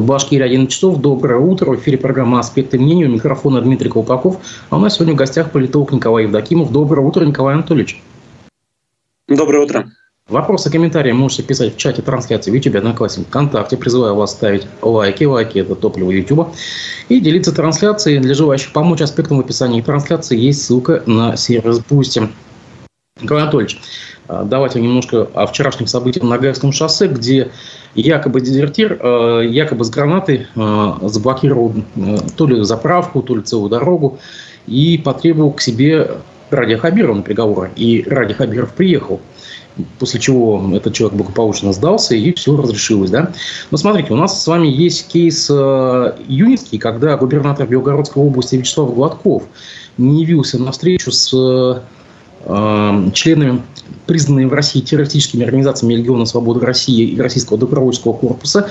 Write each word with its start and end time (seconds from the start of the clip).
в 0.00 0.04
Башкирии 0.04 0.44
11 0.44 0.70
часов. 0.72 1.00
Доброе 1.00 1.40
утро. 1.40 1.70
В 1.70 1.76
эфире 1.76 1.98
программа 1.98 2.40
«Аспекты 2.40 2.78
мнения». 2.78 3.06
У 3.06 3.08
микрофона 3.08 3.60
Дмитрий 3.60 3.88
Колпаков. 3.88 4.38
А 4.68 4.76
у 4.76 4.80
нас 4.80 4.96
сегодня 4.96 5.14
в 5.14 5.16
гостях 5.16 5.50
политолог 5.50 5.92
Николай 5.92 6.24
Евдокимов. 6.24 6.70
Доброе 6.70 7.00
утро, 7.00 7.24
Николай 7.24 7.54
Анатольевич. 7.54 8.02
Доброе 9.28 9.64
утро. 9.64 9.90
Вопросы, 10.28 10.70
комментарии 10.70 11.12
можете 11.12 11.44
писать 11.44 11.74
в 11.74 11.76
чате 11.78 12.02
трансляции 12.02 12.50
в 12.50 12.54
YouTube, 12.54 12.76
Одноклассник, 12.76 13.28
ВКонтакте. 13.28 13.76
Призываю 13.76 14.16
вас 14.16 14.32
ставить 14.32 14.66
лайки. 14.82 15.24
Лайки– 15.24 15.58
это 15.60 15.74
топливо 15.76 16.10
YouTube. 16.10 16.48
И 17.08 17.20
делиться 17.20 17.52
трансляцией. 17.54 18.18
Для 18.18 18.34
желающих 18.34 18.72
помочь 18.72 19.00
аспектам 19.00 19.38
в 19.38 19.40
описании 19.40 19.80
трансляции 19.80 20.36
есть 20.36 20.64
ссылка 20.64 21.02
на 21.06 21.36
сервис 21.36 21.80
Boosty. 21.88 22.28
Николай 23.18 23.44
Анатольевич, 23.44 23.80
а, 24.28 24.44
давайте 24.44 24.78
немножко 24.78 25.26
о 25.32 25.46
вчерашних 25.46 25.88
событиях 25.88 26.22
на 26.22 26.36
Гаевском 26.36 26.70
шоссе, 26.70 27.06
где 27.06 27.50
якобы 27.94 28.42
дезертир, 28.42 28.98
а, 29.00 29.40
якобы 29.40 29.86
с 29.86 29.90
гранатой 29.90 30.48
а, 30.54 30.98
заблокировал 31.00 31.72
то 32.36 32.46
ли 32.46 32.62
заправку, 32.62 33.22
то 33.22 33.34
ли 33.34 33.40
целую 33.40 33.70
дорогу 33.70 34.18
и 34.66 34.98
потребовал 34.98 35.52
к 35.52 35.62
себе 35.62 36.10
Ради 36.50 36.76
Хабирова 36.76 37.16
на 37.16 37.22
переговоры. 37.22 37.70
И 37.74 38.04
Ради 38.06 38.34
Хабиров 38.34 38.74
приехал 38.74 39.22
после 39.98 40.20
чего 40.20 40.70
этот 40.74 40.92
человек 40.92 41.16
благополучно 41.16 41.72
сдался, 41.72 42.14
и 42.14 42.34
все 42.34 42.56
разрешилось. 42.56 43.10
Да? 43.10 43.32
Но 43.70 43.78
смотрите, 43.78 44.12
у 44.12 44.16
нас 44.16 44.42
с 44.42 44.46
вами 44.46 44.68
есть 44.68 45.08
кейс 45.08 45.48
э, 45.50 46.14
Юницкий, 46.28 46.78
когда 46.78 47.16
губернатор 47.16 47.66
Белгородской 47.66 48.22
области 48.22 48.56
Вячеслав 48.56 48.94
Гладков 48.94 49.42
не 49.98 50.22
явился 50.22 50.58
на 50.58 50.72
встречу 50.72 51.10
с 51.10 51.82
членами 53.12 53.62
признанными 54.06 54.46
в 54.46 54.54
России 54.54 54.80
террористическими 54.80 55.44
организациями 55.44 55.94
Легиона 55.94 56.26
Свободы 56.26 56.64
России 56.64 57.08
и 57.08 57.20
Российского 57.20 57.58
добровольческого 57.58 58.12
корпуса, 58.12 58.68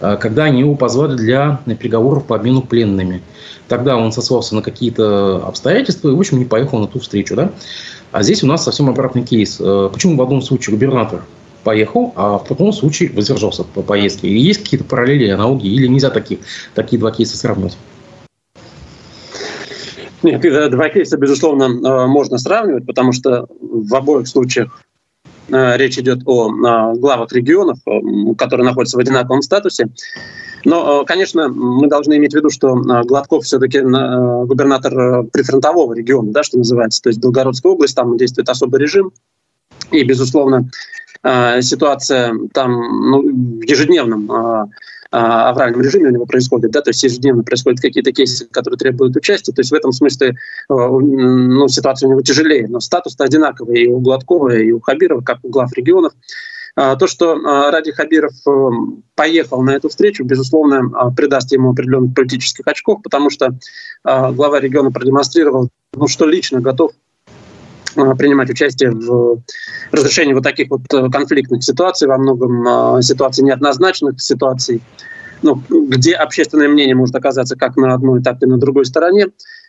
э, 0.00 0.16
когда 0.20 0.44
они 0.44 0.60
его 0.60 0.74
позвали 0.74 1.16
для 1.16 1.60
переговоров 1.78 2.24
по 2.24 2.36
обмену 2.36 2.62
пленными. 2.62 3.22
Тогда 3.68 3.96
он 3.96 4.12
сослался 4.12 4.54
на 4.54 4.62
какие-то 4.62 5.46
обстоятельства 5.46 6.08
и, 6.08 6.14
в 6.14 6.18
общем, 6.18 6.38
не 6.38 6.46
поехал 6.46 6.78
на 6.78 6.86
ту 6.86 7.00
встречу. 7.00 7.36
Да? 7.36 7.52
А 8.12 8.22
здесь 8.22 8.42
у 8.42 8.46
нас 8.46 8.64
совсем 8.64 8.88
обратный 8.88 9.22
кейс. 9.22 9.58
Э, 9.60 9.90
почему 9.92 10.16
в 10.16 10.22
одном 10.22 10.42
случае 10.42 10.74
губернатор 10.74 11.24
поехал, 11.64 12.12
а 12.16 12.38
в 12.38 12.46
другом 12.46 12.72
случае 12.72 13.10
воздержался 13.10 13.64
по 13.64 13.82
поездке? 13.82 14.28
И 14.28 14.38
есть 14.38 14.62
какие-то 14.62 14.84
параллели, 14.84 15.28
аналогии, 15.28 15.70
или 15.70 15.86
нельзя 15.86 16.10
такие, 16.10 16.40
такие 16.74 16.98
два 16.98 17.10
кейса 17.10 17.36
сравнивать? 17.36 17.76
Нет, 20.22 20.70
два 20.70 20.88
кейса, 20.88 21.16
безусловно, 21.16 21.64
э, 21.64 22.06
можно 22.06 22.38
сравнивать, 22.38 22.86
потому 22.86 23.12
что 23.12 23.46
в 23.60 23.94
обоих 23.94 24.26
случаях 24.26 24.82
э, 25.48 25.76
речь 25.76 25.98
идет 25.98 26.20
о 26.26 26.94
главах 26.94 27.32
регионов, 27.32 27.78
которые 28.36 28.66
находятся 28.66 28.96
в 28.96 29.00
одинаковом 29.00 29.42
статусе. 29.42 29.88
Но, 30.64 31.04
конечно, 31.04 31.48
мы 31.48 31.86
должны 31.86 32.16
иметь 32.16 32.32
в 32.32 32.36
виду, 32.36 32.50
что 32.50 32.74
Гладков 32.74 33.44
все-таки 33.44 33.80
губернатор 33.80 35.22
прифронтового 35.24 35.94
региона, 35.94 36.32
да, 36.32 36.42
что 36.42 36.58
называется, 36.58 37.00
то 37.00 37.10
есть 37.10 37.20
Белгородская 37.20 37.72
область, 37.72 37.94
там 37.94 38.16
действует 38.16 38.48
особый 38.48 38.80
режим. 38.80 39.12
И, 39.92 40.02
безусловно, 40.02 40.68
ситуация 41.60 42.34
там 42.52 42.72
ну, 42.72 43.22
в 43.22 43.62
ежедневном 43.62 44.68
авральном 45.10 45.80
режиме 45.80 46.08
у 46.08 46.12
него 46.12 46.26
происходит, 46.26 46.70
да, 46.70 46.82
то 46.82 46.90
есть 46.90 47.02
ежедневно 47.02 47.42
происходят 47.42 47.80
какие-то 47.80 48.12
кейсы, 48.12 48.46
которые 48.46 48.78
требуют 48.78 49.16
участия, 49.16 49.52
то 49.52 49.60
есть 49.60 49.70
в 49.70 49.74
этом 49.74 49.92
смысле 49.92 50.36
ну, 50.68 51.66
ситуация 51.68 52.08
у 52.08 52.10
него 52.10 52.20
тяжелее, 52.22 52.68
но 52.68 52.80
статус 52.80 53.14
одинаковый 53.18 53.84
и 53.84 53.88
у 53.88 54.00
Гладкова, 54.00 54.56
и 54.56 54.70
у 54.70 54.80
Хабирова, 54.80 55.22
как 55.22 55.38
у 55.42 55.48
глав 55.48 55.72
регионов. 55.72 56.12
А, 56.80 56.94
то, 56.94 57.08
что 57.08 57.32
а, 57.32 57.72
Ради 57.72 57.90
Хабиров 57.90 58.34
э, 58.46 58.50
поехал 59.16 59.62
на 59.62 59.70
эту 59.70 59.88
встречу, 59.88 60.22
безусловно, 60.22 60.88
а, 60.94 61.10
придаст 61.10 61.50
ему 61.50 61.70
определенных 61.70 62.14
политических 62.14 62.68
очков, 62.68 63.02
потому 63.02 63.30
что 63.30 63.58
глава 64.04 64.60
региона 64.60 64.92
продемонстрировал, 64.92 65.70
ну, 65.92 66.06
что 66.06 66.24
лично 66.24 66.60
готов 66.60 66.92
принимать 68.16 68.50
участие 68.50 68.90
в 68.90 69.42
разрешении 69.92 70.34
вот 70.34 70.44
таких 70.44 70.70
вот 70.70 70.82
э, 70.92 71.08
конфликтных 71.10 71.62
ситуаций, 71.62 72.08
во 72.08 72.18
многом 72.18 73.02
ситуаций 73.02 73.44
неоднозначных, 73.44 74.20
ситуаций, 74.20 74.82
ну, 75.42 75.62
где 75.68 76.14
общественное 76.14 76.68
мнение 76.68 76.94
может 76.94 77.14
оказаться 77.14 77.56
как 77.56 77.76
на 77.76 77.94
одной, 77.94 78.22
так 78.22 78.42
и 78.42 78.46
на 78.46 78.58
другой 78.58 78.86
стороне. 78.86 79.26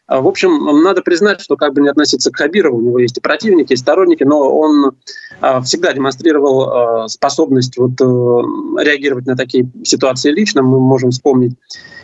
В 0.10 0.28
общем, 0.28 0.82
надо 0.82 1.04
признать, 1.04 1.40
что 1.40 1.56
как 1.56 1.74
бы 1.76 1.82
не 1.82 1.90
относиться 1.90 2.32
к 2.32 2.36
Хабирову, 2.36 2.80
у 2.80 2.82
него 2.82 2.98
есть 2.98 3.18
и 3.20 3.22
противники, 3.22 3.74
и 3.74 3.78
сторонники, 3.78 4.24
но 4.24 4.40
он 4.58 4.94
а, 5.40 5.62
всегда 5.62 5.94
демонстрировал 5.94 6.64
а, 6.64 7.08
способность 7.08 7.78
вот 7.78 7.92
э, 8.02 8.84
реагировать 8.84 9.28
на 9.28 9.36
такие 9.36 9.70
ситуации 9.84 10.32
лично. 10.32 10.64
Мы 10.64 10.80
можем 10.80 11.12
вспомнить 11.12 11.54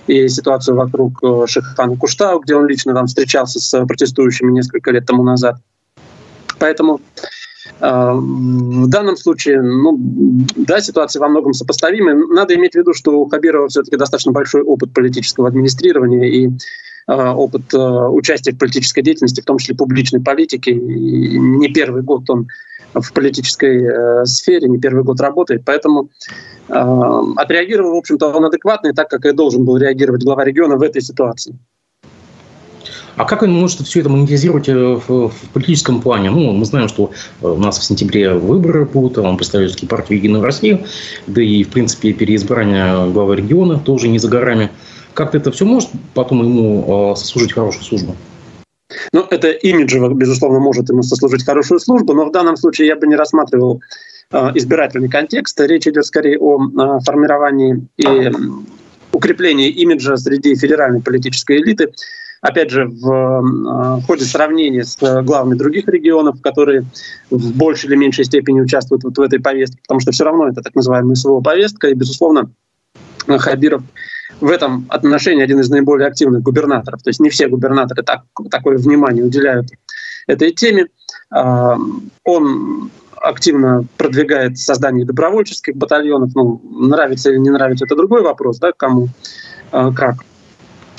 и 0.05 0.27
ситуацию 0.27 0.77
вокруг 0.77 1.17
э, 1.23 1.45
Шехана 1.47 1.97
Куштау, 1.97 2.41
где 2.41 2.55
он 2.55 2.67
лично 2.67 2.93
там 2.93 3.07
встречался 3.07 3.59
с 3.59 3.85
протестующими 3.85 4.51
несколько 4.51 4.91
лет 4.91 5.07
тому 5.07 5.23
назад. 5.23 5.57
Поэтому 6.59 7.01
а, 7.79 8.13
в 8.13 8.87
данном 8.87 9.17
случае, 9.17 9.61
ну, 9.61 9.97
да, 10.55 10.79
ситуация 10.81 11.19
во 11.19 11.27
многом 11.27 11.53
сопоставима. 11.53 12.13
Надо 12.13 12.55
иметь 12.55 12.73
в 12.73 12.75
виду, 12.75 12.93
что 12.93 13.19
у 13.19 13.29
Хабирова 13.29 13.67
все-таки 13.67 13.97
достаточно 13.97 14.31
большой 14.31 14.61
опыт 14.61 14.93
политического 14.93 15.47
администрирования 15.47 16.25
и 16.25 16.49
опыт 17.07 17.71
участия 17.71 18.51
в 18.51 18.57
политической 18.57 19.03
деятельности, 19.03 19.39
в 19.39 19.45
том 19.45 19.59
числе 19.59 19.75
публичной 19.75 20.21
политики. 20.21 20.71
И 20.71 21.37
не 21.37 21.71
первый 21.71 22.01
год 22.01 22.27
он 22.31 22.47
в 23.01 23.13
политической 23.13 23.83
э, 23.83 24.25
сфере, 24.25 24.67
не 24.67 24.79
первый 24.79 25.03
год 25.03 25.19
работает, 25.19 25.63
поэтому 25.65 26.09
э, 26.67 26.73
отреагировал, 27.35 27.95
в 27.95 27.97
общем-то, 27.97 28.27
он 28.27 28.45
адекватно, 28.45 28.89
и 28.89 28.93
так, 28.93 29.09
как 29.09 29.25
и 29.25 29.31
должен 29.31 29.65
был 29.65 29.77
реагировать 29.77 30.23
глава 30.23 30.43
региона 30.45 30.77
в 30.77 30.81
этой 30.81 31.01
ситуации. 31.01 31.57
А 33.15 33.25
как 33.25 33.43
он 33.43 33.51
может 33.51 33.79
все 33.81 34.01
это 34.01 34.09
монетизировать 34.09 34.67
э, 34.67 34.73
в, 34.73 35.29
в 35.29 35.49
политическом 35.53 36.01
плане? 36.01 36.29
Ну, 36.29 36.51
мы 36.51 36.65
знаем, 36.65 36.89
что 36.89 37.11
э, 37.41 37.47
у 37.47 37.57
нас 37.57 37.79
в 37.79 37.83
сентябре 37.83 38.33
выборы 38.33 38.85
будут, 38.85 39.17
он 39.17 39.37
представляет 39.37 39.87
партию 39.87 40.17
«Единую 40.17 40.43
Россию», 40.43 40.85
да 41.27 41.41
и, 41.41 41.63
в 41.63 41.69
принципе, 41.69 42.11
переизбрание 42.11 43.09
главы 43.11 43.37
региона 43.37 43.79
тоже 43.79 44.09
не 44.09 44.19
за 44.19 44.27
горами. 44.27 44.69
Как-то 45.13 45.37
это 45.37 45.51
все 45.51 45.65
может 45.65 45.89
потом 46.13 46.43
ему 46.43 47.13
э, 47.13 47.15
сослужить 47.15 47.53
хорошую 47.53 47.85
службу? 47.85 48.15
Ну, 49.13 49.25
это 49.29 49.49
имиджево, 49.49 50.13
безусловно, 50.13 50.59
может 50.59 50.89
ему 50.89 51.01
сослужить 51.01 51.45
хорошую 51.45 51.79
службу, 51.79 52.13
но 52.13 52.25
в 52.25 52.31
данном 52.31 52.57
случае 52.57 52.87
я 52.87 52.95
бы 52.95 53.07
не 53.07 53.15
рассматривал 53.15 53.81
избирательный 54.55 55.07
контекст. 55.07 55.59
Речь 55.61 55.87
идет 55.87 56.05
скорее 56.05 56.37
о 56.39 56.99
формировании 57.01 57.87
и 57.97 58.31
укреплении 59.11 59.69
имиджа 59.69 60.17
среди 60.17 60.55
федеральной 60.55 61.01
политической 61.01 61.57
элиты. 61.57 61.91
Опять 62.45 62.69
же, 62.69 62.85
в, 62.85 63.09
э, 63.09 64.01
в 64.01 64.05
ходе 64.05 64.23
сравнения 64.23 64.83
с 64.83 64.97
главами 65.23 65.55
других 65.55 65.87
регионов, 65.87 66.41
которые 66.43 66.85
в 67.31 67.57
большей 67.57 67.89
или 67.89 67.95
меньшей 67.95 68.23
степени 68.23 68.61
участвуют 68.61 69.03
вот 69.03 69.17
в 69.17 69.21
этой 69.21 69.39
повестке, 69.39 69.79
потому 69.81 69.99
что 69.99 70.11
все 70.11 70.25
равно 70.25 70.47
это 70.47 70.61
так 70.61 70.75
называемая 70.75 71.15
СВО 71.15 71.41
повестка, 71.41 71.87
и, 71.87 71.95
безусловно, 71.95 72.51
Хабиров 73.25 73.81
в 74.41 74.47
этом 74.47 74.85
отношении 74.89 75.43
один 75.43 75.59
из 75.59 75.71
наиболее 75.71 76.07
активных 76.07 76.43
губернаторов. 76.43 77.01
То 77.01 77.09
есть 77.09 77.19
не 77.19 77.31
все 77.31 77.47
губернаторы 77.47 78.03
так, 78.03 78.25
такое 78.51 78.77
внимание 78.77 79.23
уделяют 79.23 79.69
этой 80.27 80.51
теме. 80.51 80.85
А, 81.31 81.75
он 82.23 82.91
активно 83.15 83.87
продвигает 83.97 84.59
создание 84.59 85.03
добровольческих 85.03 85.75
батальонов. 85.75 86.35
Ну, 86.35 86.61
нравится 86.63 87.31
или 87.31 87.39
не 87.39 87.49
нравится, 87.49 87.85
это 87.85 87.95
другой 87.95 88.21
вопрос, 88.21 88.59
да, 88.59 88.71
кому 88.71 89.09
а, 89.71 89.91
как 89.91 90.17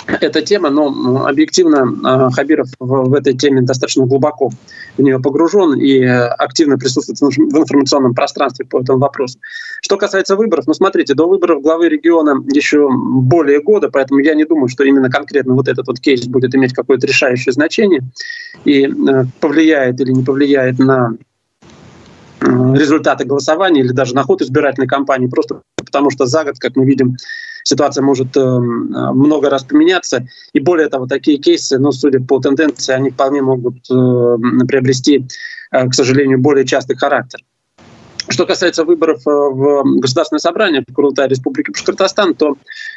эта 0.07 0.43
тема, 0.43 0.71
но 0.71 1.27
объективно 1.27 1.89
а, 2.05 2.31
Хабиров 2.31 2.69
в 2.79 3.15
этой 3.15 3.35
теме 3.35 3.63
достаточно 3.63 4.07
глубоко 4.07 4.51
в 4.97 5.03
нее 5.03 5.21
погружен 5.21 5.75
и 5.75 6.03
активно 6.03 6.79
присутствует 6.79 7.37
в 7.37 7.59
информационном 7.59 8.15
пространстве 8.15 8.67
по 8.67 8.81
этому 8.81 8.99
вопросу. 8.99 9.39
Что 9.83 9.97
касается 9.97 10.37
выборов, 10.37 10.67
ну 10.67 10.75
смотрите, 10.75 11.15
до 11.15 11.29
выборов 11.29 11.63
главы 11.63 11.89
региона 11.89 12.43
еще 12.53 12.89
более 12.91 13.63
года, 13.63 13.91
поэтому 13.91 14.21
я 14.21 14.35
не 14.35 14.45
думаю, 14.45 14.69
что 14.69 14.85
именно 14.85 15.11
конкретно 15.11 15.55
вот 15.55 15.69
этот 15.69 15.87
вот 15.87 16.01
кейс 16.01 16.27
будет 16.27 16.55
иметь 16.55 16.73
какое-то 16.73 17.07
решающее 17.07 17.53
значение 17.53 18.03
и 18.65 18.87
э, 18.87 19.25
повлияет 19.41 20.01
или 20.01 20.13
не 20.13 20.23
повлияет 20.23 20.79
на 20.79 21.17
э, 22.41 22.47
результаты 22.47 23.25
голосования 23.25 23.81
или 23.81 23.93
даже 23.93 24.15
на 24.15 24.23
ход 24.23 24.43
избирательной 24.43 24.89
кампании, 24.89 25.27
просто 25.27 25.63
потому 25.77 26.11
что 26.11 26.27
за 26.27 26.45
год, 26.45 26.59
как 26.59 26.77
мы 26.77 26.85
видим, 26.85 27.17
ситуация 27.67 28.03
может 28.03 28.37
э, 28.37 28.41
много 28.41 29.51
раз 29.51 29.65
поменяться. 29.65 30.27
И 30.53 30.61
более 30.61 30.89
того, 30.89 31.07
такие 31.07 31.39
кейсы, 31.39 31.79
ну, 31.79 31.91
судя 31.93 32.21
по 32.21 32.39
тенденции, 32.39 32.95
они 32.95 33.11
вполне 33.11 33.43
могут 33.43 33.79
э, 33.91 34.67
приобрести, 34.69 35.27
э, 35.73 35.89
к 35.89 35.95
сожалению, 35.95 36.39
более 36.39 36.65
частый 36.65 36.97
характер. 36.97 37.41
Что 38.29 38.45
касается 38.45 38.85
выборов 38.85 39.21
в 39.25 40.01
Государственное 40.01 40.41
собрание 40.41 40.85
в 40.87 40.93
Курултае 40.93 41.29
Республики 41.29 41.71
Башкортостан, 41.71 42.35
то 42.35 42.57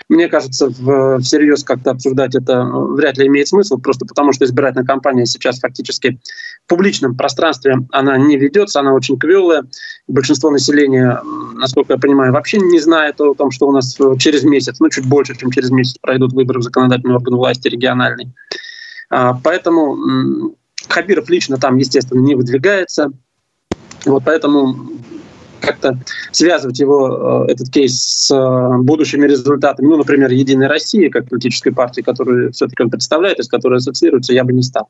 мне 0.10 0.28
кажется, 0.28 0.70
всерьез 0.70 1.64
как-то 1.64 1.92
обсуждать 1.92 2.34
это 2.36 2.64
вряд 2.64 3.18
ли 3.18 3.28
имеет 3.28 3.48
смысл, 3.48 3.78
просто 3.78 4.06
потому 4.06 4.34
что 4.34 4.46
избирательная 4.46 4.86
кампания 4.86 5.28
сейчас 5.28 5.60
фактически 5.60 6.20
в 6.66 6.70
публичном 6.70 7.16
пространстве 7.16 7.78
она 7.92 8.18
не 8.18 8.38
ведется, 8.38 8.80
она 8.80 8.94
очень 8.94 9.20
квелая. 9.20 9.66
Большинство 10.08 10.50
населения, 10.50 11.22
насколько 11.56 11.94
я 11.94 12.00
понимаю, 12.00 12.34
вообще 12.34 12.58
не 12.58 12.80
знает 12.80 13.22
о 13.22 13.36
том, 13.36 13.52
что 13.52 13.68
у 13.68 13.72
нас 13.72 13.98
через 14.18 14.44
месяц, 14.44 14.80
ну 14.80 14.90
чуть 14.90 15.06
больше, 15.06 15.38
чем 15.38 15.52
через 15.52 15.70
месяц 15.70 15.98
пройдут 16.02 16.34
выборы 16.34 16.60
в 16.60 16.64
законодательный 16.64 17.16
орган 17.16 17.36
власти 17.36 17.68
региональный. 17.68 18.30
А, 19.12 19.36
поэтому 19.44 20.56
Хабиров 20.88 21.30
лично 21.30 21.58
там, 21.58 21.78
естественно, 21.78 22.20
не 22.20 22.36
выдвигается. 22.36 23.12
Вот 24.06 24.24
поэтому 24.25 24.75
как-то 25.60 25.98
связывать 26.32 26.80
его, 26.80 27.46
э, 27.48 27.52
этот 27.52 27.70
кейс, 27.70 27.98
с 28.00 28.32
э, 28.32 28.78
будущими 28.82 29.26
результатами, 29.26 29.88
ну, 29.88 29.98
например, 29.98 30.32
Единой 30.32 30.68
России, 30.68 31.10
как 31.10 31.30
политической 31.30 31.72
партии, 31.72 32.02
которую 32.02 32.52
все-таки 32.54 32.84
он 32.84 32.90
представляет, 32.90 33.40
и 33.40 33.44
с 33.44 33.48
которой 33.48 33.78
ассоциируется, 33.78 34.34
я 34.34 34.44
бы 34.44 34.54
не 34.54 34.64
стал. 34.64 34.90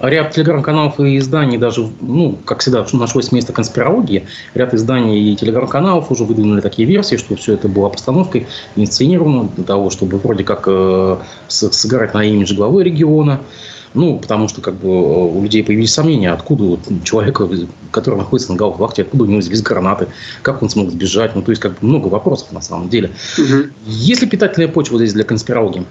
Ряд 0.00 0.32
телеграм-каналов 0.32 1.00
и 1.00 1.18
изданий 1.18 1.58
даже, 1.58 1.88
ну, 2.00 2.38
как 2.44 2.60
всегда, 2.60 2.86
нашлось 2.92 3.32
место 3.32 3.52
конспирологии. 3.52 4.26
Ряд 4.54 4.72
изданий 4.72 5.32
и 5.32 5.36
телеграм-каналов 5.36 6.12
уже 6.12 6.22
выдвинули 6.22 6.60
такие 6.60 6.86
версии, 6.86 7.16
что 7.16 7.34
все 7.34 7.54
это 7.54 7.68
было 7.68 7.88
постановкой, 7.88 8.46
инсценировано 8.76 9.48
для 9.56 9.64
того, 9.64 9.90
чтобы 9.90 10.18
вроде 10.18 10.44
как 10.44 10.64
э, 10.68 11.16
сыграть 11.48 12.14
на 12.14 12.24
имидж 12.24 12.54
главы 12.54 12.84
региона. 12.84 13.40
Ну, 13.94 14.18
потому 14.18 14.48
что 14.48 14.60
как 14.60 14.74
бы 14.74 15.28
у 15.28 15.42
людей 15.42 15.64
появились 15.64 15.92
сомнения, 15.92 16.30
откуда 16.30 16.64
вот 16.64 16.80
человека, 17.04 17.48
который 17.90 18.16
находится 18.16 18.52
на 18.52 18.58
гауптвахте, 18.58 19.02
откуда 19.02 19.24
у 19.24 19.26
него 19.26 19.38
взялись 19.38 19.62
гранаты, 19.62 20.08
как 20.42 20.62
он 20.62 20.70
смог 20.70 20.90
сбежать. 20.90 21.34
Ну, 21.34 21.42
то 21.42 21.50
есть 21.50 21.60
как 21.60 21.78
бы 21.78 21.86
много 21.86 22.08
вопросов 22.08 22.52
на 22.52 22.60
самом 22.60 22.88
деле. 22.88 23.10
Угу. 23.38 23.70
Есть 23.86 24.22
ли 24.22 24.28
питательная 24.28 24.68
почва 24.68 24.98
здесь 24.98 25.12
для 25.12 25.24
конспирологии? 25.24 25.84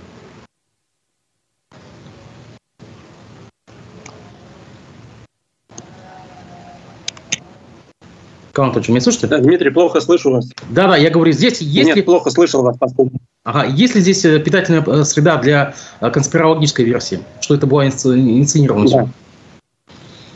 Николай 8.58 8.70
Анатольевич, 8.70 8.90
меня 8.90 9.02
слышите? 9.02 9.28
Да, 9.28 9.38
Дмитрий, 9.38 9.70
плохо 9.70 10.02
слышу 10.02 10.32
вас. 10.32 10.50
Да-да, 10.72 10.98
я 10.98 11.12
говорю, 11.12 11.32
здесь 11.32 11.62
есть... 11.62 11.96
Нет, 11.96 12.06
плохо 12.06 12.32
слышал 12.32 12.64
вас 12.64 12.76
последний. 12.76 13.20
Ага, 13.44 13.66
есть 13.66 13.94
ли 13.94 14.02
здесь 14.02 14.26
э, 14.26 14.40
питательная 14.40 14.84
э, 14.84 15.04
среда 15.04 15.38
для 15.38 15.76
э, 16.02 16.10
конспирологической 16.10 16.84
версии? 16.84 17.20
Что 17.40 17.54
это 17.54 17.68
была 17.68 17.86
инсценировано? 17.86 18.90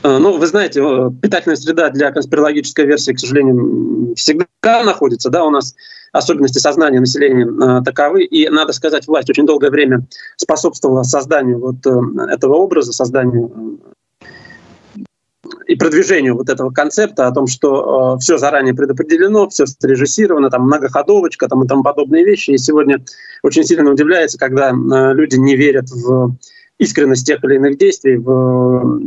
Да. 0.04 0.20
Ну, 0.20 0.38
вы 0.38 0.46
знаете, 0.46 0.82
питательная 1.20 1.56
среда 1.56 1.90
для 1.90 2.12
конспирологической 2.12 2.86
версии, 2.86 3.12
к 3.12 3.20
сожалению, 3.20 4.14
всегда 4.16 4.84
находится. 4.84 5.32
Да, 5.32 5.44
у 5.44 5.50
нас 5.50 5.74
особенности 6.12 6.60
сознания 6.60 7.00
населения 7.00 7.82
таковы. 7.82 8.26
И, 8.26 8.48
надо 8.50 8.72
сказать, 8.74 9.08
власть 9.08 9.32
очень 9.32 9.48
долгое 9.48 9.72
время 9.72 10.06
способствовала 10.38 11.02
созданию 11.02 11.60
вот 11.60 11.86
этого 12.30 12.56
образа, 12.56 12.94
созданию 12.94 13.80
и 15.72 15.76
продвижению 15.78 16.36
вот 16.36 16.50
этого 16.50 16.70
концепта 16.70 17.28
о 17.28 17.32
том, 17.32 17.48
что 17.48 18.16
э, 18.16 18.20
все 18.20 18.38
заранее 18.38 18.74
предопределено, 18.74 19.48
все 19.48 19.66
срежиссировано, 19.66 20.50
там 20.50 20.64
многоходовочка 20.64 21.48
там, 21.48 21.64
и 21.64 21.68
тому 21.68 21.82
подобные 21.82 22.26
вещи. 22.26 22.52
И 22.52 22.58
сегодня 22.58 23.02
очень 23.42 23.64
сильно 23.64 23.90
удивляется, 23.90 24.38
когда 24.38 24.72
э, 24.72 25.14
люди 25.14 25.38
не 25.38 25.56
верят 25.56 25.90
в 25.90 26.36
искренность 26.78 27.26
тех 27.26 27.42
или 27.46 27.56
иных 27.56 27.78
действий, 27.78 28.18
в 28.18 29.02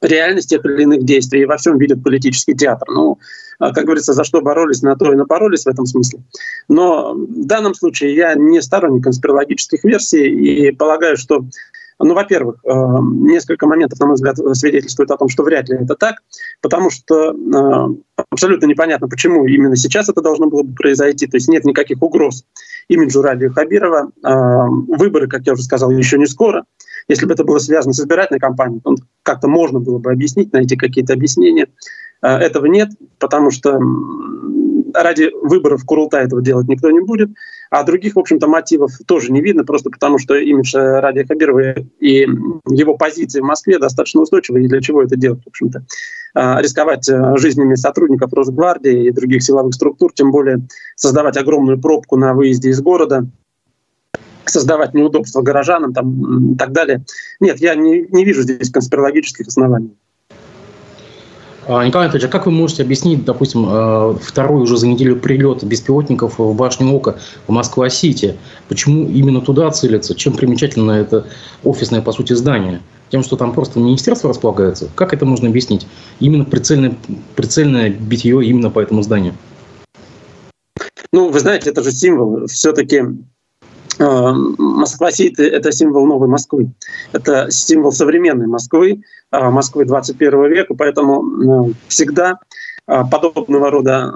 реальность 0.00 0.50
тех 0.50 0.64
или 0.64 0.82
иных 0.82 1.04
действий 1.04 1.42
и 1.42 1.44
во 1.44 1.56
всем 1.56 1.78
видят 1.78 2.02
политический 2.02 2.54
театр. 2.54 2.88
Ну, 2.90 3.18
как 3.60 3.84
говорится, 3.84 4.14
за 4.14 4.24
что 4.24 4.40
боролись, 4.40 4.82
на 4.82 4.96
то 4.96 5.12
и 5.12 5.16
напоролись 5.16 5.64
в 5.64 5.68
этом 5.68 5.86
смысле. 5.86 6.20
Но 6.68 7.14
в 7.14 7.46
данном 7.46 7.74
случае 7.74 8.16
я 8.16 8.34
не 8.34 8.60
сторонник 8.60 9.04
конспирологических 9.04 9.84
версий 9.84 10.28
и 10.28 10.72
полагаю, 10.72 11.16
что 11.16 11.44
ну, 12.00 12.14
во-первых, 12.14 12.56
э, 12.64 12.70
несколько 12.70 13.66
моментов, 13.66 13.98
на 13.98 14.06
мой 14.06 14.14
взгляд, 14.14 14.36
свидетельствуют 14.56 15.10
о 15.10 15.16
том, 15.16 15.28
что 15.28 15.42
вряд 15.42 15.68
ли 15.68 15.76
это 15.76 15.96
так, 15.96 16.16
потому 16.62 16.90
что 16.90 17.32
э, 17.32 18.22
абсолютно 18.30 18.66
непонятно, 18.66 19.08
почему 19.08 19.46
именно 19.46 19.74
сейчас 19.74 20.08
это 20.08 20.22
должно 20.22 20.48
было 20.48 20.62
бы 20.62 20.74
произойти. 20.74 21.26
То 21.26 21.36
есть 21.36 21.48
нет 21.48 21.64
никаких 21.64 22.00
угроз 22.00 22.44
имиджу 22.88 23.20
Радио 23.20 23.50
Хабирова. 23.50 24.10
Э, 24.24 24.66
выборы, 24.96 25.26
как 25.26 25.46
я 25.46 25.54
уже 25.54 25.62
сказал, 25.62 25.90
еще 25.90 26.18
не 26.18 26.26
скоро. 26.26 26.64
Если 27.08 27.26
бы 27.26 27.32
это 27.32 27.42
было 27.42 27.58
связано 27.58 27.92
с 27.92 28.00
избирательной 28.00 28.40
кампанией, 28.40 28.80
то 28.80 28.94
как-то 29.22 29.48
можно 29.48 29.80
было 29.80 29.98
бы 29.98 30.12
объяснить, 30.12 30.52
найти 30.52 30.76
какие-то 30.76 31.14
объяснения. 31.14 31.68
Этого 32.20 32.66
нет, 32.66 32.90
потому 33.18 33.50
что 33.52 33.78
ради 34.94 35.30
выборов 35.42 35.84
Курулта 35.84 36.18
этого 36.18 36.42
делать 36.42 36.68
никто 36.68 36.90
не 36.90 37.00
будет. 37.00 37.30
А 37.70 37.82
других, 37.82 38.16
в 38.16 38.18
общем-то, 38.18 38.46
мотивов 38.46 38.92
тоже 39.06 39.30
не 39.30 39.42
видно, 39.42 39.64
просто 39.64 39.90
потому 39.90 40.18
что 40.18 40.34
имидж 40.34 40.74
э, 40.74 41.00
Радия 41.00 41.26
Хабирова 41.26 41.74
и 42.00 42.26
его 42.70 42.96
позиции 42.96 43.40
в 43.40 43.44
Москве 43.44 43.78
достаточно 43.78 44.22
устойчивы, 44.22 44.64
и 44.64 44.68
для 44.68 44.80
чего 44.80 45.02
это 45.02 45.16
делать, 45.16 45.42
в 45.44 45.48
общем-то. 45.48 45.84
А, 46.34 46.62
рисковать 46.62 47.08
э, 47.08 47.36
жизнями 47.36 47.74
сотрудников 47.74 48.32
Росгвардии 48.32 49.06
и 49.06 49.10
других 49.10 49.42
силовых 49.42 49.74
структур, 49.74 50.12
тем 50.14 50.30
более 50.30 50.66
создавать 50.96 51.36
огромную 51.36 51.80
пробку 51.80 52.16
на 52.16 52.32
выезде 52.32 52.70
из 52.70 52.80
города, 52.80 53.26
создавать 54.46 54.94
неудобства 54.94 55.42
горожанам 55.42 55.92
там, 55.92 56.54
и 56.54 56.56
так 56.56 56.72
далее. 56.72 57.04
Нет, 57.40 57.58
я 57.58 57.74
не, 57.74 58.06
не 58.10 58.24
вижу 58.24 58.42
здесь 58.42 58.70
конспирологических 58.70 59.46
оснований. 59.46 59.94
А, 61.68 61.84
Николай 61.84 62.06
Анатольевич, 62.06 62.30
а 62.30 62.32
как 62.32 62.46
вы 62.46 62.52
можете 62.52 62.82
объяснить, 62.82 63.26
допустим, 63.26 63.66
э, 63.68 64.16
второй 64.22 64.62
уже 64.62 64.78
за 64.78 64.86
неделю 64.86 65.16
прилет 65.16 65.62
беспилотников 65.62 66.38
в 66.38 66.54
башню 66.54 66.90
Ока 66.90 67.18
в 67.46 67.52
Москва-Сити? 67.52 68.38
Почему 68.70 69.06
именно 69.06 69.42
туда 69.42 69.70
целятся? 69.70 70.14
Чем 70.14 70.32
примечательно 70.32 70.92
это 70.92 71.26
офисное, 71.64 72.00
по 72.00 72.12
сути, 72.12 72.32
здание? 72.32 72.80
Тем, 73.10 73.22
что 73.22 73.36
там 73.36 73.52
просто 73.52 73.80
министерство 73.80 74.30
располагается? 74.30 74.88
Как 74.94 75.12
это 75.12 75.26
можно 75.26 75.50
объяснить? 75.50 75.86
Именно 76.20 76.46
прицельное, 76.46 76.96
прицельное 77.36 77.90
битье 77.90 78.42
именно 78.42 78.70
по 78.70 78.80
этому 78.80 79.02
зданию? 79.02 79.34
Ну, 81.12 81.28
вы 81.28 81.38
знаете, 81.38 81.68
это 81.68 81.82
же 81.82 81.92
символ. 81.92 82.46
Все-таки 82.46 83.02
Москва-Сити— 83.98 85.42
это 85.42 85.72
символ 85.72 86.06
новой 86.06 86.28
Москвы. 86.28 86.70
Это 87.12 87.50
символ 87.50 87.92
современной 87.92 88.46
Москвы, 88.46 89.02
э, 89.32 89.50
Москвы 89.50 89.84
21 89.84 90.48
века, 90.48 90.74
поэтому 90.74 91.68
э, 91.68 91.72
всегда 91.88 92.38
подобного 93.10 93.70
рода 93.70 94.10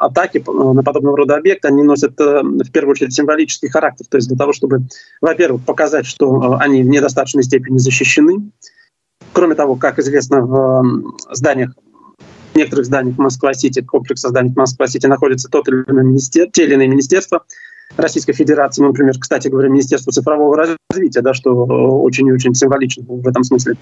атаки 0.00 0.44
на 0.46 0.82
подобного 0.82 1.16
рода 1.16 1.36
объекты, 1.36 1.68
они 1.68 1.82
носят 1.82 2.12
в 2.18 2.70
первую 2.70 2.92
очередь 2.92 3.14
символический 3.14 3.70
характер. 3.70 4.04
То 4.06 4.18
есть 4.18 4.28
для 4.28 4.36
того, 4.36 4.52
чтобы, 4.52 4.82
во-первых, 5.22 5.64
показать, 5.64 6.04
что 6.04 6.58
они 6.60 6.82
в 6.82 6.88
недостаточной 6.88 7.42
степени 7.42 7.78
защищены. 7.78 8.50
Кроме 9.32 9.54
того, 9.54 9.76
как 9.76 9.98
известно, 9.98 10.42
в 10.42 10.84
зданиях 11.32 11.70
в 12.52 12.56
некоторых 12.58 12.86
зданиях 12.86 13.16
Москва-Сити, 13.18 13.82
комплекса 13.82 14.28
зданий 14.28 14.52
Москва-Сити 14.54 15.06
находятся 15.06 15.48
тот 15.48 15.68
или 15.68 15.84
иное 15.86 16.04
министер, 16.04 16.50
те 16.50 16.64
или 16.64 16.74
иные 16.74 16.88
министерства, 16.88 17.44
Российской 17.96 18.32
Федерации, 18.32 18.82
ну, 18.82 18.88
например, 18.88 19.14
кстати 19.18 19.48
говоря, 19.48 19.68
Министерство 19.68 20.12
цифрового 20.12 20.56
развития, 20.90 21.20
да, 21.20 21.34
что 21.34 21.52
очень 21.54 22.26
и 22.28 22.32
очень 22.32 22.54
символично 22.54 23.04
в 23.06 23.26
этом 23.26 23.44
смысле 23.44 23.76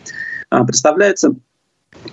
а, 0.50 0.64
представляется. 0.64 1.34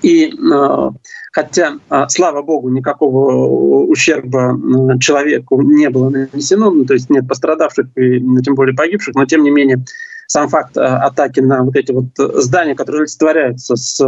И 0.02 0.34
а, 0.54 0.92
хотя, 1.32 1.74
а, 1.90 2.10
слава 2.10 2.42
богу, 2.42 2.70
никакого 2.70 3.86
ущерба 3.86 4.60
человеку 5.00 5.62
не 5.62 5.90
было 5.90 6.10
нанесено, 6.10 6.72
ну, 6.72 6.86
то 6.86 6.94
есть 6.94 7.10
нет 7.10 7.28
пострадавших 7.28 7.88
и 7.96 8.20
ну, 8.20 8.42
тем 8.42 8.56
более 8.56 8.76
погибших, 8.76 9.16
но 9.16 9.26
тем 9.26 9.44
не 9.44 9.52
менее 9.52 9.84
сам 10.28 10.50
факт 10.50 10.78
атаки 10.78 11.42
на 11.42 11.64
вот 11.64 11.76
эти 11.76 11.92
вот 11.92 12.08
здания, 12.18 12.76
которые 12.76 13.02
олицетворяются 13.02 13.76
с 13.76 14.02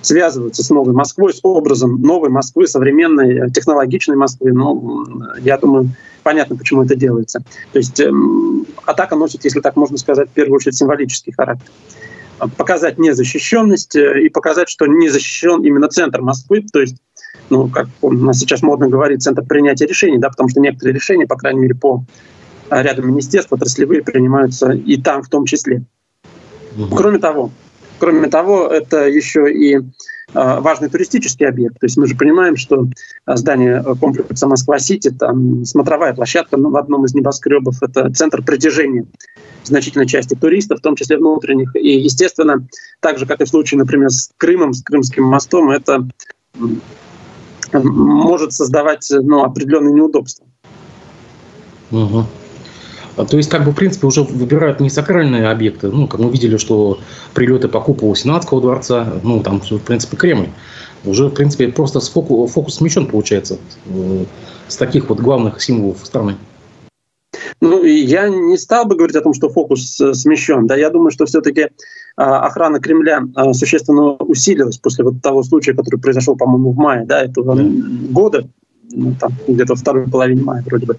связываются 0.00 0.62
с 0.62 0.70
новой 0.70 0.94
Москвой, 0.94 1.32
с 1.32 1.40
образом 1.42 2.00
новой 2.00 2.28
Москвы, 2.28 2.66
современной, 2.66 3.50
технологичной 3.50 4.16
Москвы. 4.16 4.52
Ну, 4.52 5.04
я 5.40 5.58
думаю, 5.58 5.90
понятно, 6.24 6.56
почему 6.56 6.82
это 6.82 6.96
делается. 6.96 7.44
То 7.72 7.78
есть 7.78 8.00
эм, 8.00 8.66
атака 8.84 9.14
носит, 9.14 9.44
если 9.44 9.60
так 9.60 9.76
можно 9.76 9.96
сказать, 9.96 10.28
в 10.28 10.32
первую 10.32 10.56
очередь 10.56 10.76
символический 10.76 11.32
характер. 11.32 11.70
Показать 12.56 12.98
незащищенность 12.98 13.94
э, 13.94 14.22
и 14.22 14.28
показать, 14.28 14.68
что 14.68 14.86
не 14.86 15.08
защищен 15.08 15.62
именно 15.62 15.88
центр 15.88 16.20
Москвы, 16.20 16.64
то 16.72 16.80
есть 16.80 16.96
ну, 17.50 17.68
как 17.68 17.86
у 18.00 18.10
нас 18.10 18.38
сейчас 18.38 18.62
модно 18.62 18.88
говорить, 18.88 19.22
центр 19.22 19.42
принятия 19.42 19.86
решений, 19.86 20.18
да, 20.18 20.30
потому 20.30 20.48
что 20.48 20.60
некоторые 20.60 20.94
решения, 20.94 21.26
по 21.26 21.36
крайней 21.36 21.60
мере, 21.60 21.74
по 21.74 22.04
ряду 22.70 23.02
министерств 23.02 23.52
отраслевые 23.52 24.02
принимаются 24.02 24.72
и 24.72 24.96
там 25.00 25.22
в 25.22 25.28
том 25.28 25.44
числе. 25.44 25.84
Угу. 26.76 26.96
Кроме 26.96 27.18
того, 27.18 27.52
Кроме 27.98 28.28
того, 28.28 28.66
это 28.66 29.08
еще 29.08 29.52
и 29.52 29.80
важный 30.32 30.88
туристический 30.88 31.46
объект. 31.46 31.78
То 31.78 31.86
есть 31.86 31.96
мы 31.96 32.06
же 32.06 32.16
понимаем, 32.16 32.56
что 32.56 32.88
а, 33.24 33.36
здание 33.36 33.84
комплекса 34.00 34.46
Москва-Сити, 34.46 35.10
там 35.10 35.64
смотровая 35.64 36.14
площадка 36.14 36.56
в 36.56 36.76
одном 36.76 37.04
из 37.04 37.14
небоскребов, 37.14 37.82
это 37.82 38.10
центр 38.12 38.42
притяжения 38.42 39.06
значительной 39.64 40.06
части 40.06 40.34
туристов, 40.34 40.78
в 40.78 40.82
том 40.82 40.96
числе 40.96 41.18
внутренних. 41.18 41.74
И, 41.76 41.98
естественно, 42.00 42.66
так 43.00 43.18
же, 43.18 43.26
как 43.26 43.40
и 43.40 43.44
в 43.44 43.48
случае, 43.48 43.78
например, 43.78 44.10
с 44.10 44.30
Крымом, 44.36 44.72
с 44.72 44.82
Крымским 44.82 45.24
мостом, 45.24 45.70
это 45.70 46.06
может 47.72 48.52
создавать 48.52 49.10
ну, 49.10 49.42
определенные 49.42 49.94
неудобства. 49.94 50.46
Угу. 51.90 52.26
То 53.16 53.36
есть, 53.36 53.48
как 53.48 53.64
бы, 53.64 53.70
в 53.70 53.74
принципе, 53.74 54.06
уже 54.06 54.22
выбирают 54.22 54.80
не 54.80 54.90
сакральные 54.90 55.48
объекты. 55.48 55.88
Ну, 55.88 56.08
как 56.08 56.20
мы 56.20 56.30
видели, 56.30 56.56
что 56.56 56.98
прилеты 57.32 57.68
по 57.68 57.80
куполу 57.80 58.14
Сенатского 58.14 58.60
дворца, 58.60 59.20
ну, 59.22 59.42
там, 59.42 59.60
в 59.60 59.78
принципе, 59.78 60.16
Кремль. 60.16 60.48
Уже, 61.04 61.26
в 61.26 61.34
принципе, 61.34 61.68
просто 61.68 62.00
фокус, 62.00 62.52
фокус 62.52 62.76
смещен, 62.76 63.06
получается, 63.06 63.58
э, 63.86 64.24
с 64.68 64.76
таких 64.76 65.08
вот 65.10 65.20
главных 65.20 65.62
символов 65.62 65.98
страны. 66.02 66.36
Ну, 67.60 67.84
я 67.84 68.28
не 68.28 68.56
стал 68.56 68.86
бы 68.86 68.96
говорить 68.96 69.16
о 69.16 69.20
том, 69.20 69.34
что 69.34 69.48
фокус 69.48 70.00
э, 70.00 70.14
смещен. 70.14 70.66
Да, 70.66 70.76
я 70.76 70.90
думаю, 70.90 71.10
что 71.10 71.26
все-таки 71.26 71.68
а, 72.16 72.46
охрана 72.46 72.80
Кремля 72.80 73.22
а, 73.34 73.52
существенно 73.52 74.12
усилилась 74.12 74.78
после 74.78 75.04
вот 75.04 75.20
того 75.22 75.42
случая, 75.42 75.74
который 75.74 75.98
произошел, 75.98 76.36
по-моему, 76.36 76.72
в 76.72 76.76
мае 76.76 77.04
да, 77.04 77.24
этого 77.24 77.58
года, 78.10 78.46
ну, 78.90 79.14
там, 79.18 79.32
где-то 79.48 79.74
второй 79.74 80.08
половине 80.08 80.42
мая 80.42 80.62
вроде 80.66 80.86
бы. 80.86 80.98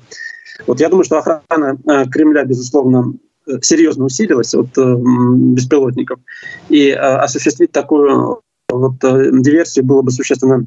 Вот 0.68 0.80
я 0.80 0.90
думаю, 0.90 1.04
что 1.04 1.18
охрана 1.18 1.78
э, 1.88 2.06
Кремля, 2.10 2.44
безусловно, 2.44 3.14
э, 3.48 3.52
серьезно 3.62 4.06
усилилась 4.06 4.54
от 4.54 4.78
э, 4.78 4.96
беспилотников. 4.98 6.20
И 6.70 6.92
осуществить 6.92 7.72
такую 7.72 8.42
вот 8.70 8.96
диверсию 9.00 9.86
было 9.86 10.02
бы 10.02 10.12
существенно 10.12 10.66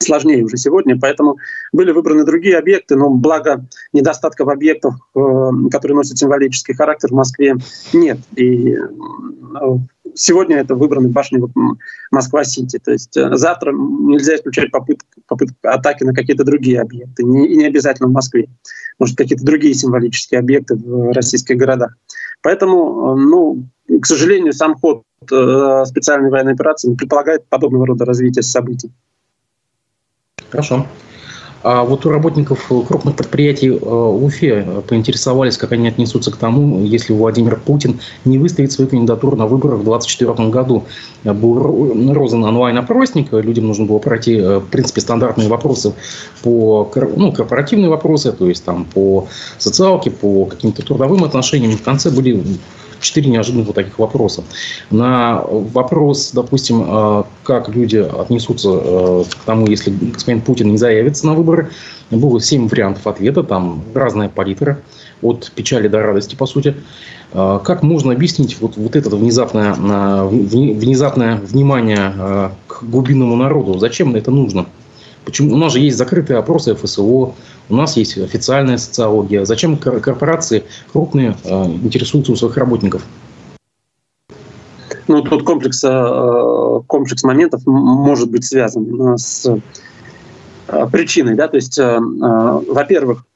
сложнее 0.00 0.44
уже 0.44 0.56
сегодня, 0.56 0.98
поэтому 0.98 1.36
были 1.72 1.90
выбраны 1.90 2.24
другие 2.24 2.56
объекты, 2.56 2.94
но 2.96 3.10
благо 3.10 3.66
недостатков 3.92 4.48
объектов, 4.48 4.94
которые 5.12 5.96
носят 5.96 6.18
символический 6.18 6.74
характер 6.74 7.08
в 7.08 7.14
Москве, 7.14 7.56
нет. 7.92 8.18
И 8.36 8.76
сегодня 10.18 10.56
это 10.56 10.74
выбраны 10.74 11.08
башни 11.08 11.40
Москва-Сити. 12.10 12.78
То 12.78 12.92
есть 12.92 13.12
завтра 13.14 13.72
нельзя 13.72 14.36
исключать 14.36 14.70
попытку, 14.70 15.06
попытку 15.26 15.56
атаки 15.62 16.04
на 16.04 16.12
какие-то 16.12 16.44
другие 16.44 16.80
объекты, 16.80 17.22
и 17.22 17.26
не 17.56 17.64
обязательно 17.64 18.08
в 18.08 18.12
Москве 18.12 18.48
может, 18.98 19.16
какие-то 19.16 19.44
другие 19.44 19.74
символические 19.74 20.40
объекты 20.40 20.74
в 20.74 21.12
российских 21.12 21.56
городах. 21.56 21.96
Поэтому, 22.42 23.16
э, 23.16 23.20
ну, 23.20 23.64
к 24.00 24.06
сожалению, 24.06 24.52
сам 24.52 24.74
ход 24.74 25.02
э, 25.30 25.84
специальной 25.86 26.30
военной 26.30 26.52
операции 26.52 26.94
предполагает 26.94 27.46
подобного 27.48 27.86
рода 27.86 28.04
развитие 28.04 28.42
событий. 28.42 28.90
Хорошо. 30.50 30.86
А 31.62 31.82
вот 31.82 32.06
у 32.06 32.10
работников 32.10 32.66
крупных 32.68 33.16
предприятий 33.16 33.68
э, 33.68 33.74
Уфе 33.74 34.64
поинтересовались, 34.86 35.56
как 35.56 35.72
они 35.72 35.88
отнесутся 35.88 36.30
к 36.30 36.36
тому, 36.36 36.84
если 36.84 37.12
Владимир 37.12 37.58
Путин 37.58 37.98
не 38.24 38.38
выставит 38.38 38.70
свою 38.70 38.88
кандидатуру 38.88 39.36
на 39.36 39.46
выборах 39.46 39.80
в 39.80 39.84
2024 39.84 40.48
году. 40.50 40.84
Был 41.24 42.12
розан 42.14 42.44
онлайн-опросник, 42.44 43.32
людям 43.32 43.66
нужно 43.66 43.86
было 43.86 43.98
пройти, 43.98 44.36
э, 44.36 44.58
в 44.58 44.66
принципе, 44.66 45.00
стандартные 45.00 45.48
вопросы 45.48 45.94
по 46.42 46.88
ну, 47.16 47.32
корпоративные 47.32 47.88
вопросы, 47.88 48.32
то 48.32 48.48
есть 48.48 48.64
там 48.64 48.84
по 48.84 49.26
социалке, 49.58 50.12
по 50.12 50.44
каким-то 50.44 50.82
трудовым 50.82 51.24
отношениям. 51.24 51.72
В 51.72 51.82
конце 51.82 52.10
были 52.10 52.40
четыре 53.00 53.30
неожиданных 53.30 53.66
вот 53.66 53.76
таких 53.76 53.98
вопроса. 53.98 54.44
На 54.90 55.42
вопрос, 55.42 56.32
допустим, 56.32 56.84
а, 56.86 57.26
как 57.42 57.68
люди 57.68 57.96
отнесутся 57.96 58.68
э, 58.72 59.24
к 59.30 59.44
тому, 59.44 59.66
если 59.66 59.90
господин 59.90 60.42
Путин 60.42 60.70
не 60.70 60.78
заявится 60.78 61.26
на 61.26 61.34
выборы, 61.34 61.70
было 62.10 62.40
семь 62.40 62.68
вариантов 62.68 63.06
ответа, 63.06 63.42
там 63.42 63.82
разная 63.94 64.28
палитра, 64.28 64.80
от 65.22 65.50
печали 65.54 65.88
до 65.88 66.02
радости, 66.02 66.34
по 66.34 66.46
сути. 66.46 66.74
А, 67.32 67.58
как 67.58 67.82
можно 67.82 68.12
объяснить 68.12 68.60
вот, 68.60 68.76
вот 68.76 68.96
это 68.96 69.10
внезапное, 69.10 69.74
внезапное 69.74 71.36
внимание 71.36 72.52
к 72.66 72.82
глубинному 72.82 73.36
народу? 73.36 73.78
Зачем 73.78 74.14
это 74.14 74.30
нужно? 74.30 74.66
Почему? 75.28 75.52
У 75.52 75.58
нас 75.58 75.74
же 75.74 75.80
есть 75.80 75.98
закрытые 75.98 76.38
опросы 76.38 76.74
ФСО, 76.74 77.02
у 77.02 77.34
нас 77.68 77.98
есть 77.98 78.16
официальная 78.16 78.78
социология. 78.78 79.44
Зачем 79.44 79.76
корпорации 79.76 80.64
крупные 80.90 81.36
э, 81.44 81.64
интересуются 81.66 82.32
у 82.32 82.36
своих 82.36 82.56
работников? 82.56 83.02
Ну, 85.06 85.20
тут 85.20 85.44
комплекс, 85.44 85.84
э, 85.84 86.80
комплекс 86.86 87.22
моментов 87.24 87.60
может 87.66 88.30
быть 88.30 88.46
связан 88.46 89.18
с 89.18 89.46
э, 90.68 90.86
причиной. 90.90 91.34
Да? 91.34 91.46
То 91.48 91.56
есть, 91.56 91.78
во-первых, 91.78 93.26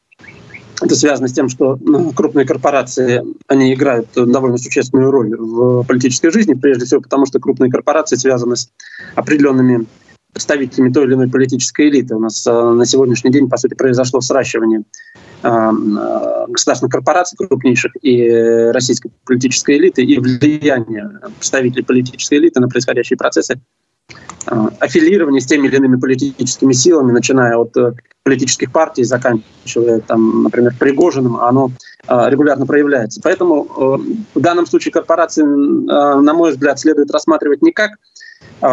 это 0.80 0.94
связано 0.94 1.28
с 1.28 1.32
тем, 1.34 1.50
что 1.50 1.78
крупные 2.16 2.46
корпорации, 2.46 3.22
они 3.48 3.74
играют 3.74 4.08
довольно 4.14 4.56
существенную 4.56 5.10
роль 5.10 5.36
в 5.36 5.84
политической 5.84 6.30
жизни, 6.30 6.54
прежде 6.54 6.86
всего 6.86 7.02
потому, 7.02 7.26
что 7.26 7.38
крупные 7.38 7.70
корпорации 7.70 8.16
связаны 8.16 8.56
с 8.56 8.70
определенными 9.14 9.84
представителями 10.32 10.92
той 10.92 11.04
или 11.04 11.14
иной 11.14 11.28
политической 11.28 11.88
элиты. 11.88 12.14
У 12.14 12.18
нас 12.18 12.46
э, 12.46 12.50
на 12.50 12.86
сегодняшний 12.86 13.30
день, 13.30 13.48
по 13.48 13.56
сути, 13.58 13.74
произошло 13.74 14.20
сращивание 14.20 14.82
э, 15.42 15.48
э, 15.48 16.46
государственных 16.48 16.92
корпораций 16.92 17.36
крупнейших 17.36 17.92
и 18.00 18.28
российской 18.72 19.10
политической 19.26 19.76
элиты 19.76 20.02
и 20.02 20.18
влияние 20.18 21.10
представителей 21.38 21.84
политической 21.84 22.38
элиты 22.38 22.60
на 22.60 22.68
происходящие 22.68 23.16
процессы 23.16 23.60
аффилирование 24.80 25.40
с 25.40 25.46
теми 25.46 25.68
или 25.68 25.76
иными 25.76 25.96
политическими 25.96 26.72
силами, 26.72 27.12
начиная 27.12 27.56
от 27.56 27.72
политических 28.24 28.72
партий, 28.72 29.04
заканчивая, 29.04 30.00
там, 30.00 30.42
например, 30.42 30.74
Пригожиным, 30.78 31.36
оно 31.36 31.70
регулярно 32.08 32.66
проявляется. 32.66 33.20
Поэтому 33.22 33.62
в 34.34 34.40
данном 34.40 34.66
случае 34.66 34.92
корпорации, 34.92 35.44
на 35.44 36.34
мой 36.34 36.50
взгляд, 36.50 36.80
следует 36.80 37.12
рассматривать 37.12 37.62
не 37.62 37.70
как 37.70 37.92
а, 37.92 37.96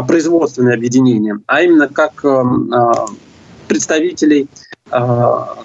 производственные 0.07 0.75
объединения, 0.75 1.39
а 1.47 1.61
именно 1.61 1.87
как 1.87 2.23
эм, 2.23 2.71
а, 2.73 3.07
представителей 3.67 4.47
а, 4.91 5.57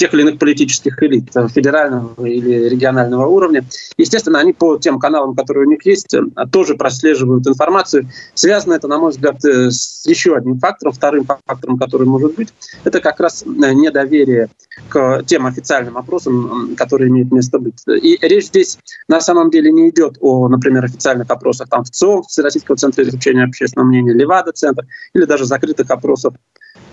тех 0.00 0.14
или 0.14 0.22
иных 0.22 0.38
политических 0.38 1.02
элит 1.02 1.28
федерального 1.54 2.24
или 2.24 2.70
регионального 2.70 3.26
уровня. 3.26 3.66
Естественно, 3.98 4.38
они 4.38 4.54
по 4.54 4.78
тем 4.78 4.98
каналам, 4.98 5.36
которые 5.36 5.66
у 5.66 5.70
них 5.70 5.84
есть, 5.84 6.14
э, 6.14 6.22
тоже 6.50 6.74
прослеживают 6.74 7.46
информацию. 7.46 8.08
Связано 8.32 8.72
это, 8.72 8.88
на 8.88 8.96
мой 8.96 9.10
взгляд, 9.10 9.44
э, 9.44 9.70
с 9.70 10.06
еще 10.06 10.34
одним 10.34 10.58
фактором, 10.58 10.94
вторым 10.94 11.26
фактором, 11.26 11.76
который 11.76 12.06
может 12.06 12.34
быть, 12.34 12.48
это 12.84 13.00
как 13.00 13.20
раз 13.20 13.42
э, 13.42 13.46
недоверие 13.74 14.48
к 14.88 15.22
тем 15.26 15.44
официальным 15.44 15.98
опросам, 15.98 16.74
которые 16.76 17.10
имеют 17.10 17.30
место 17.30 17.58
быть. 17.58 17.82
И 17.86 18.18
речь 18.22 18.46
здесь 18.46 18.78
на 19.06 19.20
самом 19.20 19.50
деле 19.50 19.70
не 19.70 19.90
идет 19.90 20.16
о, 20.20 20.48
например, 20.48 20.82
официальных 20.82 21.28
опросах 21.28 21.68
там 21.68 21.84
ВЦИОМ, 21.84 22.22
Всероссийского 22.22 22.78
центра 22.78 23.04
изучения 23.04 23.44
общественного 23.44 23.88
мнения, 23.88 24.14
Левада-центр, 24.14 24.86
или 25.12 25.26
даже 25.26 25.44
закрытых 25.44 25.90
опросов 25.90 26.32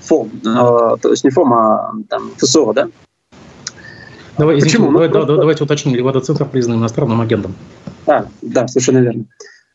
ФОМ, 0.07 0.31
э, 0.45 0.97
то 1.01 1.09
есть 1.09 1.23
не 1.23 1.29
ФОМ, 1.29 1.53
а 1.53 1.91
там, 2.09 2.31
ФСО, 2.37 2.73
да? 2.73 2.87
Давай, 4.37 4.59
Почему? 4.59 4.89
Извините, 4.89 4.91
ну, 4.91 4.91
давай, 4.91 5.09
да, 5.09 5.35
давайте 5.35 5.63
уточним, 5.63 5.95
Левада-центр 5.95 6.45
признан 6.45 6.79
иностранным 6.79 7.21
агентом. 7.21 7.55
А, 8.05 8.25
да, 8.41 8.67
совершенно 8.67 8.99
верно. 8.99 9.25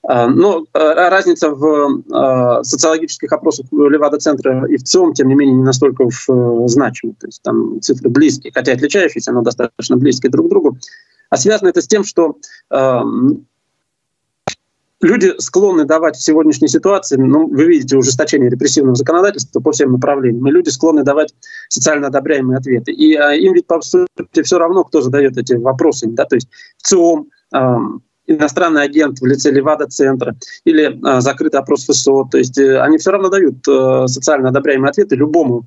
А, 0.04 0.28
но 0.28 0.64
э, 0.72 1.08
разница 1.08 1.50
в 1.50 2.02
э, 2.12 2.64
социологических 2.64 3.32
опросах 3.32 3.66
Левада-центра 3.72 4.66
и 4.66 4.76
ВЦИОМ, 4.76 5.14
тем 5.14 5.28
не 5.28 5.34
менее, 5.34 5.56
не 5.56 5.64
настолько 5.64 6.02
уж 6.02 6.26
значима. 6.66 7.14
То 7.20 7.26
есть 7.26 7.42
там 7.42 7.80
цифры 7.80 8.08
близкие, 8.08 8.52
хотя 8.52 8.72
отличающиеся, 8.72 9.32
но 9.32 9.42
достаточно 9.42 9.96
близкие 9.96 10.30
друг 10.30 10.46
к 10.46 10.50
другу. 10.50 10.78
А 11.30 11.36
связано 11.36 11.68
это 11.68 11.80
с 11.80 11.86
тем, 11.86 12.04
что 12.04 12.36
люди 15.02 15.34
склонны 15.38 15.84
давать 15.84 16.16
в 16.16 16.22
сегодняшней 16.22 16.68
ситуации, 16.68 17.16
ну, 17.16 17.48
вы 17.48 17.64
видите 17.64 17.96
ужесточение 17.96 18.48
репрессивного 18.48 18.94
законодательства 18.94 19.60
по 19.60 19.72
всем 19.72 19.92
направлениям, 19.92 20.46
и 20.48 20.52
люди 20.52 20.70
склонны 20.70 21.02
давать 21.02 21.34
социально 21.68 22.06
одобряемые 22.06 22.58
ответы. 22.58 22.92
И 22.92 23.14
а, 23.14 23.34
им 23.34 23.52
ведь, 23.52 23.66
по 23.66 23.80
сути, 23.82 24.42
все 24.42 24.58
равно, 24.58 24.84
кто 24.84 25.00
задает 25.00 25.36
эти 25.36 25.54
вопросы. 25.54 26.06
Да? 26.08 26.24
То 26.24 26.36
есть 26.36 26.48
ЦИОМ, 26.82 27.28
э, 27.54 27.76
иностранный 28.26 28.82
агент 28.82 29.20
в 29.20 29.26
лице 29.26 29.50
Левада-центра 29.50 30.36
или 30.64 30.98
э, 30.98 31.20
закрытый 31.20 31.60
опрос 31.60 31.84
ФСО. 31.84 32.24
То 32.30 32.38
есть 32.38 32.58
э, 32.58 32.80
они 32.80 32.98
все 32.98 33.10
равно 33.10 33.28
дают 33.28 33.66
э, 33.68 34.06
социально 34.06 34.48
одобряемые 34.48 34.90
ответы 34.90 35.16
любому 35.16 35.66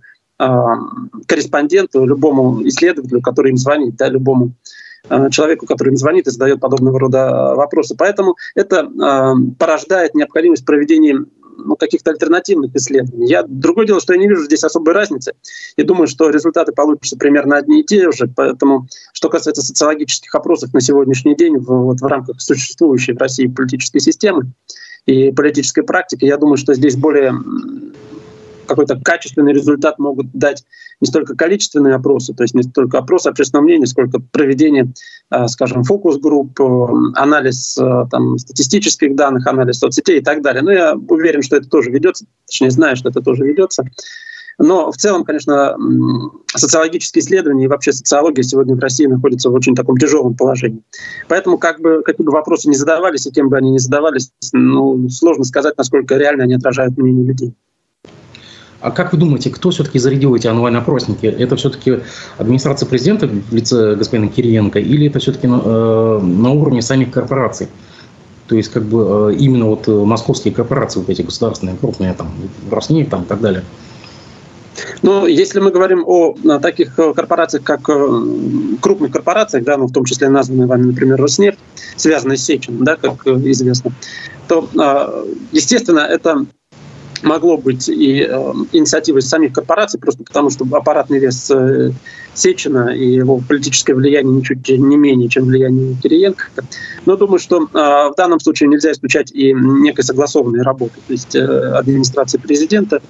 корреспонденту, 1.28 2.04
любому 2.04 2.62
исследователю, 2.68 3.22
который 3.22 3.52
им 3.52 3.58
звонит, 3.58 3.96
да, 3.96 4.10
любому 4.10 4.52
человеку, 5.32 5.66
который 5.66 5.90
им 5.90 5.98
звонит 5.98 6.28
и 6.28 6.32
задает 6.32 6.60
подобного 6.60 7.00
рода 7.00 7.18
э, 7.18 7.56
вопросы. 7.56 7.96
Поэтому 7.98 8.36
это 8.56 8.86
э, 8.86 9.34
порождает 9.58 10.16
необходимость 10.16 10.66
проведения 10.66 11.26
ну, 11.58 11.76
каких-то 11.76 12.12
альтернативных 12.12 12.76
исследований. 12.76 13.28
Я, 13.28 13.44
другое 13.48 13.86
дело, 13.86 14.00
что 14.00 14.14
я 14.14 14.20
не 14.20 14.28
вижу 14.28 14.44
здесь 14.44 14.64
особой 14.64 14.94
разницы. 14.94 15.34
И 15.78 15.84
думаю, 15.84 16.08
что 16.08 16.30
результаты 16.30 16.72
получатся 16.72 17.18
примерно 17.18 17.58
одни 17.58 17.82
и 17.82 17.84
те 17.84 18.12
же. 18.12 18.28
Поэтому, 18.36 18.88
что 19.14 19.30
касается 19.30 19.62
социологических 19.62 20.34
опросов 20.34 20.74
на 20.74 20.82
сегодняшний 20.82 21.36
день 21.36 21.58
в, 21.58 21.68
вот, 21.68 22.02
в 22.02 22.06
рамках 22.06 22.42
существующей 22.42 23.14
в 23.14 23.18
России 23.18 23.48
политической 23.48 24.00
системы 24.00 24.52
и 25.06 25.32
политической 25.32 25.84
практики, 25.84 26.26
я 26.26 26.38
думаю, 26.38 26.58
что 26.58 26.74
здесь 26.74 26.96
более 26.96 27.34
какой-то 28.66 29.00
качественный 29.00 29.54
результат 29.54 30.00
могут 30.00 30.32
дать 30.34 30.64
не 31.02 31.08
столько 31.08 31.36
количественные 31.36 31.96
опросы, 31.96 32.34
то 32.34 32.44
есть 32.44 32.54
не 32.56 32.64
столько 32.64 33.00
опросы 33.00 33.28
общественного 33.28 33.66
мнения, 33.66 33.86
сколько 33.86 34.20
проведение, 34.20 34.94
э, 35.32 35.48
скажем, 35.48 35.84
фокус-групп, 35.84 36.60
э, 36.60 36.88
анализ 37.16 37.78
э, 37.78 38.06
там, 38.12 38.38
статистических 38.38 39.16
данных, 39.16 39.48
анализ 39.48 39.80
соцсетей 39.80 40.20
и 40.20 40.24
так 40.24 40.42
далее. 40.42 40.62
Но 40.62 40.72
я 40.72 40.96
уверен, 40.96 41.42
что 41.42 41.58
это 41.58 41.70
тоже 41.70 41.92
ведется, 41.92 42.26
точнее 42.46 42.72
знаю, 42.72 42.96
что 42.96 43.10
это 43.10 43.22
тоже 43.22 43.44
ведется. 43.44 43.84
Но 44.58 44.92
в 44.92 44.96
целом, 44.96 45.26
конечно, 45.26 45.76
социологические 46.56 47.22
исследования 47.22 47.66
и 47.66 47.68
вообще 47.68 47.92
социология 47.92 48.44
сегодня 48.44 48.76
в 48.76 48.80
России 48.80 49.06
находится 49.06 49.50
в 49.50 49.54
очень 49.54 49.76
таком 49.76 49.98
тяжелом 49.98 50.36
положении. 50.36 50.82
Поэтому 51.28 51.58
как 51.58 51.82
бы, 51.82 52.02
какие 52.04 52.26
бы 52.26 52.32
вопросы 52.32 52.70
не 52.70 52.76
задавались, 52.76 53.28
и 53.28 53.32
кем 53.32 53.50
бы 53.50 53.58
они 53.58 53.72
ни 53.72 53.78
задавались, 53.78 54.32
ну, 54.54 55.10
сложно 55.10 55.44
сказать, 55.44 55.78
насколько 55.78 56.16
реально 56.16 56.44
они 56.44 56.56
отражают 56.56 56.98
мнение 56.98 57.26
людей. 57.26 57.54
А 58.86 58.92
как 58.92 59.14
вы 59.14 59.18
думаете, 59.18 59.50
кто 59.50 59.72
все-таки 59.72 59.98
зарядил 59.98 60.36
эти 60.36 60.46
онлайн-опросники? 60.46 61.26
Это 61.26 61.56
все-таки 61.56 62.02
администрация 62.38 62.88
президента 62.88 63.26
в 63.26 63.52
лице 63.52 63.96
господина 63.96 64.28
Кириенко 64.28 64.78
или 64.78 65.08
это 65.08 65.18
все-таки 65.18 65.48
на, 65.48 65.60
э, 65.66 66.20
на 66.22 66.52
уровне 66.52 66.84
самих 66.84 67.10
корпораций? 67.10 67.68
То 68.46 68.56
есть 68.56 68.72
как 68.72 68.84
бы 68.84 69.32
э, 69.32 69.38
именно 69.40 69.66
вот 69.66 69.88
э, 69.88 69.92
московские 69.92 70.54
корпорации, 70.54 71.00
вот 71.00 71.10
эти 71.10 71.24
государственные, 71.24 71.78
крупные, 71.78 72.14
там, 72.14 72.32
Роснефть 72.70 73.10
там, 73.10 73.24
и 73.24 73.26
так 73.26 73.42
далее. 73.42 73.64
Ну, 75.02 75.26
если 75.26 75.60
мы 75.60 75.72
говорим 75.72 76.04
о, 76.06 76.36
таких 76.60 77.00
э, 77.00 77.12
корпорациях, 77.16 77.64
как 77.64 77.90
крупных 78.82 79.12
корпорациях, 79.12 79.64
да, 79.64 79.78
ну, 79.78 79.88
в 79.88 79.94
том 79.94 80.06
числе 80.06 80.30
названные 80.30 80.68
вами, 80.68 80.84
например, 80.84 81.20
Роснефть, 81.20 81.58
связанные 81.96 82.38
с 82.38 82.44
Сечиным, 82.44 82.84
да, 82.84 82.98
как 82.98 83.26
известно, 83.26 83.94
то, 84.48 84.70
естественно, 85.52 86.02
это 86.02 86.46
могло 87.26 87.58
быть 87.58 87.90
и 87.90 88.26
э, 88.30 89.20
самих 89.22 89.54
корпораций, 89.54 90.00
просто 90.00 90.24
потому 90.24 90.50
что 90.50 90.66
аппаратный 90.72 91.20
вес 91.20 91.52
э, 91.52 91.92
Сечина 92.34 92.90
и 92.90 93.16
его 93.16 93.42
политическое 93.48 93.96
влияние 93.96 94.38
ничуть 94.38 94.68
не 94.70 94.96
менее, 94.96 95.28
чем 95.28 95.46
влияние 95.46 95.96
Кириенко. 96.02 96.46
Но 97.06 97.16
думаю, 97.16 97.40
что 97.40 97.64
э, 97.64 97.64
в 97.64 98.14
данном 98.16 98.40
случае 98.40 98.70
нельзя 98.70 98.92
исключать 98.92 99.32
и 99.32 99.54
некой 99.54 100.04
согласованной 100.04 100.64
работы, 100.64 100.96
то 101.08 101.14
есть 101.14 101.36
э, 101.36 101.42
администрации 101.42 102.38
президента, 102.38 103.02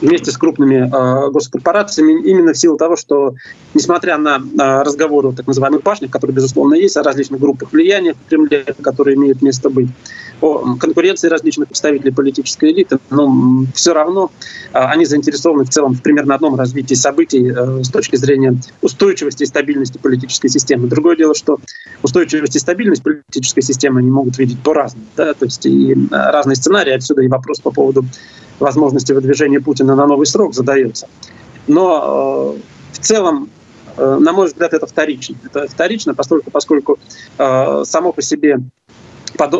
вместе 0.00 0.30
с 0.30 0.36
крупными 0.36 0.76
э, 0.76 1.30
госкорпорациями 1.30 2.22
именно 2.22 2.52
в 2.52 2.58
силу 2.58 2.76
того, 2.76 2.96
что, 2.96 3.34
несмотря 3.74 4.18
на 4.18 4.36
э, 4.38 4.82
разговоры 4.82 5.28
о 5.28 5.32
так 5.32 5.46
называемых 5.46 5.82
башнях, 5.82 6.10
которые, 6.10 6.34
безусловно, 6.34 6.74
есть, 6.74 6.96
о 6.96 7.02
различных 7.02 7.40
группах 7.40 7.72
влияния 7.72 8.14
в 8.14 8.28
Кремле, 8.28 8.64
которые 8.82 9.16
имеют 9.16 9.42
место 9.42 9.70
быть, 9.70 9.88
о 10.40 10.76
конкуренции 10.76 11.28
различных 11.28 11.68
представителей 11.68 12.12
политической 12.12 12.72
элиты, 12.72 12.98
но 13.10 13.64
все 13.74 13.92
равно 13.92 14.30
э, 14.72 14.78
они 14.78 15.04
заинтересованы 15.04 15.64
в 15.64 15.70
целом 15.70 15.94
в 15.94 16.02
примерно 16.02 16.34
одном 16.34 16.54
развитии 16.56 16.94
событий 16.94 17.52
э, 17.54 17.82
с 17.82 17.90
точки 17.90 18.16
зрения 18.16 18.56
устойчивости 18.80 19.42
и 19.42 19.46
стабильности 19.46 19.98
политической 19.98 20.48
системы. 20.48 20.88
Другое 20.88 21.16
дело, 21.16 21.34
что 21.34 21.58
устойчивость 22.02 22.56
и 22.56 22.58
стабильность 22.58 23.02
политической 23.02 23.62
системы 23.62 24.00
они 24.00 24.10
могут 24.10 24.38
видеть 24.38 24.60
по-разному. 24.62 25.04
Да? 25.16 25.34
То 25.34 25.44
есть 25.44 25.64
и 25.66 25.96
разные 26.10 26.56
сценарии, 26.56 26.92
отсюда 26.92 27.22
и 27.22 27.28
вопрос 27.28 27.60
по 27.60 27.70
поводу 27.70 28.04
возможности 28.60 29.12
выдвижения 29.12 29.60
Путина 29.60 29.94
на 29.94 30.06
новый 30.06 30.26
срок 30.26 30.54
задается. 30.54 31.08
Но 31.66 32.56
э, 32.56 32.60
в 32.92 32.98
целом, 32.98 33.48
э, 33.96 34.18
на 34.20 34.32
мой 34.32 34.46
взгляд, 34.46 34.74
это 34.74 34.86
вторично. 34.86 35.36
Это 35.44 35.66
вторично, 35.68 36.14
поскольку, 36.14 36.50
поскольку 36.50 36.98
э, 37.38 37.82
само 37.84 38.12
по 38.12 38.22
себе 38.22 38.58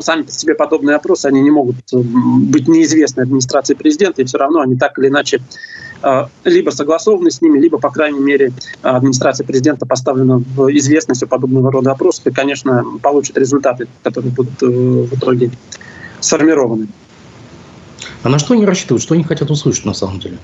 сами 0.00 0.22
по 0.22 0.30
себе 0.30 0.54
подобные 0.54 0.96
опросы, 0.96 1.24
они 1.24 1.40
не 1.40 1.50
могут 1.50 1.76
быть 1.90 2.68
неизвестны 2.68 3.22
администрации 3.22 3.72
президента, 3.72 4.20
и 4.20 4.26
все 4.26 4.36
равно 4.36 4.60
они 4.60 4.76
так 4.76 4.98
или 4.98 5.08
иначе 5.08 5.40
либо 6.44 6.70
согласованы 6.70 7.30
с 7.30 7.40
ними, 7.40 7.58
либо, 7.58 7.78
по 7.78 7.90
крайней 7.90 8.20
мере, 8.20 8.52
администрация 8.82 9.46
президента 9.46 9.86
поставлена 9.86 10.36
в 10.38 10.68
известность 10.76 11.22
о 11.22 11.26
подобного 11.26 11.72
рода 11.72 11.92
опросах 11.92 12.26
и, 12.26 12.30
конечно, 12.30 12.84
получит 13.02 13.38
результаты, 13.38 13.86
которые 14.02 14.32
будут 14.32 14.60
в 14.60 15.14
итоге 15.14 15.50
сформированы. 16.20 16.88
А 18.22 18.28
на 18.28 18.38
что 18.38 18.54
они 18.54 18.66
рассчитывают, 18.66 19.02
что 19.02 19.14
они 19.14 19.24
хотят 19.24 19.50
услышать 19.50 19.84
на 19.84 19.94
самом 19.94 20.20
деле? 20.20 20.38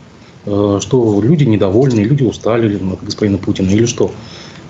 Э, 0.46 0.78
что 0.80 1.20
люди 1.20 1.44
недовольны, 1.44 2.00
люди 2.00 2.22
устали 2.22 2.76
от 2.76 3.04
господина 3.04 3.38
Путина 3.38 3.70
или 3.70 3.86
что? 3.86 4.10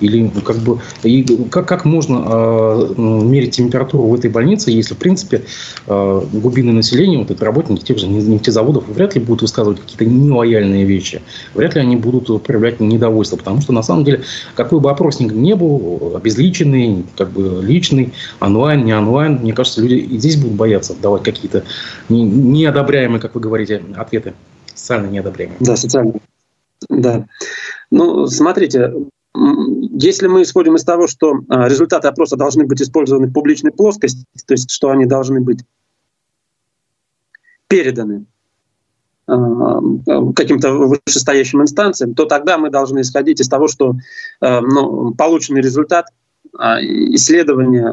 Или 0.01 0.31
ну, 0.35 0.41
как 0.41 0.57
бы 0.59 0.81
и 1.03 1.25
как, 1.51 1.67
как 1.69 1.85
можно 1.85 2.25
э, 2.27 2.95
мерить 2.97 3.57
температуру 3.57 4.05
в 4.05 4.15
этой 4.15 4.31
больнице, 4.31 4.71
если, 4.71 4.95
в 4.95 4.99
принципе, 4.99 5.43
э, 5.87 6.23
глубинное 6.33 6.75
население, 6.75 7.19
вот 7.19 7.31
это 7.31 7.45
работники 7.45 7.85
тех 7.85 7.99
же 7.99 8.09
нефтезаводов, 8.09 8.89
вряд 8.89 9.15
ли 9.15 9.21
будут 9.21 9.43
высказывать 9.43 9.81
какие-то 9.81 10.05
нелояльные 10.05 10.85
вещи. 10.85 11.23
Вряд 11.55 11.75
ли 11.75 11.81
они 11.81 11.97
будут 11.97 12.43
проявлять 12.43 12.81
недовольство. 12.81 13.37
Потому 13.37 13.61
что, 13.61 13.73
на 13.73 13.83
самом 13.83 14.05
деле, 14.05 14.23
какой 14.55 14.81
бы 14.81 14.91
опросник 14.91 15.33
ни 15.33 15.53
был, 15.53 16.13
обезличенный, 16.17 17.05
как 17.17 17.31
бы 17.31 17.63
личный, 17.63 18.13
онлайн, 18.41 18.85
не 18.85 18.93
онлайн, 18.93 19.39
мне 19.43 19.53
кажется, 19.53 19.81
люди 19.81 19.95
и 19.95 20.19
здесь 20.19 20.37
будут 20.37 20.57
бояться 20.57 20.95
давать 21.01 21.23
какие-то 21.23 21.65
неодобряемые, 22.09 23.21
как 23.21 23.35
вы 23.35 23.41
говорите, 23.41 23.83
ответы. 23.97 24.35
Социально 24.75 25.09
неодобряемые. 25.09 25.57
Да, 25.61 25.77
социально. 25.77 26.15
Да. 26.89 27.27
Ну, 27.91 28.27
смотрите, 28.27 28.93
если 29.93 30.27
мы 30.27 30.43
исходим 30.43 30.77
из 30.77 30.85
того, 30.85 31.07
что 31.07 31.41
а, 31.49 31.69
результаты 31.69 32.09
опроса 32.09 32.37
должны 32.37 32.65
быть 32.65 32.81
использованы 32.81 33.27
в 33.27 33.33
публичной 33.33 33.73
плоскости, 33.73 34.25
то 34.47 34.55
есть 34.55 34.71
что 34.71 34.91
они 34.91 35.07
должны 35.07 35.41
быть 35.41 35.65
переданы 37.69 38.27
а, 39.27 39.81
каким-то 40.35 40.73
вышестоящим 40.73 41.63
инстанциям, 41.63 42.15
то 42.15 42.25
тогда 42.25 42.59
мы 42.59 42.71
должны 42.71 43.01
исходить 43.01 43.41
из 43.41 43.49
того, 43.49 43.69
что 43.69 43.95
а, 44.41 44.61
ну, 44.61 45.15
полученный 45.15 45.61
результат 45.61 46.07
исследования 46.55 47.93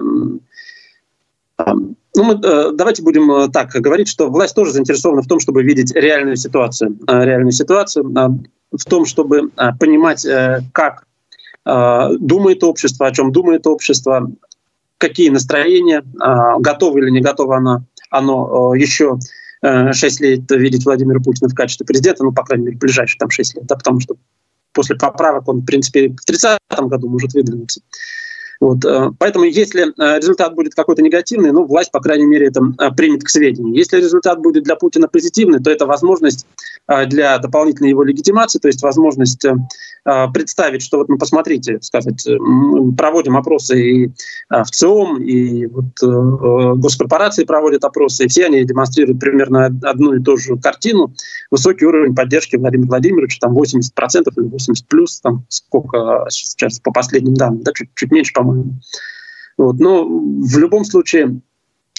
ну, 2.16 2.24
мы, 2.24 2.40
э, 2.44 2.72
давайте 2.74 3.02
будем 3.02 3.52
так 3.52 3.72
говорить, 3.72 4.08
что 4.08 4.30
власть 4.30 4.56
тоже 4.56 4.72
заинтересована 4.72 5.22
в 5.22 5.28
том, 5.28 5.40
чтобы 5.40 5.64
видеть 5.64 5.94
реальную 5.96 6.36
ситуацию, 6.36 6.98
реальную 7.08 7.52
ситуацию, 7.52 8.06
в 8.06 8.86
том, 8.86 9.06
чтобы 9.06 9.50
понимать, 9.80 10.26
э, 10.26 10.62
как 10.72 11.06
думает 11.66 12.64
общество, 12.64 13.08
о 13.08 13.12
чем 13.12 13.32
думает 13.32 13.68
общество, 13.68 14.30
какие 15.04 15.30
настроения, 15.30 16.02
а, 16.20 16.58
готово 16.60 17.00
или 17.00 17.10
не 17.10 17.20
готово 17.20 17.58
оно, 17.58 17.84
оно 18.10 18.72
а, 18.72 18.78
еще 18.78 19.20
6 19.62 20.22
э, 20.22 20.26
лет 20.26 20.52
видеть 20.52 20.86
Владимира 20.86 21.20
Путина 21.20 21.50
в 21.50 21.56
качестве 21.56 21.86
президента, 21.86 22.24
ну, 22.24 22.32
по 22.32 22.44
крайней 22.44 22.66
мере, 22.66 22.78
ближайшие 22.78 23.20
там 23.20 23.30
6 23.30 23.56
лет, 23.56 23.66
да, 23.66 23.76
потому 23.76 24.00
что 24.00 24.16
после 24.74 24.96
поправок 24.96 25.48
он, 25.48 25.60
в 25.60 25.66
принципе, 25.66 26.10
в 26.10 26.24
30 26.26 26.58
году 26.70 27.10
может 27.10 27.34
выдвинуться. 27.34 27.82
Вот, 28.62 28.86
э, 28.86 29.12
поэтому 29.20 29.44
если 29.44 29.88
э, 29.88 30.20
результат 30.20 30.56
будет 30.56 30.74
какой-то 30.74 31.02
негативный, 31.02 31.52
ну, 31.52 31.66
власть, 31.66 31.92
по 31.92 32.00
крайней 32.00 32.26
мере, 32.26 32.48
это 32.48 32.62
примет 32.96 33.26
к 33.26 33.30
сведению. 33.30 33.76
Если 33.76 33.98
результат 33.98 34.40
будет 34.40 34.64
для 34.64 34.78
Путина 34.78 35.10
позитивный, 35.10 35.62
то 35.62 35.70
это 35.70 35.86
возможность 35.86 36.46
для 37.08 37.38
дополнительной 37.38 37.92
его 37.92 38.04
легитимации, 38.04 38.60
то 38.60 38.68
есть 38.68 38.84
возможность 38.84 39.46
представить, 40.34 40.82
что 40.82 40.98
вот, 40.98 41.08
ну, 41.08 41.18
посмотрите, 41.18 41.80
сказать, 41.82 42.28
проводим 42.98 43.38
опросы 43.38 43.82
и 43.82 44.12
в 44.50 44.66
ЦИОМ, 44.66 45.22
и 45.22 45.66
вот 45.68 45.86
госкорпорации 46.78 47.46
проводят 47.46 47.86
опросы, 47.86 48.26
и 48.26 48.28
все 48.28 48.48
они 48.48 48.66
демонстрируют 48.66 49.20
примерно 49.22 49.68
одну 49.84 50.14
и 50.14 50.22
ту 50.22 50.36
же 50.36 50.58
картину. 50.58 51.14
Высокий 51.52 51.86
уровень 51.86 52.16
поддержки 52.16 52.58
Владимира 52.58 52.90
Владимировича, 52.90 53.38
там 53.40 53.58
80% 53.58 53.82
или 54.36 54.48
80 54.48 54.88
плюс, 54.88 55.22
там 55.22 55.46
сколько 55.48 56.26
сейчас 56.30 56.80
по 56.82 56.92
последним 56.92 57.36
данным, 57.36 57.64
да, 57.64 57.72
чуть, 57.74 57.90
чуть 57.96 58.12
меньше, 58.12 58.34
по-моему. 58.34 58.80
Вот. 59.58 59.80
Но 59.80 60.06
в 60.06 60.58
любом 60.58 60.84
случае 60.84 61.40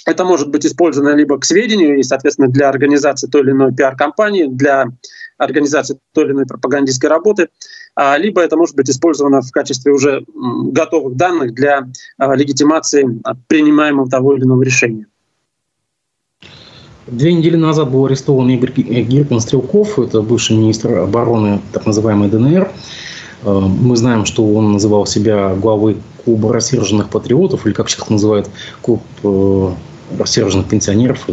это 0.05 0.23
может 0.23 0.49
быть 0.49 0.65
использовано 0.65 1.15
либо 1.15 1.37
к 1.39 1.45
сведению, 1.45 1.97
и, 1.97 2.03
соответственно, 2.03 2.47
для 2.47 2.69
организации 2.69 3.27
той 3.27 3.41
или 3.41 3.51
иной 3.51 3.73
пиар-компании, 3.73 4.45
для 4.45 4.85
организации 5.37 5.97
той 6.13 6.25
или 6.25 6.31
иной 6.31 6.45
пропагандистской 6.45 7.09
работы, 7.09 7.49
а, 7.95 8.17
либо 8.17 8.41
это 8.41 8.55
может 8.55 8.75
быть 8.75 8.89
использовано 8.89 9.41
в 9.41 9.51
качестве 9.51 9.91
уже 9.91 10.23
готовых 10.35 11.15
данных 11.15 11.53
для 11.53 11.87
а, 12.17 12.35
легитимации 12.35 13.21
принимаемого 13.47 14.09
того 14.09 14.35
или 14.35 14.43
иного 14.43 14.63
решения. 14.63 15.07
Две 17.07 17.33
недели 17.33 17.55
назад 17.55 17.91
был 17.91 18.05
арестован 18.05 18.49
Игорь 18.49 18.71
Гиркин 18.71 19.39
Стрелков, 19.39 19.99
это 19.99 20.21
бывший 20.21 20.57
министр 20.57 20.99
обороны 20.99 21.61
так 21.71 21.85
называемой 21.85 22.29
ДНР. 22.29 22.71
Э, 23.43 23.59
мы 23.59 23.95
знаем, 23.95 24.25
что 24.25 24.43
он 24.45 24.73
называл 24.73 25.05
себя 25.05 25.53
главой 25.53 25.97
клуба 26.23 26.51
рассерженных 26.51 27.09
патриотов, 27.09 27.67
или 27.67 27.73
как 27.73 27.89
сейчас 27.89 28.09
называют, 28.09 28.49
клуб 28.81 29.03
э, 29.23 29.71
рассерженных 30.17 30.67
пенсионеров. 30.67 31.27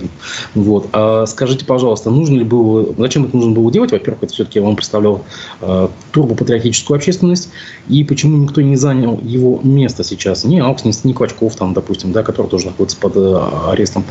Вот. 0.54 0.88
А 0.92 1.26
скажите, 1.26 1.64
пожалуйста, 1.64 2.10
нужно 2.10 2.38
ли 2.38 2.44
было, 2.44 2.94
зачем 2.98 3.24
это 3.24 3.36
нужно 3.36 3.52
было 3.52 3.70
делать? 3.70 3.92
Во-первых, 3.92 4.22
это 4.22 4.32
все-таки 4.32 4.60
он 4.60 4.76
представлял 4.76 5.24
э, 5.60 5.88
турбопатриотическую 6.12 6.96
общественность, 6.96 7.50
и 7.88 8.04
почему 8.04 8.38
никто 8.38 8.60
не 8.60 8.76
занял 8.76 9.20
его 9.22 9.60
место 9.62 10.04
сейчас? 10.04 10.44
Ни 10.44 10.58
Аукс, 10.58 10.84
ни, 10.84 10.92
ни 11.06 11.12
Клочков, 11.12 11.56
там, 11.56 11.74
допустим, 11.74 12.12
да, 12.12 12.22
который 12.22 12.46
тоже 12.46 12.66
находится 12.66 12.96
под 12.96 13.16
э, 13.16 13.40
арестом. 13.68 14.04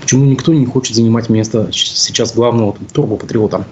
Почему 0.00 0.24
никто 0.24 0.52
не 0.52 0.66
хочет 0.66 0.96
занимать 0.96 1.28
место 1.28 1.68
сейчас 1.72 2.34
главного 2.34 2.76
турбопатриота? 2.92 3.64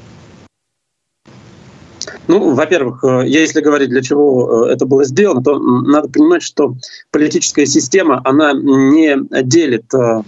Ну, 2.28 2.54
во-первых, 2.54 3.04
э, 3.04 3.24
если 3.26 3.60
говорить, 3.60 3.90
для 3.90 4.02
чего 4.02 4.66
э, 4.66 4.72
это 4.72 4.86
было 4.86 5.04
сделано, 5.04 5.42
то 5.42 5.58
надо 5.58 6.08
понимать, 6.08 6.42
что 6.42 6.74
политическая 7.10 7.66
система, 7.66 8.20
она 8.24 8.52
не 8.52 9.16
делит 9.42 9.92
э, 9.94 10.22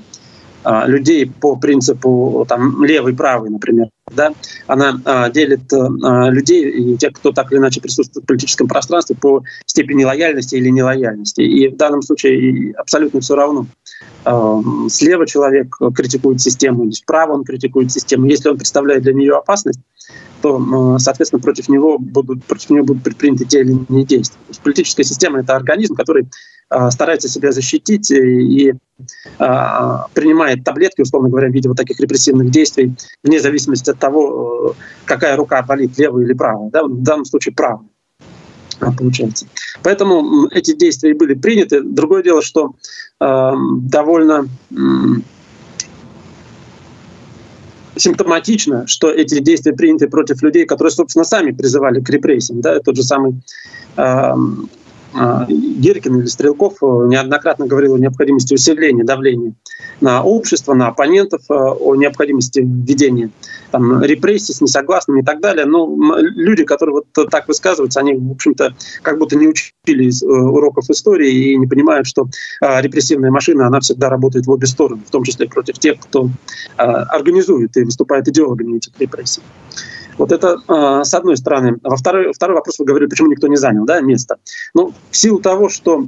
людей 0.86 1.30
по 1.40 1.56
принципу 1.56 2.44
там, 2.48 2.84
левый, 2.84 3.14
правый, 3.14 3.50
например, 3.50 3.88
да, 4.10 4.32
она 4.66 5.00
а, 5.04 5.30
делит 5.30 5.72
а, 5.72 6.30
людей 6.30 6.68
и 6.68 6.96
тех, 6.96 7.12
кто 7.12 7.32
так 7.32 7.52
или 7.52 7.58
иначе 7.58 7.80
присутствует 7.80 8.24
в 8.24 8.26
политическом 8.26 8.68
пространстве 8.68 9.16
по 9.16 9.42
степени 9.66 10.04
лояльности 10.04 10.56
или 10.56 10.68
нелояльности. 10.68 11.40
И 11.40 11.68
в 11.68 11.76
данном 11.76 12.02
случае 12.02 12.74
абсолютно 12.74 13.20
все 13.20 13.34
равно. 13.34 13.66
А, 14.24 14.60
слева 14.88 15.26
человек 15.26 15.76
критикует 15.94 16.40
систему, 16.40 16.90
справа 16.92 17.32
он 17.32 17.44
критикует 17.44 17.92
систему. 17.92 18.26
Если 18.26 18.48
он 18.48 18.56
представляет 18.56 19.02
для 19.02 19.12
нее 19.12 19.36
опасность, 19.36 19.80
то, 20.40 20.98
соответственно, 20.98 21.42
против 21.42 21.68
него 21.68 21.98
будут, 21.98 22.44
против 22.44 22.70
него 22.70 22.84
будут 22.84 23.02
предприняты 23.02 23.44
те 23.44 23.60
или 23.60 23.72
иные 23.72 24.04
действия. 24.04 24.38
То 24.46 24.50
есть 24.50 24.60
политическая 24.60 25.04
система— 25.04 25.40
это 25.40 25.56
организм, 25.56 25.94
который 25.94 26.28
а, 26.70 26.90
старается 26.90 27.28
себя 27.28 27.50
защитить 27.50 28.10
и 28.10 28.74
а, 29.38 30.06
принимает 30.14 30.64
таблетки, 30.64 31.00
условно 31.00 31.28
говоря, 31.28 31.48
в 31.48 31.52
виде 31.52 31.68
вот 31.68 31.76
таких 31.76 31.98
репрессивных 31.98 32.50
действий, 32.50 32.94
вне 33.24 33.40
зависимости 33.40 33.90
от 33.90 33.98
того, 33.98 34.74
э, 34.76 34.80
какая 35.04 35.36
рука 35.36 35.62
болит, 35.62 35.98
левая 35.98 36.24
или 36.24 36.34
правая. 36.34 36.70
Да? 36.70 36.84
В 36.84 37.02
данном 37.02 37.24
случае 37.24 37.54
правая 37.54 37.88
получается. 38.96 39.46
Поэтому 39.82 40.46
эти 40.48 40.72
действия 40.74 41.14
были 41.14 41.34
приняты. 41.34 41.82
Другое 41.82 42.22
дело, 42.22 42.42
что 42.42 42.74
э, 43.20 43.52
довольно 43.82 44.48
э, 44.70 44.74
симптоматично, 47.98 48.86
что 48.86 49.10
эти 49.10 49.40
действия 49.40 49.72
приняты 49.72 50.08
против 50.08 50.42
людей, 50.42 50.64
которые, 50.66 50.92
собственно, 50.92 51.24
сами 51.24 51.52
призывали 51.52 52.00
к 52.00 52.08
репрессиям. 52.10 52.60
Да? 52.60 52.78
Тот 52.80 52.96
же 52.96 53.02
самый 53.02 53.34
э, 53.96 54.34
а, 55.14 55.46
Геркин 55.48 56.20
или 56.20 56.26
Стрелков 56.26 56.74
э, 56.82 56.86
неоднократно 56.86 57.66
говорил 57.66 57.94
о 57.94 57.98
необходимости 57.98 58.52
усиления 58.52 59.04
давления 59.04 59.54
на 60.00 60.22
общество, 60.22 60.74
на 60.74 60.88
оппонентов, 60.88 61.40
э, 61.48 61.54
о 61.54 61.94
необходимости 61.94 62.60
введения 62.60 63.30
там, 63.70 64.02
репрессий 64.02 64.52
с 64.52 64.60
несогласными 64.60 65.22
и 65.22 65.24
так 65.24 65.40
далее. 65.40 65.64
Но 65.64 65.88
люди, 66.18 66.64
которые 66.64 67.02
вот 67.14 67.30
так 67.30 67.48
высказываются, 67.48 68.00
они, 68.00 68.14
в 68.14 68.30
общем-то, 68.32 68.74
как 69.02 69.18
будто 69.18 69.36
не 69.36 69.48
учили 69.48 70.04
из 70.04 70.22
э, 70.22 70.26
уроков 70.26 70.90
истории 70.90 71.52
и 71.52 71.56
не 71.56 71.66
понимают, 71.66 72.06
что 72.06 72.28
репрессивная 72.60 73.30
машина, 73.30 73.66
она 73.66 73.80
всегда 73.80 74.10
работает 74.10 74.46
в 74.46 74.50
обе 74.50 74.66
стороны, 74.66 75.02
в 75.06 75.10
том 75.10 75.24
числе 75.24 75.48
против 75.48 75.78
тех, 75.78 76.00
кто 76.00 76.28
организует 76.76 77.76
и 77.76 77.84
выступает 77.84 78.28
идеологами 78.28 78.76
этих 78.76 78.92
репрессий. 78.98 79.42
Вот 80.18 80.32
это 80.32 80.58
э, 80.68 81.04
с 81.04 81.14
одной 81.14 81.36
стороны. 81.36 81.78
Во 81.82 81.96
второй, 81.96 82.32
второй 82.32 82.56
вопрос 82.56 82.78
вы 82.78 82.84
говорили, 82.84 83.08
почему 83.08 83.30
никто 83.30 83.46
не 83.46 83.56
занял 83.56 83.84
да, 83.84 84.00
место. 84.00 84.36
Ну, 84.74 84.92
в 85.10 85.16
силу 85.16 85.38
того, 85.40 85.68
что 85.68 86.06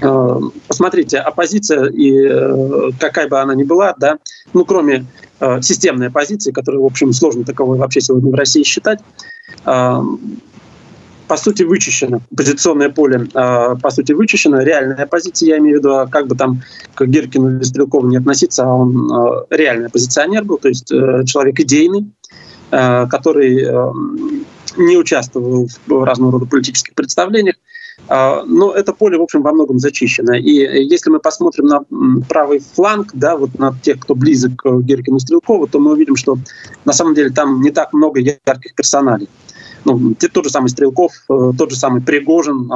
э, 0.00 0.40
посмотрите, 0.66 1.18
оппозиция, 1.18 1.86
и 1.86 2.12
э, 2.12 2.90
какая 2.98 3.28
бы 3.28 3.38
она 3.38 3.54
ни 3.54 3.62
была, 3.62 3.94
да, 3.98 4.18
ну, 4.54 4.64
кроме 4.64 5.06
э, 5.38 5.60
системной 5.60 6.08
оппозиции, 6.08 6.50
которая, 6.50 6.80
в 6.80 6.86
общем, 6.86 7.12
сложно 7.12 7.44
таковой 7.44 7.78
вообще 7.78 8.00
сегодня 8.00 8.30
в 8.30 8.34
России 8.34 8.62
считать, 8.62 9.00
по 11.30 11.36
сути, 11.36 11.62
вычищено. 11.62 12.22
Позиционное 12.36 12.88
поле, 12.88 13.28
э, 13.32 13.76
по 13.80 13.90
сути, 13.90 14.10
вычищено. 14.10 14.62
Реальная 14.62 14.96
оппозиция, 14.96 15.50
я 15.50 15.58
имею 15.58 15.76
в 15.76 15.78
виду, 15.78 16.10
как 16.10 16.26
бы 16.26 16.34
там 16.34 16.62
к 16.94 17.06
Гиркину 17.06 17.56
или 17.56 17.62
Стрелкову 17.62 18.08
не 18.08 18.16
относиться, 18.16 18.64
а 18.64 18.66
он 18.66 19.08
э, 19.12 19.44
реальный 19.50 19.86
оппозиционер 19.86 20.42
был, 20.42 20.58
то 20.58 20.66
есть 20.66 20.90
э, 20.90 21.22
человек 21.26 21.60
идейный, 21.60 22.10
который 22.70 23.64
э, 23.64 23.92
не 24.76 24.96
участвовал 24.96 25.68
в 25.86 26.04
разного 26.04 26.32
рода 26.32 26.46
политических 26.46 26.94
представлениях. 26.94 27.56
Э, 28.08 28.42
но 28.46 28.72
это 28.72 28.92
поле, 28.92 29.18
в 29.18 29.22
общем, 29.22 29.42
во 29.42 29.52
многом 29.52 29.78
зачищено. 29.78 30.34
И 30.34 30.52
если 30.52 31.10
мы 31.10 31.18
посмотрим 31.18 31.66
на 31.66 31.80
правый 32.28 32.60
фланг, 32.60 33.10
да, 33.14 33.36
вот 33.36 33.58
на 33.58 33.74
тех, 33.82 33.98
кто 33.98 34.14
близок 34.14 34.56
к 34.56 34.80
Геркину 34.82 35.18
Стрелкову, 35.18 35.66
то 35.66 35.80
мы 35.80 35.92
увидим, 35.92 36.16
что 36.16 36.38
на 36.84 36.92
самом 36.92 37.14
деле 37.14 37.30
там 37.30 37.60
не 37.60 37.70
так 37.70 37.92
много 37.92 38.20
ярких 38.20 38.74
персоналей. 38.74 39.28
Ну, 39.84 40.14
тот 40.14 40.44
же 40.44 40.50
самый 40.50 40.68
Стрелков, 40.68 41.12
тот 41.26 41.70
же 41.70 41.76
самый 41.76 42.02
Пригожин, 42.02 42.68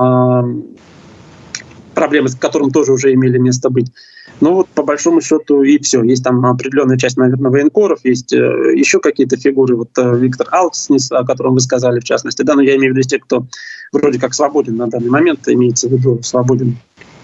проблемы 1.94 2.28
с 2.28 2.34
которым 2.34 2.70
тоже 2.70 2.92
уже 2.92 3.12
имели 3.12 3.38
место 3.38 3.70
быть. 3.70 3.92
Ну 4.40 4.54
вот 4.54 4.68
по 4.68 4.82
большому 4.82 5.20
счету 5.20 5.62
и 5.62 5.78
все. 5.78 6.02
Есть 6.02 6.24
там 6.24 6.44
определенная 6.44 6.96
часть, 6.96 7.16
наверное, 7.16 7.50
военкоров, 7.50 8.00
есть 8.04 8.32
э, 8.32 8.74
еще 8.74 9.00
какие-то 9.00 9.36
фигуры. 9.36 9.76
Вот 9.76 9.90
э, 9.96 10.16
Виктор 10.18 10.48
Алкснис, 10.50 11.10
о 11.12 11.24
котором 11.24 11.54
вы 11.54 11.60
сказали 11.60 12.00
в 12.00 12.04
частности. 12.04 12.42
Да, 12.42 12.54
но 12.54 12.62
я 12.62 12.76
имею 12.76 12.92
в 12.92 12.96
виду 12.96 13.08
те, 13.08 13.18
кто 13.18 13.46
вроде 13.92 14.18
как 14.18 14.34
свободен 14.34 14.76
на 14.76 14.88
данный 14.88 15.10
момент, 15.10 15.48
имеется 15.48 15.88
в 15.88 15.92
виду 15.92 16.20
свободен 16.22 16.76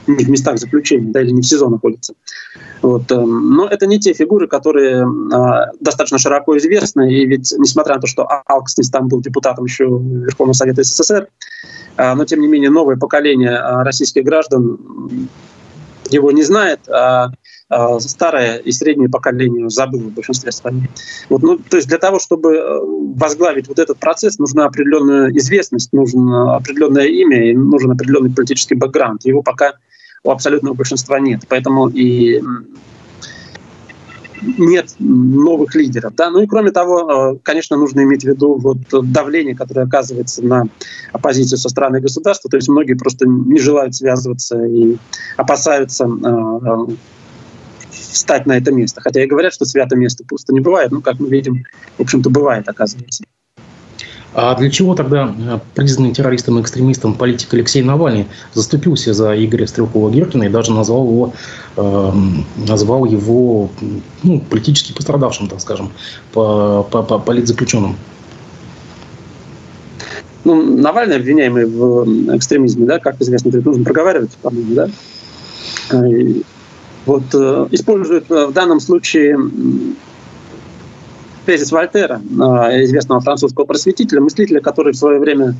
не 0.06 0.24
в 0.24 0.30
местах 0.30 0.58
заключения, 0.58 1.12
да, 1.12 1.20
или 1.20 1.30
не 1.30 1.42
в 1.42 1.46
СИЗО 1.46 1.68
находится. 1.68 2.14
Вот. 2.82 3.10
Э, 3.10 3.20
но 3.20 3.66
это 3.66 3.86
не 3.86 3.98
те 3.98 4.12
фигуры, 4.12 4.46
которые 4.46 5.04
э, 5.04 5.72
достаточно 5.80 6.18
широко 6.18 6.56
известны, 6.58 7.12
и 7.12 7.26
ведь, 7.26 7.52
несмотря 7.58 7.96
на 7.96 8.00
то, 8.00 8.06
что 8.06 8.26
Алкснис 8.46 8.90
там 8.90 9.08
был 9.08 9.20
депутатом 9.20 9.64
еще 9.64 9.84
Верховного 9.84 10.54
Совета 10.54 10.82
СССР, 10.82 11.28
э, 11.96 12.14
но, 12.14 12.24
тем 12.24 12.40
не 12.40 12.48
менее, 12.48 12.70
новое 12.70 12.96
поколение 12.96 13.52
э, 13.52 13.82
российских 13.82 14.24
граждан 14.24 14.78
его 16.10 16.32
не 16.32 16.42
знает, 16.42 16.88
а, 16.88 17.30
а 17.68 18.00
старое 18.00 18.56
и 18.56 18.72
среднее 18.72 19.08
поколение 19.08 19.68
забыло 19.70 20.02
в 20.02 20.12
большинстве 20.12 20.52
своем. 20.52 20.88
Вот, 21.28 21.42
ну, 21.42 21.58
то 21.58 21.76
есть 21.76 21.88
для 21.88 21.98
того, 21.98 22.18
чтобы 22.18 22.56
э, 22.56 22.80
возглавить 23.16 23.68
вот 23.68 23.78
этот 23.78 23.98
процесс, 23.98 24.38
нужна 24.38 24.66
определенная 24.66 25.30
известность, 25.30 25.92
нужно 25.92 26.56
определенное 26.56 27.06
имя 27.06 27.50
и 27.50 27.54
нужен 27.54 27.92
определенный 27.92 28.30
политический 28.30 28.74
бэкграунд. 28.74 29.24
Его 29.24 29.42
пока 29.42 29.74
у 30.24 30.30
абсолютного 30.30 30.74
большинства 30.74 31.20
нет. 31.20 31.42
Поэтому 31.48 31.88
и 31.88 32.40
нет 34.42 34.94
новых 34.98 35.74
лидеров. 35.74 36.14
Да? 36.14 36.30
Ну 36.30 36.42
и 36.42 36.46
кроме 36.46 36.70
того, 36.70 37.34
э, 37.34 37.38
конечно, 37.42 37.76
нужно 37.76 38.02
иметь 38.02 38.22
в 38.22 38.28
виду 38.28 38.56
вот 38.56 38.78
давление, 38.90 39.54
которое 39.54 39.82
оказывается 39.82 40.44
на 40.44 40.64
оппозицию 41.12 41.58
со 41.58 41.68
стороны 41.68 42.00
государства. 42.00 42.50
То 42.50 42.56
есть 42.56 42.68
многие 42.68 42.94
просто 42.94 43.26
не 43.26 43.58
желают 43.58 43.94
связываться 43.94 44.62
и 44.64 44.96
опасаются 45.36 46.06
э, 46.06 46.92
встать 47.90 48.46
на 48.46 48.56
это 48.56 48.72
место. 48.72 49.00
Хотя 49.00 49.22
и 49.22 49.26
говорят, 49.26 49.52
что 49.52 49.64
свято 49.64 49.96
место 49.96 50.24
пусто 50.26 50.52
не 50.52 50.60
бывает. 50.60 50.90
Ну, 50.90 51.00
как 51.00 51.18
мы 51.20 51.28
видим, 51.28 51.64
в 51.98 52.02
общем-то, 52.02 52.30
бывает, 52.30 52.68
оказывается. 52.68 53.24
А 54.32 54.54
для 54.54 54.70
чего 54.70 54.94
тогда 54.94 55.34
э, 55.36 55.58
признанный 55.74 56.12
террористом 56.12 56.58
и 56.58 56.62
экстремистом 56.62 57.14
политик 57.14 57.52
Алексей 57.52 57.82
Навальный 57.82 58.26
заступился 58.54 59.12
за 59.12 59.34
Игоря 59.44 59.66
Стрелкова-Геркина 59.66 60.44
и 60.44 60.48
даже 60.48 60.72
назвал 60.72 61.04
его, 61.06 61.32
э, 61.76 62.12
назвал 62.68 63.06
его 63.06 63.70
ну, 64.22 64.40
политически 64.48 64.92
пострадавшим, 64.92 65.48
так 65.48 65.60
скажем, 65.60 65.90
по, 66.32 66.86
по, 66.90 67.02
по 67.02 67.18
политзаключенным? 67.18 67.96
Ну, 70.44 70.76
Навальный 70.76 71.16
обвиняемый 71.16 71.66
в 71.66 72.36
экстремизме, 72.36 72.86
да, 72.86 73.00
как 73.00 73.20
известно, 73.20 73.48
это 73.48 73.62
нужно 73.62 73.84
проговаривать, 73.84 74.30
по-моему, 74.42 74.74
да. 74.74 74.88
И 76.06 76.42
вот 77.04 77.24
э, 77.34 77.66
используют 77.72 78.28
в 78.28 78.52
данном 78.52 78.78
случае 78.78 79.36
тезис 81.46 81.72
Вольтера, 81.72 82.20
а, 82.40 82.82
известного 82.84 83.20
французского 83.20 83.64
просветителя, 83.64 84.20
мыслителя, 84.20 84.60
который 84.60 84.92
в 84.92 84.96
свое 84.96 85.18
время 85.18 85.54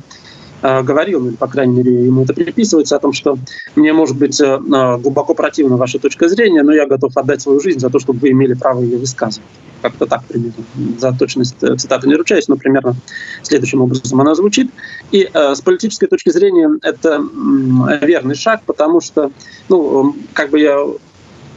а, 0.61 0.83
говорил, 0.83 1.21
ну, 1.21 1.29
или, 1.29 1.35
по 1.35 1.47
крайней 1.47 1.75
мере, 1.77 2.05
ему 2.05 2.23
это 2.23 2.33
приписывается, 2.33 2.95
о 2.95 2.99
том, 2.99 3.13
что 3.13 3.37
мне, 3.75 3.93
может 3.93 4.17
быть, 4.17 4.39
э, 4.39 4.59
глубоко 4.99 5.33
противна 5.33 5.75
ваша 5.75 5.97
точка 5.97 6.29
зрения, 6.29 6.61
но 6.61 6.71
я 6.71 6.85
готов 6.85 7.17
отдать 7.17 7.41
свою 7.41 7.59
жизнь 7.59 7.79
за 7.79 7.89
то, 7.89 7.99
чтобы 7.99 8.19
вы 8.19 8.29
имели 8.31 8.53
право 8.53 8.81
ее 8.81 8.97
высказывать. 8.97 9.47
Как-то 9.81 10.05
так 10.05 10.23
примерно. 10.25 10.63
За 10.99 11.13
точность 11.13 11.55
э, 11.61 11.75
цитаты 11.77 12.07
не 12.07 12.15
ручаюсь, 12.15 12.47
но 12.47 12.57
примерно 12.57 12.95
следующим 13.41 13.81
образом 13.81 14.21
она 14.21 14.35
звучит. 14.35 14.69
И 15.11 15.27
э, 15.33 15.55
с 15.55 15.61
политической 15.61 16.05
точки 16.05 16.29
зрения 16.29 16.69
это 16.83 17.19
э, 17.19 18.05
верный 18.05 18.35
шаг, 18.35 18.61
потому 18.67 19.01
что, 19.01 19.31
ну, 19.67 20.15
как 20.33 20.51
бы 20.51 20.59
я 20.59 20.77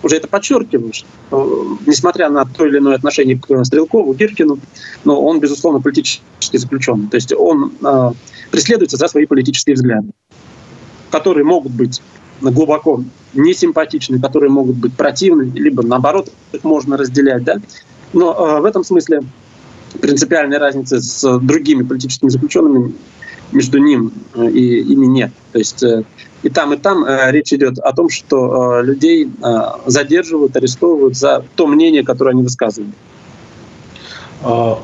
уже 0.04 0.16
это 0.16 0.28
подчеркиваю, 0.28 0.92
что, 0.92 1.06
э, 1.30 1.84
несмотря 1.86 2.28
на 2.28 2.44
то 2.44 2.66
или 2.66 2.78
иное 2.78 2.94
отношение 2.94 3.38
к 3.38 3.64
Стрелкову, 3.64 4.12
Гиркину, 4.14 4.58
но 5.04 5.20
он, 5.20 5.40
безусловно, 5.40 5.80
политически 5.80 6.56
заключенный. 6.56 7.08
То 7.08 7.16
есть 7.16 7.32
он 7.32 7.72
э, 7.82 8.12
преследуется 8.50 8.98
за 8.98 9.08
свои 9.08 9.26
политические 9.26 9.74
взгляды, 9.74 10.10
которые 11.10 11.44
могут 11.44 11.72
быть 11.72 12.02
глубоко 12.40 13.02
несимпатичны, 13.32 14.20
которые 14.20 14.50
могут 14.50 14.76
быть 14.76 14.94
противны, 14.94 15.50
либо 15.54 15.82
наоборот 15.82 16.30
их 16.52 16.64
можно 16.64 16.96
разделять. 16.96 17.44
Да? 17.44 17.56
Но 18.12 18.32
э, 18.32 18.60
в 18.60 18.64
этом 18.66 18.84
смысле 18.84 19.22
принципиальной 20.00 20.58
разницы 20.58 21.00
с 21.00 21.38
другими 21.38 21.82
политическими 21.82 22.28
заключенными 22.28 22.94
между 23.52 23.78
ним 23.78 24.12
э, 24.34 24.50
и 24.50 24.80
ими 24.80 25.06
нет. 25.06 25.30
То 25.52 25.58
есть 25.58 25.82
э, 25.82 26.04
и 26.44 26.50
там, 26.50 26.74
и 26.74 26.76
там 26.76 27.04
э, 27.04 27.32
речь 27.32 27.52
идет 27.54 27.78
о 27.78 27.92
том, 27.94 28.10
что 28.10 28.80
э, 28.80 28.84
людей 28.84 29.26
э, 29.42 29.60
задерживают, 29.86 30.54
арестовывают 30.54 31.16
за 31.16 31.42
то 31.56 31.66
мнение, 31.66 32.04
которое 32.04 32.30
они 32.30 32.42
высказывают. 32.42 32.94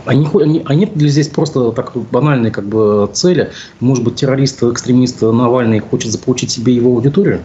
Они, 0.06 0.26
они, 0.32 0.64
нет 0.70 0.96
ли 0.96 1.10
здесь 1.10 1.28
просто 1.28 1.72
так 1.72 1.94
банальной 2.10 2.50
как 2.50 2.64
бы 2.64 3.10
цели? 3.12 3.50
Может 3.80 4.02
быть, 4.04 4.14
террорист, 4.14 4.62
экстремист 4.62 5.20
Навальный 5.20 5.80
хочет 5.80 6.12
заполучить 6.12 6.50
себе 6.50 6.74
его 6.74 6.92
аудиторию? 6.92 7.42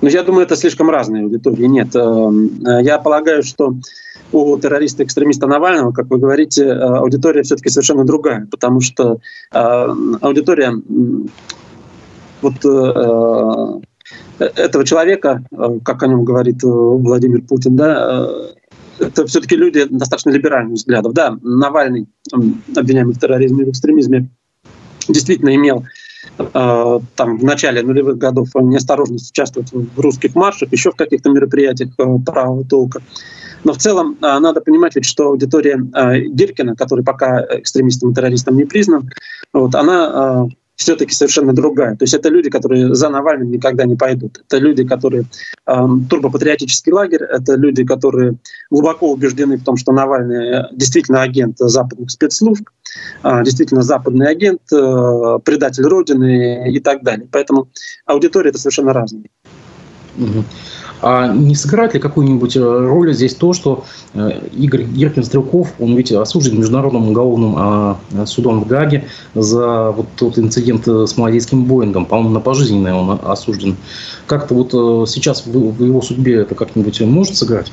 Но 0.00 0.08
я 0.08 0.24
думаю, 0.24 0.44
это 0.44 0.56
слишком 0.56 0.90
разные 0.90 1.22
аудитории. 1.22 1.66
Нет, 1.66 1.94
я 1.94 2.98
полагаю, 2.98 3.44
что 3.44 3.76
у 4.32 4.58
террориста-экстремиста 4.58 5.46
Навального, 5.46 5.92
как 5.92 6.10
вы 6.10 6.18
говорите, 6.18 6.72
аудитория 6.72 7.44
все-таки 7.44 7.68
совершенно 7.68 8.04
другая, 8.04 8.48
потому 8.50 8.80
что 8.80 9.18
аудитория 9.52 10.72
вот 12.42 12.64
этого 14.38 14.84
человека, 14.84 15.44
как 15.84 16.02
о 16.02 16.06
нем 16.08 16.24
говорит 16.24 16.62
Владимир 16.62 17.42
Путин, 17.42 17.76
да, 17.76 18.28
это 18.98 19.26
все-таки 19.26 19.56
люди 19.56 19.84
достаточно 19.88 20.30
либеральных 20.30 20.74
взглядов. 20.74 21.12
Да, 21.12 21.36
Навальный, 21.42 22.06
обвиняемый 22.76 23.14
в 23.14 23.18
терроризме 23.18 23.62
и 23.62 23.66
в 23.66 23.70
экстремизме, 23.70 24.28
действительно 25.08 25.54
имел 25.54 25.84
э, 26.38 27.00
там 27.16 27.38
в 27.38 27.44
начале 27.44 27.82
нулевых 27.82 28.18
годов 28.18 28.48
неосторожность 28.54 29.30
участвовать 29.30 29.72
в 29.72 30.00
русских 30.00 30.34
маршах, 30.34 30.72
еще 30.72 30.90
в 30.92 30.96
каких-то 30.96 31.30
мероприятиях 31.30 31.90
э, 31.98 32.04
правого 32.24 32.64
толка. 32.64 33.02
Но 33.64 33.72
в 33.72 33.78
целом 33.78 34.16
э, 34.20 34.38
надо 34.38 34.60
понимать, 34.60 34.94
ведь, 34.94 35.06
что 35.06 35.28
аудитория 35.28 35.76
Гиркина, 36.28 36.76
который 36.76 37.04
пока 37.04 37.44
экстремистом 37.50 38.10
и 38.10 38.14
террористом 38.14 38.56
не 38.56 38.64
признан, 38.64 39.10
вот, 39.52 39.74
она 39.74 40.46
все-таки 40.76 41.14
совершенно 41.14 41.52
другая. 41.52 41.96
То 41.96 42.04
есть 42.04 42.14
это 42.14 42.28
люди, 42.28 42.50
которые 42.50 42.94
за 42.94 43.08
Навальным 43.08 43.50
никогда 43.50 43.84
не 43.84 43.96
пойдут. 43.96 44.42
Это 44.46 44.58
люди, 44.58 44.84
которые 44.84 45.24
э, 45.66 45.86
турбопатриотический 46.08 46.92
лагерь, 46.92 47.22
это 47.22 47.54
люди, 47.54 47.84
которые 47.84 48.34
глубоко 48.70 49.12
убеждены 49.12 49.58
в 49.58 49.64
том, 49.64 49.76
что 49.76 49.92
Навальный 49.92 50.64
действительно 50.72 51.22
агент 51.22 51.58
западных 51.58 52.10
спецслужб, 52.10 52.68
э, 53.22 53.44
действительно 53.44 53.82
западный 53.82 54.28
агент, 54.28 54.62
э, 54.72 55.38
предатель 55.44 55.84
Родины 55.84 56.72
и 56.72 56.80
так 56.80 57.02
далее. 57.02 57.28
Поэтому 57.30 57.68
аудитория 58.06 58.50
это 58.50 58.58
совершенно 58.58 58.92
разная. 58.92 59.24
А 61.02 61.26
не 61.26 61.56
сыграет 61.56 61.94
ли 61.94 62.00
какую-нибудь 62.00 62.56
э, 62.56 62.60
роль 62.60 63.12
здесь 63.12 63.34
то, 63.34 63.52
что 63.52 63.84
э, 64.14 64.40
Игорь 64.52 64.84
Геркин 64.84 65.24
Стрелков, 65.24 65.72
он 65.80 65.96
ведь 65.96 66.12
осужден 66.12 66.60
Международным 66.60 67.08
уголовным 67.08 67.54
а, 67.58 67.98
судом 68.24 68.60
в 68.60 68.68
Гаге 68.68 69.08
за 69.34 69.90
вот 69.90 70.06
тот 70.16 70.38
инцидент 70.38 70.86
э, 70.86 71.06
с 71.08 71.16
малазийским 71.16 71.64
Боингом, 71.64 72.06
по-моему, 72.06 72.30
на 72.30 72.40
пожизненное 72.40 72.94
он 72.94 73.18
осужден. 73.20 73.76
Как-то 74.28 74.54
вот 74.54 75.08
сейчас 75.08 75.44
в 75.44 75.84
его 75.84 76.00
судьбе 76.00 76.36
это 76.36 76.54
как-нибудь 76.54 77.00
может 77.00 77.36
сыграть? 77.36 77.72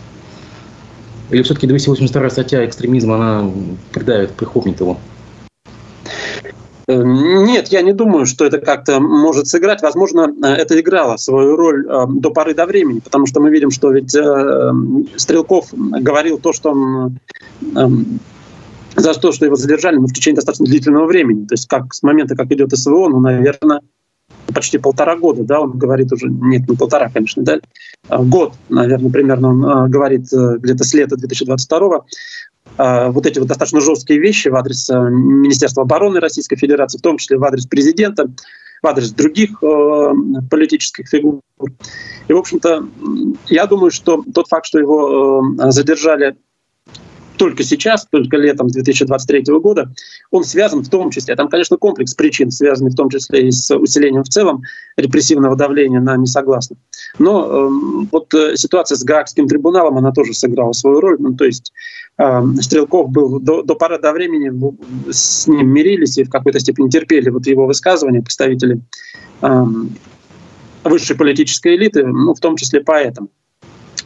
Или 1.30 1.44
все-таки 1.44 1.68
282 1.68 2.30
статья 2.32 2.65
экстремизма, 2.65 3.15
она 3.15 3.52
придавит, 3.94 4.32
прихопнет 4.32 4.80
его? 4.80 4.98
Э, 6.89 7.04
нет, 7.04 7.67
я 7.67 7.84
не 7.84 7.93
думаю, 7.93 8.25
что 8.25 8.45
это 8.45 8.58
как-то 8.58 8.99
может 8.99 9.47
сыграть. 9.47 9.84
Возможно, 9.84 10.34
э, 10.43 10.47
это 10.47 10.80
играло 10.80 11.17
свою 11.17 11.56
роль 11.56 11.86
э, 11.88 12.06
до 12.10 12.32
поры 12.32 12.56
до 12.56 12.65
времени, 12.65 12.99
потому 12.99 13.28
что 13.28 13.39
мы 13.41 13.52
видим, 13.52 13.69
что 13.69 13.91
ведь 13.91 14.17
Стрелков 15.15 15.67
говорил 15.71 16.39
то, 16.39 16.52
что 16.52 16.71
он 16.71 17.19
за 18.95 19.13
то, 19.13 19.32
что 19.32 19.45
его 19.45 19.56
задержали, 19.56 19.97
но 19.97 20.08
в 20.08 20.13
течение 20.13 20.38
достаточно 20.38 20.65
длительного 20.65 21.06
времени. 21.06 21.45
То 21.45 21.54
есть 21.54 21.67
как 21.67 21.93
с 21.93 22.02
момента, 22.02 22.36
как 22.36 22.52
идет 22.52 22.75
СВО, 22.75 23.08
ну, 23.08 23.19
наверное, 23.19 23.82
почти 24.54 24.80
полтора 24.80 25.15
года, 25.15 25.43
да, 25.43 25.62
он 25.62 25.78
говорит 25.78 26.12
уже, 26.12 26.28
нет, 26.28 26.67
не 26.67 26.75
полтора, 26.75 27.10
конечно, 27.13 27.43
да, 27.43 27.60
год, 28.10 28.54
наверное, 28.67 29.12
примерно 29.12 29.49
он 29.49 29.91
говорит 29.91 30.25
где-то 30.32 30.84
с 30.84 30.93
лета 30.95 31.17
2022 31.17 31.99
Э, 31.99 32.02
вот 32.80 33.26
эти 33.26 33.39
вот 33.39 33.48
достаточно 33.48 33.82
жесткие 33.82 34.20
вещи 34.20 34.48
в 34.48 34.56
адрес 34.56 34.89
э, 34.89 34.94
Министерства 34.98 35.84
обороны 35.84 36.20
Российской 36.20 36.56
Федерации, 36.56 36.98
в 36.98 37.02
том 37.02 37.18
числе 37.18 37.38
в 37.38 37.44
адрес 37.44 37.65
президента, 37.65 38.32
в 38.82 38.88
адрес 38.88 39.12
других 39.12 39.62
э, 39.62 40.13
политических 40.50 41.08
фигур. 41.10 41.42
И, 42.30 42.34
в 42.34 42.38
общем-то, 42.38 42.88
я 43.48 43.65
думаю, 43.65 43.92
что 43.92 44.24
тот 44.34 44.48
факт, 44.48 44.65
что 44.65 44.80
его 44.80 45.44
задержали 45.72 46.38
только 47.39 47.63
сейчас, 47.63 48.06
только 48.06 48.38
летом 48.38 48.68
2023 48.68 49.46
года, 49.60 49.92
он 50.30 50.44
связан 50.44 50.84
в 50.84 50.89
том 50.89 51.10
числе, 51.10 51.36
там, 51.36 51.48
конечно, 51.48 51.78
комплекс 51.78 52.13
причин, 52.13 52.52
связанный 52.52 52.92
в 52.92 52.96
том 52.96 53.10
числе 53.10 53.48
и 53.48 53.52
с 53.52 53.74
усилением 53.76 54.24
в 54.24 54.30
целом 54.30 54.62
репрессивного 54.98 55.56
давления 55.56 56.02
на 56.02 56.18
несогласных. 56.18 56.78
Но 57.18 57.46
э, 57.46 57.70
вот 58.12 58.34
э, 58.34 58.58
ситуация 58.58 58.98
с 58.98 59.04
Гаагским 59.04 59.48
трибуналом, 59.48 59.98
она 59.98 60.12
тоже 60.12 60.34
сыграла 60.34 60.74
свою 60.74 61.00
роль. 61.00 61.15
Ну, 61.20 61.34
то 61.34 61.46
есть 61.46 61.72
э, 61.72 61.99
Стрелков 62.60 63.10
был 63.10 63.40
до, 63.40 63.64
до 63.64 63.76
поры 63.76 63.98
до 63.98 64.12
времени 64.12 64.52
с 65.10 65.48
ним 65.48 65.70
мирились 65.70 66.18
и 66.18 66.26
в 66.26 66.30
какой-то 66.30 66.60
степени 66.60 66.90
терпели 66.90 67.30
вот 67.30 67.48
его 67.48 67.66
высказывания 67.66 68.22
представители 68.22 68.82
э, 69.42 69.66
высшей 70.84 71.16
политической 71.16 71.78
элиты, 71.78 72.06
ну, 72.06 72.34
в 72.34 72.40
том 72.42 72.58
числе 72.58 72.82
поэтому. 72.82 73.30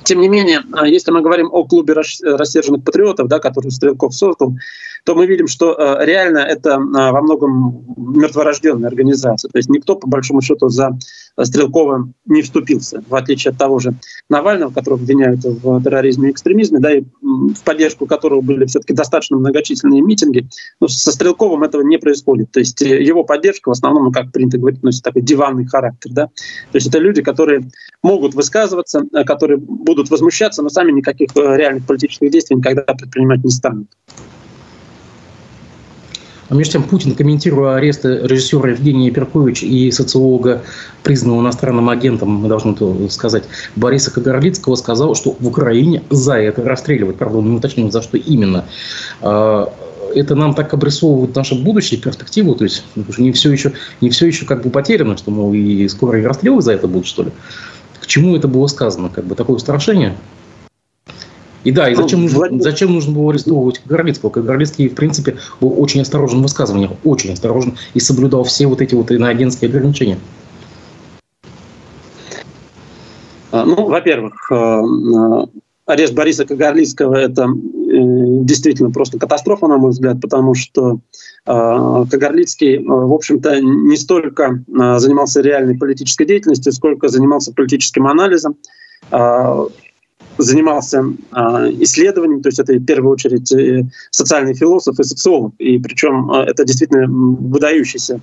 Тем 0.04 0.19
не 0.19 0.28
менее, 0.28 0.62
а, 0.73 0.88
если 0.88 1.12
мы 1.12 1.21
говорим 1.21 1.49
о 1.52 1.63
клубе 1.63 1.93
рассерженных 1.93 2.84
патриотов, 2.84 3.28
да, 3.28 3.39
который 3.39 3.71
Стрелков 3.71 4.13
создал, 4.13 4.56
то 5.03 5.15
мы 5.15 5.25
видим, 5.25 5.47
что 5.47 5.73
э, 5.73 6.05
реально 6.05 6.39
это 6.39 6.75
а, 6.75 7.11
во 7.11 7.21
многом 7.21 7.85
мертворожденная 7.97 8.87
организация. 8.87 9.49
То 9.49 9.57
есть 9.57 9.69
никто, 9.69 9.95
по 9.95 10.07
большому 10.07 10.41
счету, 10.41 10.69
за 10.69 10.97
Стрелкова 11.41 12.09
не 12.25 12.41
вступился, 12.41 13.03
в 13.07 13.15
отличие 13.15 13.51
от 13.51 13.57
того 13.57 13.79
же 13.79 13.95
Навального, 14.29 14.71
которого 14.71 15.01
обвиняют 15.01 15.43
в 15.43 15.83
терроризме 15.83 16.29
и 16.29 16.31
экстремизме, 16.31 16.79
да, 16.79 16.93
и 16.93 17.03
в 17.21 17.63
поддержку 17.65 18.05
которого 18.05 18.41
были 18.41 18.65
все-таки 18.65 18.93
достаточно 18.93 19.37
многочисленные 19.37 20.01
митинги. 20.01 20.47
Но 20.79 20.87
со 20.87 21.11
Стрелковым 21.11 21.63
этого 21.63 21.81
не 21.81 21.97
происходит. 21.97 22.51
То 22.51 22.59
есть 22.59 22.81
э, 22.81 23.03
его 23.03 23.23
поддержка 23.23 23.69
в 23.69 23.71
основном, 23.73 24.05
ну, 24.05 24.11
как 24.11 24.31
принято 24.31 24.57
говорить, 24.57 24.83
носит 24.83 25.03
такой 25.03 25.21
диванный 25.21 25.65
характер. 25.65 26.11
Да? 26.13 26.27
То 26.27 26.75
есть 26.75 26.87
это 26.87 26.99
люди, 26.99 27.21
которые 27.21 27.69
могут 28.03 28.35
высказываться, 28.35 29.03
э, 29.11 29.23
которые 29.25 29.57
будут 29.57 30.09
возмущаться, 30.09 30.63
но 30.63 30.69
сами 30.69 30.91
никаких 30.91 31.35
реальных 31.35 31.85
политических 31.85 32.31
действий 32.31 32.55
никогда 32.55 32.83
предпринимать 32.83 33.43
не 33.43 33.49
станут. 33.49 33.87
А 36.53 36.55
между 36.55 36.73
тем 36.73 36.83
Путин, 36.83 37.15
комментируя 37.15 37.77
аресты 37.77 38.19
режиссера 38.27 38.69
Евгения 38.69 39.09
Перковича 39.09 39.65
и 39.65 39.89
социолога, 39.89 40.61
признанного 41.01 41.41
иностранным 41.41 41.89
агентом, 41.89 42.29
мы 42.29 42.47
должны 42.47 42.73
это 42.73 43.09
сказать, 43.09 43.45
Бориса 43.75 44.11
Кагарлицкого, 44.11 44.75
сказал, 44.75 45.15
что 45.15 45.35
в 45.39 45.47
Украине 45.47 46.03
за 46.11 46.35
это 46.35 46.63
расстреливают. 46.63 47.17
Правда, 47.17 47.39
он 47.39 47.49
не 47.49 47.57
уточнил, 47.57 47.89
за 47.89 48.03
что 48.03 48.17
именно 48.17 48.65
а, 49.21 49.73
это 50.13 50.35
нам 50.35 50.53
так 50.53 50.71
обрисовывает 50.75 51.35
наше 51.35 51.55
будущее, 51.55 51.99
перспективу, 51.99 52.53
то 52.53 52.65
есть 52.65 52.83
не 53.17 53.31
все 53.31 53.51
еще, 53.51 53.73
не 53.99 54.11
все 54.11 54.27
еще 54.27 54.45
как 54.45 54.61
бы 54.61 54.69
потеряно, 54.69 55.17
что, 55.17 55.31
мол, 55.31 55.55
и 55.55 55.87
скоро 55.87 56.21
и 56.21 56.23
расстрелы 56.23 56.61
за 56.61 56.73
это 56.73 56.87
будут, 56.87 57.07
что 57.07 57.23
ли. 57.23 57.31
К 57.99 58.05
чему 58.05 58.35
это 58.35 58.47
было 58.47 58.67
сказано? 58.67 59.09
Как 59.09 59.25
бы 59.25 59.33
такое 59.33 59.55
устрашение? 59.55 60.15
И 61.63 61.71
да, 61.71 61.89
и 61.89 61.95
зачем, 61.95 62.26
ну, 62.26 62.30
нужно, 62.30 62.62
зачем 62.62 62.93
нужно 62.93 63.13
было 63.13 63.32
арестовывать 63.32 63.82
Горлицкого? 63.86 64.30
Горлицкий, 64.30 64.89
в 64.89 64.95
принципе, 64.95 65.38
был 65.62 65.80
очень 65.82 66.02
осторожен 66.02 66.39
в 66.39 66.43
высказываниях, 66.43 66.91
очень 67.04 67.32
осторожен 67.32 67.78
и 67.93 67.99
соблюдал 67.99 68.43
все 68.43 68.67
вот 68.67 68.82
эти 68.82 68.95
вот 68.95 69.12
иноагентские 69.12 69.69
ограничения. 69.69 70.17
А, 73.52 73.65
ну, 73.65 73.88
во-первых, 73.88 74.52
э, 74.52 74.56
э, 74.56 75.45
арест 75.86 76.13
Бориса 76.13 76.43
Кагарлицкого– 76.45 77.15
это 77.15 77.43
э, 77.43 77.47
действительно 78.41 78.89
просто 78.89 79.17
катастрофа, 79.17 79.67
на 79.67 79.78
мой 79.78 79.91
взгляд, 79.91 80.19
потому 80.21 80.56
что 80.56 80.99
Кагарлицкий, 81.45 82.78
в 82.86 83.13
общем-то, 83.13 83.60
не 83.60 83.97
столько 83.97 84.63
занимался 84.69 85.41
реальной 85.41 85.78
политической 85.78 86.23
деятельностью, 86.23 86.71
сколько 86.71 87.10
занимался 87.10 87.52
политическим 87.54 88.08
анализом 88.08 88.56
занимался 90.37 91.03
а, 91.31 91.69
исследованием, 91.69 92.41
то 92.41 92.49
есть 92.49 92.59
это 92.59 92.73
в 92.73 92.85
первую 92.85 93.13
очередь 93.13 93.51
э, 93.53 93.85
социальный 94.09 94.53
философ 94.53 94.99
и 94.99 95.03
социолог, 95.03 95.53
и 95.59 95.77
причем 95.79 96.31
а, 96.31 96.43
это 96.43 96.65
действительно 96.65 97.05
выдающаяся 97.07 98.19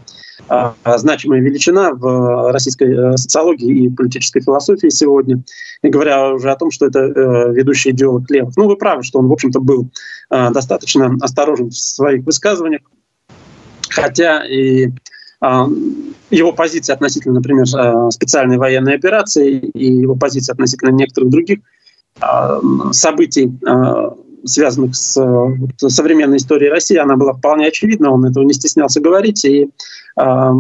а, 0.48 0.74
значимая 0.98 1.40
величина 1.40 1.92
в 1.92 2.52
российской 2.52 3.14
э, 3.14 3.16
социологии 3.16 3.84
и 3.84 3.88
политической 3.88 4.40
философии 4.40 4.88
сегодня, 4.88 5.42
и 5.82 5.88
говоря 5.88 6.34
уже 6.34 6.50
о 6.50 6.56
том, 6.56 6.70
что 6.70 6.86
это 6.86 7.00
э, 7.00 7.52
ведущий 7.52 7.90
идеолог 7.90 8.28
левых. 8.30 8.56
Ну, 8.56 8.66
вы 8.66 8.76
правы, 8.76 9.02
что 9.02 9.18
он, 9.18 9.28
в 9.28 9.32
общем-то, 9.32 9.60
был 9.60 9.90
достаточно 10.28 11.16
осторожен 11.20 11.70
в 11.70 11.76
своих 11.76 12.24
высказываниях, 12.24 12.82
хотя 13.88 14.44
и 14.46 14.90
его 16.30 16.52
позиция 16.52 16.94
относительно, 16.94 17.34
например, 17.34 17.66
специальной 18.12 18.56
военной 18.56 18.94
операции 18.94 19.58
и 19.58 19.92
его 19.92 20.14
позиция 20.14 20.52
относительно 20.52 20.90
некоторых 20.90 21.30
других 21.30 21.58
событий, 22.92 23.52
а, 23.66 24.14
связанных 24.44 24.96
с 24.96 25.20
современной 25.76 26.38
историей 26.38 26.70
России, 26.70 26.96
она 26.96 27.16
была 27.16 27.34
вполне 27.34 27.66
очевидна, 27.66 28.10
он 28.10 28.24
этого 28.24 28.44
не 28.44 28.52
стеснялся 28.52 29.00
говорить, 29.00 29.44
и 29.44 29.64
э, 29.64 30.50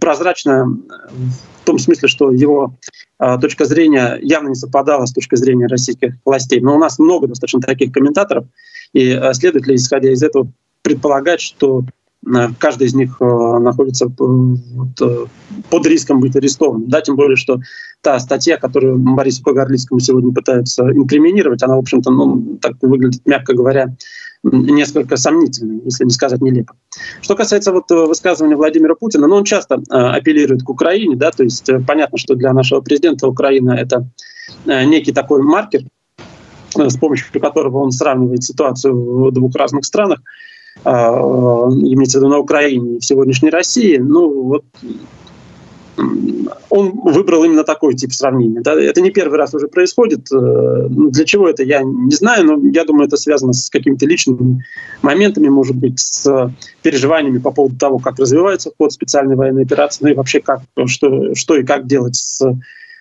прозрачно 0.00 0.66
в 0.66 1.64
том 1.64 1.78
смысле, 1.78 2.08
что 2.08 2.30
его 2.30 2.74
э, 3.20 3.38
точка 3.40 3.64
зрения 3.64 4.18
явно 4.22 4.48
не 4.48 4.54
совпадала 4.54 5.06
с 5.06 5.12
точкой 5.12 5.36
зрения 5.36 5.66
российских 5.66 6.14
властей. 6.24 6.60
Но 6.60 6.74
у 6.74 6.78
нас 6.78 6.98
много 6.98 7.28
достаточно 7.28 7.60
таких 7.60 7.92
комментаторов, 7.92 8.46
и 8.92 9.10
э, 9.10 9.34
следует 9.34 9.66
ли, 9.66 9.76
исходя 9.76 10.10
из 10.10 10.22
этого, 10.22 10.48
предполагать, 10.82 11.40
что 11.40 11.84
каждый 12.58 12.86
из 12.86 12.94
них 12.94 13.20
находится 13.20 14.08
под 14.08 15.86
риском 15.86 16.20
быть 16.20 16.36
арестованным. 16.36 16.88
Да, 16.88 17.00
тем 17.00 17.16
более, 17.16 17.36
что 17.36 17.60
та 18.02 18.18
статья, 18.18 18.56
которую 18.56 18.98
Борису 18.98 19.42
Кагарлицкому 19.42 20.00
сегодня 20.00 20.32
пытаются 20.32 20.84
инкриминировать, 20.90 21.62
она, 21.62 21.76
в 21.76 21.80
общем-то, 21.80 22.10
ну, 22.10 22.58
так 22.60 22.74
выглядит, 22.82 23.22
мягко 23.26 23.54
говоря, 23.54 23.94
несколько 24.44 25.16
сомнительной, 25.16 25.80
если 25.84 26.04
не 26.04 26.10
сказать 26.10 26.40
нелепо. 26.40 26.74
Что 27.20 27.34
касается 27.34 27.72
вот 27.72 27.90
высказывания 27.90 28.54
Владимира 28.54 28.94
Путина, 28.94 29.26
ну, 29.26 29.34
он 29.36 29.44
часто 29.44 29.82
апеллирует 29.88 30.62
к 30.62 30.70
Украине, 30.70 31.16
да, 31.16 31.32
то 31.32 31.42
есть 31.42 31.68
понятно, 31.86 32.18
что 32.18 32.36
для 32.36 32.52
нашего 32.52 32.80
президента 32.80 33.26
Украина 33.26 33.72
это 33.72 34.08
некий 34.64 35.12
такой 35.12 35.42
маркер, 35.42 35.82
с 36.76 36.96
помощью 36.96 37.26
которого 37.40 37.78
он 37.78 37.90
сравнивает 37.90 38.44
ситуацию 38.44 38.94
в 38.94 39.32
двух 39.32 39.56
разных 39.56 39.84
странах, 39.84 40.20
имеется 40.84 42.18
в 42.18 42.22
виду 42.22 42.30
на 42.30 42.38
Украине 42.38 42.96
и 42.96 43.00
в 43.00 43.04
сегодняшней 43.04 43.50
России, 43.50 43.96
ну 43.98 44.42
вот 44.42 44.64
он 46.70 46.92
выбрал 47.02 47.44
именно 47.44 47.64
такой 47.64 47.94
тип 47.94 48.12
сравнения. 48.12 48.60
Да? 48.60 48.80
Это 48.80 49.00
не 49.00 49.10
первый 49.10 49.38
раз 49.38 49.54
уже 49.54 49.68
происходит. 49.68 50.30
Э, 50.32 50.36
ну, 50.88 51.10
для 51.10 51.24
чего 51.24 51.48
это, 51.48 51.62
я 51.62 51.82
не 51.82 52.14
знаю, 52.14 52.44
но 52.44 52.68
я 52.70 52.84
думаю, 52.84 53.06
это 53.06 53.16
связано 53.16 53.52
с 53.52 53.70
какими-то 53.70 54.06
личными 54.06 54.64
моментами, 55.02 55.48
может 55.48 55.76
быть, 55.76 55.98
с 55.98 56.52
переживаниями 56.82 57.38
по 57.38 57.50
поводу 57.50 57.76
того, 57.76 57.98
как 57.98 58.18
развивается 58.18 58.70
ход 58.76 58.92
специальной 58.92 59.36
военной 59.36 59.64
операции, 59.64 60.04
ну 60.04 60.10
и 60.10 60.14
вообще, 60.14 60.40
как, 60.40 60.60
что, 60.86 61.34
что 61.34 61.56
и 61.56 61.64
как 61.64 61.86
делать 61.86 62.16
с 62.16 62.42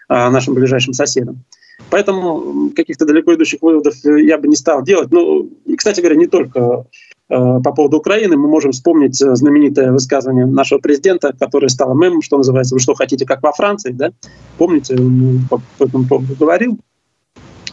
а, 0.07 0.29
нашим 0.29 0.53
ближайшим 0.53 0.93
соседом. 0.93 1.43
Поэтому 1.89 2.71
каких-то 2.75 3.05
далеко 3.05 3.35
идущих 3.35 3.61
выводов 3.61 3.93
я 4.03 4.37
бы 4.37 4.47
не 4.47 4.55
стал 4.55 4.83
делать. 4.83 5.11
Ну, 5.11 5.49
и, 5.65 5.75
кстати 5.75 5.99
говоря, 5.99 6.15
не 6.15 6.27
только 6.27 6.85
по 7.27 7.73
поводу 7.73 7.97
Украины. 7.97 8.37
Мы 8.37 8.47
можем 8.47 8.71
вспомнить 8.71 9.21
э, 9.21 9.35
знаменитое 9.35 9.91
высказывание 9.91 10.45
нашего 10.45 10.79
президента, 10.79 11.33
которое 11.37 11.67
стало 11.67 11.93
мемом, 11.93 12.21
что 12.21 12.37
называется, 12.37 12.75
вы 12.75 12.79
что 12.79 12.93
хотите, 12.93 13.25
как 13.25 13.43
во 13.43 13.51
Франции, 13.51 13.91
да? 13.91 14.11
Помните, 14.57 14.95
он 14.95 15.41
по 15.49 15.61
этому 15.83 16.05
поводу 16.05 16.35
говорил, 16.35 16.79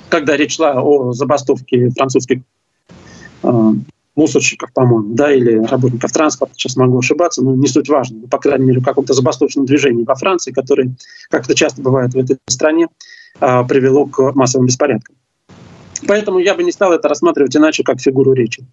когда 0.08 0.36
речь 0.36 0.56
шла 0.56 0.82
о 0.82 1.12
забастовке 1.12 1.90
французских 1.90 2.40
э, 3.42 3.72
мусорщиков, 4.16 4.72
по-моему, 4.72 5.14
да, 5.14 5.32
или 5.32 5.58
работников 5.58 6.12
транспорта, 6.12 6.54
сейчас 6.56 6.76
могу 6.76 6.98
ошибаться, 6.98 7.42
но 7.42 7.54
не 7.54 7.66
суть 7.66 7.88
важно, 7.88 8.26
по 8.28 8.38
крайней 8.38 8.66
мере, 8.66 8.80
в 8.80 8.84
каком-то 8.84 9.12
забастовочном 9.12 9.66
движении 9.66 10.04
во 10.04 10.14
Франции, 10.14 10.52
который, 10.52 10.94
как 11.30 11.44
это 11.44 11.54
часто 11.54 11.82
бывает 11.82 12.14
в 12.14 12.18
этой 12.18 12.38
стране, 12.46 12.88
а, 13.40 13.64
привело 13.64 14.06
к 14.06 14.32
массовым 14.34 14.66
беспорядкам. 14.66 15.16
Поэтому 16.06 16.38
я 16.38 16.54
бы 16.54 16.62
не 16.62 16.72
стал 16.72 16.92
это 16.92 17.08
рассматривать 17.08 17.56
иначе, 17.56 17.82
как 17.82 18.00
фигуру 18.00 18.32
речи. 18.32 18.64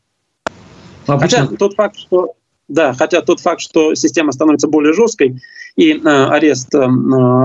Обычно... 1.08 1.40
Хотя 1.40 1.56
тот 1.58 1.74
факт, 1.76 1.98
что 1.98 2.36
да, 2.72 2.94
хотя 2.94 3.22
тот 3.22 3.42
факт, 3.42 3.62
что 3.62 3.96
система 3.96 4.32
становится 4.32 4.68
более 4.68 4.94
жесткой, 4.94 5.42
и 5.76 5.94
э, 5.94 6.00
арест 6.04 6.74
э, 6.74 6.88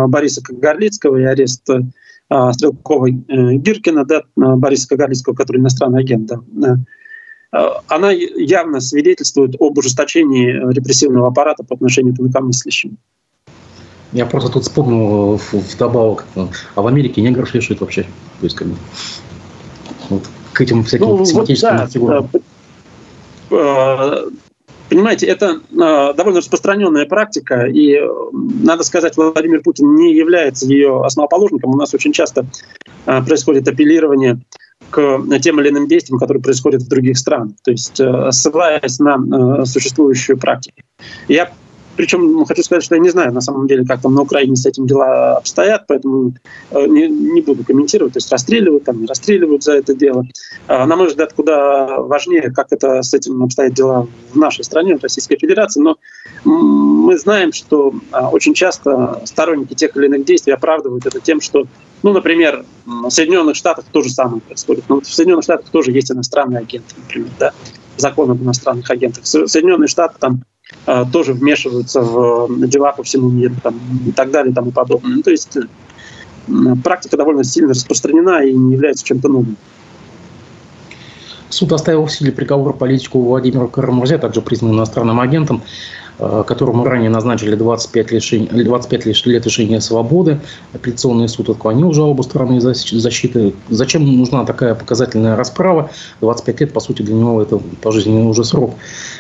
Бориса 0.07 0.40
Горлицкого 0.49 1.16
и 1.16 1.25
арест 1.25 1.69
э, 1.69 2.53
Стрелкова 2.53 3.09
э, 3.09 3.55
Гиркина, 3.55 4.05
да, 4.05 4.23
Бориса 4.37 4.97
Горлицкого, 4.97 5.35
который 5.35 5.59
иностранный 5.59 6.01
агент, 6.01 6.31
да, 6.53 6.79
э, 7.53 7.59
она 7.88 8.12
явно 8.12 8.81
свидетельствует 8.81 9.61
об 9.61 9.77
ужесточении 9.77 10.53
репрессивного 10.73 11.29
аппарата 11.29 11.64
по 11.64 11.75
отношению 11.75 12.14
к 12.14 12.21
инакомыслящим. 12.21 12.97
Я 14.12 14.27
просто 14.27 14.51
тут 14.51 14.62
вспомнил 14.62 15.40
вдобавок, 15.53 16.25
а 16.37 16.83
в 16.83 16.87
Америке 16.87 17.21
негров 17.21 17.53
вешают 17.53 17.81
вообще. 17.81 18.03
То 18.03 18.45
есть, 18.45 18.55
как 18.55 18.69
бы, 18.69 18.77
вот, 20.09 20.23
к 20.53 20.61
этим 20.61 20.85
всяким 20.85 21.09
ну, 21.09 21.25
тематическим 21.25 21.71
вот, 21.71 21.79
да, 21.79 21.87
фигурам. 21.87 22.29
Да. 22.33 22.40
Понимаете, 23.49 25.27
это 25.27 25.61
довольно 25.71 26.39
распространенная 26.39 27.07
практика, 27.07 27.67
и, 27.67 28.01
надо 28.33 28.85
сказать, 28.85 29.17
Владимир 29.17 29.61
Путин 29.63 29.95
не 29.97 30.15
является 30.15 30.67
ее 30.67 31.05
основоположником. 31.05 31.73
У 31.73 31.77
нас 31.77 31.93
очень 31.93 32.13
часто 32.13 32.47
происходит 33.05 33.67
апеллирование 33.67 34.39
к 34.91 35.23
тем 35.43 35.61
или 35.61 35.71
иным 35.71 35.89
действиям, 35.89 36.21
которые 36.21 36.43
происходят 36.43 36.83
в 36.83 36.89
других 36.89 37.19
странах, 37.19 37.57
то 37.65 37.71
есть 37.73 38.01
ссылаясь 38.31 38.99
на 39.01 39.65
существующую 39.65 40.39
практику. 40.39 40.83
Я 41.29 41.51
причем 41.97 42.33
ну, 42.33 42.45
хочу 42.45 42.63
сказать, 42.63 42.85
что 42.85 42.95
я 42.95 43.01
не 43.01 43.09
знаю 43.09 43.33
на 43.33 43.41
самом 43.41 43.67
деле, 43.67 43.85
как 43.85 44.01
там 44.01 44.15
на 44.15 44.23
Украине 44.23 44.57
с 44.57 44.67
этим 44.67 44.87
дела 44.87 45.37
обстоят, 45.37 45.85
поэтому 45.87 46.35
э, 46.71 46.87
не, 46.87 47.09
не 47.09 47.41
буду 47.41 47.65
комментировать, 47.65 48.13
то 48.13 48.19
есть 48.19 48.31
расстреливают, 48.31 48.85
там 48.85 49.01
не 49.01 49.07
расстреливают 49.07 49.63
за 49.63 49.73
это 49.73 49.95
дело. 49.95 50.25
А, 50.67 50.87
на 50.87 50.97
мой 50.97 51.09
взгляд, 51.09 51.33
куда 51.33 52.01
важнее, 52.01 52.51
как 52.51 52.69
это 52.71 53.03
с 53.03 53.15
этим 53.15 53.43
обстоят 53.43 53.75
дела 53.75 54.07
в 54.33 54.37
нашей 54.37 54.65
стране, 54.65 54.97
в 54.97 55.03
Российской 55.03 55.37
Федерации. 55.37 55.81
Но 55.81 55.97
мы 56.45 57.19
знаем, 57.19 57.53
что 57.53 57.95
а, 58.11 58.29
очень 58.31 58.55
часто 58.55 59.23
сторонники 59.25 59.75
тех 59.75 59.97
или 59.97 60.07
иных 60.07 60.25
действий 60.25 60.53
оправдывают 60.53 61.07
это 61.07 61.21
тем, 61.21 61.41
что 61.41 61.67
ну, 62.03 62.13
например, 62.13 62.65
в 62.85 63.11
Соединенных 63.11 63.57
Штатах 63.57 63.87
то 63.91 64.03
же 64.03 64.11
самое 64.11 64.41
происходит. 64.41 64.85
Но 64.89 65.01
в 65.01 65.07
Соединенных 65.07 65.45
Штатах 65.45 65.71
тоже 65.71 65.91
есть 65.93 66.13
иностранные 66.13 66.61
агенты, 66.61 66.95
например, 66.97 67.31
да, 67.39 67.53
закон 67.97 68.31
об 68.31 68.43
иностранных 68.43 68.89
агентах. 68.91 69.27
Соединенные 69.27 69.89
Штаты 69.89 70.17
там 70.21 70.43
тоже 71.12 71.33
вмешиваются 71.33 72.00
в 72.00 72.48
дела 72.66 72.92
по 72.92 73.02
всему 73.02 73.31
миру 73.31 73.55
там, 73.62 73.79
и 74.07 74.12
так 74.12 74.31
далее 74.31 74.52
и 74.52 74.55
тому 74.55 74.72
подобное. 74.72 75.16
Ну, 75.16 75.22
то 75.22 75.31
есть 75.31 75.57
э, 75.57 75.62
практика 76.83 77.16
довольно 77.16 77.44
сильно 77.44 77.70
распространена 77.70 78.44
и 78.44 78.52
не 78.52 78.74
является 78.74 79.05
чем-то 79.05 79.29
новым. 79.29 79.57
Суд 81.48 81.72
оставил 81.72 82.07
в 82.07 82.12
силе 82.12 82.33
приговор 82.33 82.76
политику 82.76 83.20
Владимиру 83.20 83.68
Карамурзе, 83.68 84.18
также 84.18 84.40
признанным 84.42 84.76
иностранным 84.76 85.20
агентом, 85.20 85.62
которому 86.18 86.85
ранее 86.85 87.11
назначили 87.11 87.55
25, 87.55 88.11
лишень, 88.12 88.48
25 88.48 89.07
лет 89.07 89.44
лишения 89.44 89.81
свободы. 89.81 90.40
Апелляционный 90.72 91.29
суд 91.29 91.50
отклонил 91.50 91.92
жалобу 91.92 92.22
стороны 92.22 92.61
защиты. 92.61 93.55
Зачем 93.68 94.05
нужна 94.16 94.44
такая 94.44 94.74
показательная 94.74 95.37
расправа? 95.37 95.90
25 96.20 96.61
лет, 96.61 96.72
по 96.72 96.81
сути, 96.81 97.02
для 97.02 97.14
него 97.14 97.42
это 97.42 97.61
пожизненный 97.83 98.29
уже 98.29 98.44
срок. 98.44 98.74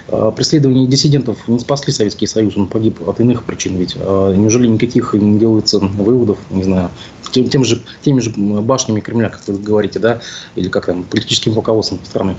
Э, 0.08 0.32
преследование 0.34 0.86
диссидентов 0.86 1.48
не 1.48 1.58
спасли 1.58 1.92
Советский 1.92 2.26
Союз, 2.26 2.56
он 2.56 2.66
погиб 2.66 3.06
от 3.08 3.20
иных 3.20 3.44
причин 3.44 3.76
ведь. 3.76 3.96
Э, 3.96 4.34
неужели 4.36 4.66
никаких 4.66 5.14
не 5.14 5.38
делается 5.38 5.78
выводов, 5.78 6.38
не 6.50 6.62
знаю, 6.62 6.90
тем, 7.30 7.48
тем 7.48 7.64
же, 7.64 7.82
теми 8.02 8.20
же 8.20 8.32
башнями 8.36 9.00
Кремля, 9.00 9.28
как 9.28 9.46
вы 9.46 9.58
говорите, 9.58 9.98
да, 9.98 10.20
или 10.54 10.68
как 10.68 10.86
там, 10.86 11.04
политическим 11.04 11.54
руководством 11.54 11.98
страны? 12.04 12.36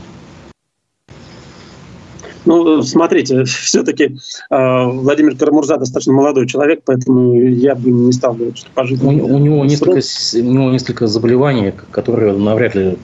Ну, 2.48 2.82
смотрите, 2.82 3.44
все-таки 3.44 4.18
э, 4.50 4.86
Владимир 4.86 5.36
Карамурза 5.36 5.76
достаточно 5.76 6.14
молодой 6.14 6.48
человек, 6.48 6.80
поэтому 6.86 7.34
я 7.34 7.76
бы 7.76 7.92
не 7.92 8.14
стал 8.14 8.36
говорить, 8.36 8.58
что 8.58 8.70
пожизненно. 8.74 9.22
У, 9.22 9.36
у, 9.36 9.38
него 9.38 9.66
несколько, 9.66 10.00
у 10.00 10.52
него 10.52 10.72
несколько 10.72 11.08
заболеваний, 11.08 11.74
которые 11.92 12.32
навряд 12.34 12.76
ли 12.76 12.98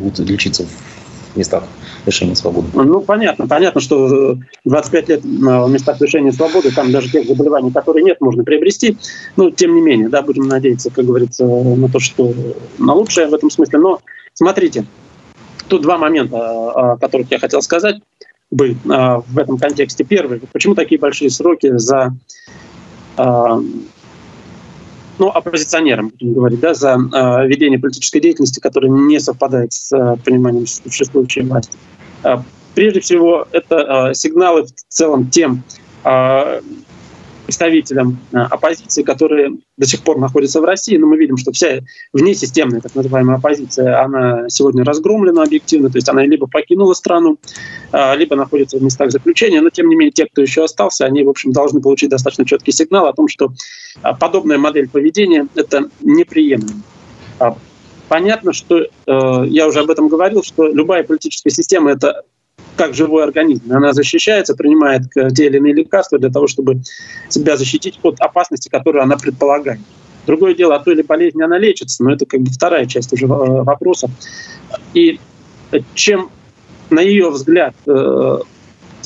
будут 0.00 0.18
лечиться 0.20 0.64
в 0.64 1.36
местах 1.36 1.64
лишения 2.06 2.34
свободы. 2.34 2.68
Ну, 2.72 3.02
понятно. 3.02 3.46
Понятно, 3.46 3.82
что 3.82 4.38
25 4.64 5.08
лет 5.10 5.24
в 5.24 5.68
местах 5.68 6.00
лишения 6.00 6.32
свободы, 6.32 6.74
там 6.74 6.90
даже 6.90 7.10
тех 7.10 7.26
заболеваний, 7.26 7.72
которые 7.72 8.02
нет, 8.02 8.22
можно 8.22 8.44
приобрести. 8.44 8.96
Но, 9.36 9.50
тем 9.50 9.74
не 9.74 9.82
менее, 9.82 10.08
да, 10.08 10.22
будем 10.22 10.48
надеяться, 10.48 10.90
как 10.90 11.04
говорится, 11.04 11.44
на 11.44 11.90
то, 11.90 12.00
что 12.00 12.32
на 12.78 12.94
лучшее 12.94 13.26
в 13.26 13.34
этом 13.34 13.50
смысле. 13.50 13.78
Но, 13.78 14.00
смотрите, 14.32 14.86
тут 15.68 15.82
два 15.82 15.98
момента, 15.98 16.38
о 16.38 16.96
которых 16.96 17.30
я 17.30 17.38
хотел 17.38 17.60
сказать 17.60 17.96
бы 18.50 18.76
а, 18.88 19.20
в 19.20 19.38
этом 19.38 19.58
контексте. 19.58 20.04
Первый, 20.04 20.40
почему 20.52 20.74
такие 20.74 21.00
большие 21.00 21.30
сроки 21.30 21.76
за 21.76 22.14
а, 23.16 23.60
ну, 25.18 25.28
оппозиционерам, 25.28 26.08
будем 26.08 26.34
говорить, 26.34 26.60
да, 26.60 26.74
за 26.74 26.96
э, 26.96 27.46
ведение 27.46 27.78
политической 27.78 28.20
деятельности, 28.20 28.60
которая 28.60 28.90
не 28.90 29.18
совпадает 29.18 29.72
с 29.72 29.92
э, 29.92 30.16
пониманием 30.24 30.66
существующей 30.66 31.40
власти. 31.42 31.78
Э, 32.22 32.36
прежде 32.74 33.00
всего, 33.00 33.46
это 33.52 34.10
э, 34.10 34.14
сигналы 34.14 34.64
в 34.64 34.72
целом 34.88 35.30
тем 35.30 35.62
э, 36.04 36.60
представителям 37.46 38.18
э, 38.32 38.36
оппозиции, 38.36 39.02
которые 39.02 39.52
до 39.76 39.86
сих 39.86 40.02
пор 40.02 40.18
находятся 40.18 40.60
в 40.60 40.64
России. 40.64 40.96
Но 40.96 41.06
мы 41.06 41.16
видим, 41.16 41.36
что 41.36 41.52
вся 41.52 41.80
внесистемная 42.12 42.80
так 42.80 42.94
называемая 42.94 43.36
оппозиция, 43.36 44.02
она 44.02 44.48
сегодня 44.48 44.84
разгромлена 44.84 45.44
объективно, 45.44 45.88
то 45.88 45.96
есть 45.96 46.08
она 46.08 46.24
либо 46.24 46.48
покинула 46.48 46.92
страну, 46.94 47.38
э, 47.92 48.16
либо 48.16 48.36
находится 48.36 48.78
в 48.78 48.82
местах 48.82 49.10
заключения. 49.12 49.60
Но, 49.60 49.70
тем 49.70 49.88
не 49.88 49.94
менее, 49.94 50.12
те, 50.12 50.26
кто 50.26 50.42
еще 50.42 50.64
остался, 50.64 51.06
они, 51.06 51.22
в 51.22 51.28
общем, 51.28 51.52
должны 51.52 51.80
получить 51.80 52.10
достаточно 52.10 52.44
четкий 52.44 52.72
сигнал 52.72 53.06
о 53.06 53.12
том, 53.12 53.28
что 53.28 53.52
э, 54.02 54.08
подобная 54.18 54.58
модель 54.58 54.88
поведения– 54.88 55.46
это 55.54 55.88
неприемлемо. 56.02 56.82
А 57.38 57.56
понятно, 58.08 58.52
что 58.52 58.86
я 59.06 59.66
уже 59.66 59.80
об 59.80 59.90
этом 59.90 60.08
говорил, 60.08 60.42
что 60.42 60.66
любая 60.66 61.02
политическая 61.04 61.50
система– 61.50 61.90
это 61.92 62.22
как 62.76 62.94
живой 62.94 63.24
организм. 63.24 63.72
Она 63.72 63.92
защищается, 63.92 64.54
принимает 64.54 65.02
те 65.34 65.46
или 65.46 65.56
иные 65.56 65.74
лекарства 65.74 66.18
для 66.18 66.30
того, 66.30 66.46
чтобы 66.46 66.82
себя 67.28 67.56
защитить 67.56 67.98
от 68.02 68.20
опасности, 68.20 68.68
которую 68.68 69.02
она 69.02 69.16
предполагает. 69.16 69.80
Другое 70.26 70.54
дело, 70.54 70.74
от 70.74 70.84
той 70.84 70.94
или 70.94 71.02
болезни 71.02 71.42
она 71.42 71.58
лечится, 71.58 72.02
но 72.02 72.12
это 72.12 72.26
как 72.26 72.40
бы 72.40 72.50
вторая 72.50 72.86
часть 72.86 73.12
уже 73.12 73.26
э, 73.26 73.28
вопроса. 73.28 74.10
И 74.92 75.20
чем, 75.94 76.30
на 76.90 77.00
ее 77.00 77.30
взгляд, 77.30 77.74
э, 77.86 78.38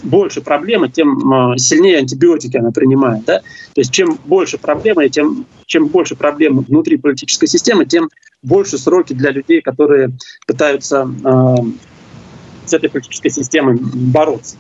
больше 0.02 0.40
проблемы, 0.40 0.88
тем 0.88 1.32
а, 1.32 1.58
сильнее 1.58 1.98
антибиотики 1.98 2.56
она 2.56 2.70
принимает. 2.70 3.24
Да? 3.26 3.40
То 3.74 3.80
есть 3.80 3.92
чем 3.92 4.18
больше 4.24 4.58
проблемы, 4.58 5.08
тем 5.10 5.46
чем 5.66 5.88
больше 5.88 6.16
проблем 6.16 6.60
внутри 6.60 6.96
политической 6.96 7.46
системы, 7.46 7.84
тем 7.84 8.08
больше 8.42 8.78
сроки 8.78 9.12
для 9.12 9.30
людей, 9.30 9.60
которые 9.60 10.10
пытаются 10.46 11.08
э, 11.22 11.54
с 12.70 12.74
этой 12.74 12.88
политической 12.88 13.30
системой 13.30 13.78
бороться. 13.80 14.56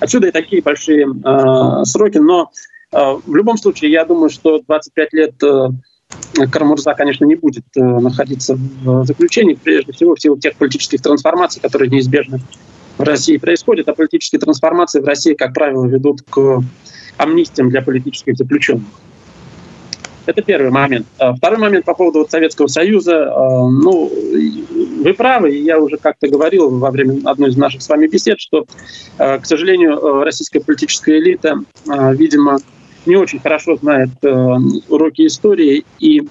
Отсюда 0.00 0.28
и 0.28 0.30
такие 0.32 0.62
большие 0.62 1.06
э, 1.06 1.84
сроки, 1.84 2.18
но 2.18 2.50
э, 2.92 2.96
в 3.24 3.34
любом 3.34 3.56
случае 3.56 3.92
я 3.92 4.04
думаю, 4.04 4.30
что 4.30 4.60
25 4.66 5.12
лет 5.12 5.42
э, 5.42 5.68
Карамурза, 6.50 6.94
конечно, 6.94 7.24
не 7.24 7.36
будет 7.36 7.64
э, 7.76 7.80
находиться 7.80 8.56
в 8.56 9.04
заключении, 9.04 9.54
прежде 9.54 9.92
всего 9.92 10.14
в 10.14 10.20
силу 10.20 10.36
тех 10.36 10.56
политических 10.56 11.00
трансформаций, 11.00 11.60
которые 11.60 11.88
неизбежны 11.90 12.40
в 12.98 13.02
России 13.02 13.36
происходят, 13.36 13.88
а 13.88 13.94
политические 13.94 14.40
трансформации 14.40 15.00
в 15.00 15.04
России, 15.04 15.34
как 15.34 15.54
правило, 15.54 15.86
ведут 15.86 16.22
к 16.28 16.60
амнистиям 17.16 17.70
для 17.70 17.82
политических 17.82 18.36
заключенных. 18.36 18.86
Это 20.26 20.42
первый 20.42 20.70
момент. 20.70 21.06
А 21.18 21.34
второй 21.34 21.58
момент 21.58 21.84
по 21.84 21.94
поводу 21.94 22.20
вот 22.20 22.30
Советского 22.30 22.66
Союза. 22.68 23.32
А, 23.34 23.68
ну, 23.68 24.10
вы 25.02 25.14
правы, 25.14 25.50
я 25.50 25.80
уже 25.80 25.96
как-то 25.96 26.28
говорил 26.28 26.70
во 26.78 26.90
время 26.90 27.20
одной 27.28 27.50
из 27.50 27.56
наших 27.56 27.82
с 27.82 27.88
вами 27.88 28.06
бесед, 28.06 28.38
что, 28.40 28.66
а, 29.18 29.38
к 29.38 29.46
сожалению, 29.46 30.22
российская 30.22 30.60
политическая 30.60 31.18
элита, 31.18 31.56
видимо, 31.86 32.58
не 33.04 33.16
очень 33.16 33.40
хорошо 33.40 33.76
знает 33.76 34.10
уроки 34.88 35.26
истории 35.26 35.84
и 35.98 36.22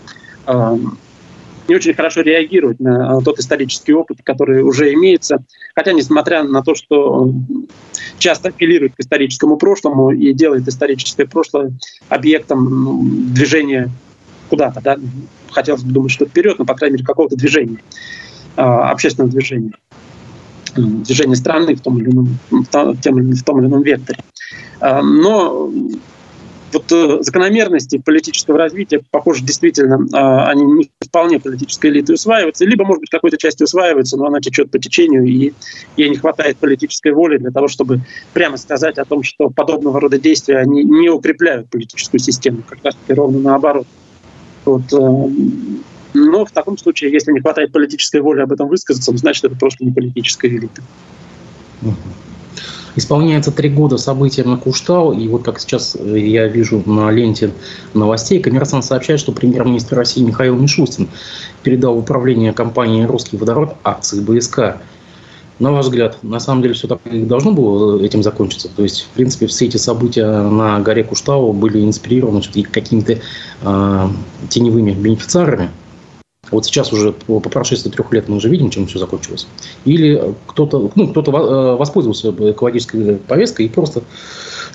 не 1.71 1.75
очень 1.77 1.93
хорошо 1.93 2.19
реагирует 2.19 2.81
на 2.81 3.21
тот 3.21 3.39
исторический 3.39 3.93
опыт, 3.93 4.17
который 4.23 4.61
уже 4.61 4.93
имеется. 4.93 5.41
Хотя, 5.73 5.93
несмотря 5.93 6.43
на 6.43 6.61
то, 6.61 6.75
что 6.75 7.33
часто 8.17 8.49
апеллирует 8.49 8.93
к 8.93 8.99
историческому 8.99 9.55
прошлому 9.55 10.11
и 10.11 10.33
делает 10.33 10.67
историческое 10.67 11.25
прошлое 11.25 11.71
объектом 12.09 13.33
движения 13.33 13.89
куда-то. 14.49 14.81
Да? 14.81 14.97
Хотелось 15.49 15.83
бы 15.83 15.93
думать, 15.93 16.11
что 16.11 16.25
вперед, 16.25 16.59
но, 16.59 16.65
по 16.65 16.75
крайней 16.75 16.95
мере, 16.95 17.05
какого-то 17.05 17.37
движения, 17.37 17.81
а, 18.57 18.91
общественного 18.91 19.31
движения 19.31 19.71
движение 20.75 21.35
страны 21.35 21.75
в 21.75 21.81
том 21.81 21.99
или 21.99 22.11
ином, 22.11 22.37
в 22.49 22.65
том 22.69 23.59
или 23.59 23.67
ином 23.67 23.81
векторе. 23.81 24.19
А, 24.79 25.01
но 25.01 25.69
вот 26.73 26.91
э, 26.91 27.17
закономерности 27.21 27.97
политического 27.97 28.57
развития, 28.57 29.01
похоже, 29.11 29.43
действительно, 29.43 30.07
а, 30.13 30.49
они 30.49 30.63
не 30.63 30.91
вполне 30.99 31.39
политической 31.39 31.89
элитой 31.89 32.15
усваиваются, 32.15 32.65
либо, 32.65 32.85
может 32.85 33.01
быть, 33.01 33.09
какой-то 33.09 33.37
частью 33.37 33.65
усваиваются, 33.65 34.17
но 34.17 34.25
она 34.25 34.39
течет 34.39 34.71
по 34.71 34.79
течению, 34.79 35.25
и 35.25 35.53
ей 35.97 36.09
не 36.09 36.17
хватает 36.17 36.57
политической 36.57 37.11
воли 37.11 37.37
для 37.37 37.51
того, 37.51 37.67
чтобы 37.67 38.01
прямо 38.33 38.57
сказать 38.57 38.97
о 38.97 39.05
том, 39.05 39.23
что 39.23 39.49
подобного 39.49 39.99
рода 39.99 40.19
действия 40.19 40.57
они 40.57 40.83
не 40.83 41.09
укрепляют 41.09 41.69
политическую 41.69 42.19
систему, 42.19 42.63
как 42.67 42.79
раз 42.83 42.95
таки 42.95 43.13
ровно 43.13 43.39
наоборот. 43.39 43.87
Вот, 44.65 44.83
э, 44.93 45.29
но 46.13 46.45
в 46.45 46.51
таком 46.51 46.77
случае, 46.77 47.11
если 47.11 47.31
не 47.31 47.39
хватает 47.39 47.71
политической 47.71 48.21
воли 48.21 48.41
об 48.41 48.51
этом 48.51 48.67
высказаться, 48.67 49.15
значит, 49.15 49.43
это 49.45 49.55
просто 49.55 49.83
не 49.83 49.91
политическая 49.91 50.49
элита. 50.49 50.81
Исполняется 52.95 53.51
три 53.51 53.69
года 53.69 53.97
события 53.97 54.43
на 54.43 54.57
Куштау, 54.57 55.13
и 55.13 55.27
вот 55.27 55.43
как 55.43 55.59
сейчас 55.59 55.95
э, 55.97 56.19
я 56.19 56.47
вижу 56.47 56.83
на 56.85 57.09
ленте 57.09 57.51
новостей, 57.93 58.41
коммерсант 58.41 58.83
сообщает, 58.83 59.19
что 59.19 59.31
премьер-министр 59.31 59.95
России 59.97 60.23
Михаил 60.23 60.57
Мишустин 60.57 61.07
передал 61.63 61.97
управление 61.97 62.51
компании 62.51 63.03
«Русский 63.03 63.37
водород» 63.37 63.75
акции 63.83 64.19
БСК. 64.19 64.77
На 65.59 65.71
ваш 65.71 65.85
взгляд, 65.85 66.17
на 66.23 66.39
самом 66.39 66.63
деле 66.63 66.73
все 66.73 66.87
так 66.87 66.99
и 67.05 67.21
должно 67.21 67.51
было 67.51 68.01
этим 68.01 68.23
закончиться? 68.23 68.67
То 68.67 68.83
есть, 68.83 69.03
в 69.03 69.09
принципе, 69.09 69.47
все 69.47 69.67
эти 69.67 69.77
события 69.77 70.25
на 70.25 70.79
горе 70.79 71.03
Куштау 71.03 71.53
были 71.53 71.85
инспирированы 71.85 72.41
какими-то 72.71 73.19
э, 73.61 74.07
теневыми 74.49 74.91
бенефициарами? 74.91 75.69
Вот 76.49 76.65
сейчас 76.65 76.91
уже 76.91 77.11
по 77.11 77.39
прошествии 77.39 77.91
трех 77.91 78.11
лет 78.11 78.27
мы 78.27 78.37
уже 78.37 78.49
видим, 78.49 78.71
чем 78.71 78.87
все 78.87 78.97
закончилось. 78.97 79.47
Или 79.85 80.33
кто-то 80.47 80.91
ну, 80.95 81.07
кто 81.09 81.21
э, 81.21 81.75
воспользовался 81.77 82.31
экологической 82.31 83.17
повесткой 83.17 83.67
и 83.67 83.69
просто 83.69 84.01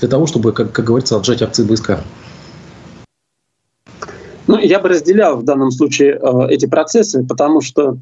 для 0.01 0.09
того, 0.09 0.27
чтобы, 0.27 0.53
как, 0.53 0.73
как 0.73 0.85
говорится, 0.85 1.17
отжать 1.17 1.43
акции 1.43 1.65
БСК. 1.65 2.01
Ну, 4.47 4.59
я 4.59 4.79
бы 4.79 4.89
разделял 4.89 5.37
в 5.37 5.43
данном 5.43 5.73
случае 5.73 6.21
э, 6.23 6.49
эти 6.51 6.67
процессы, 6.67 7.25
потому 7.27 7.61
что 7.61 7.93
э, 7.93 7.97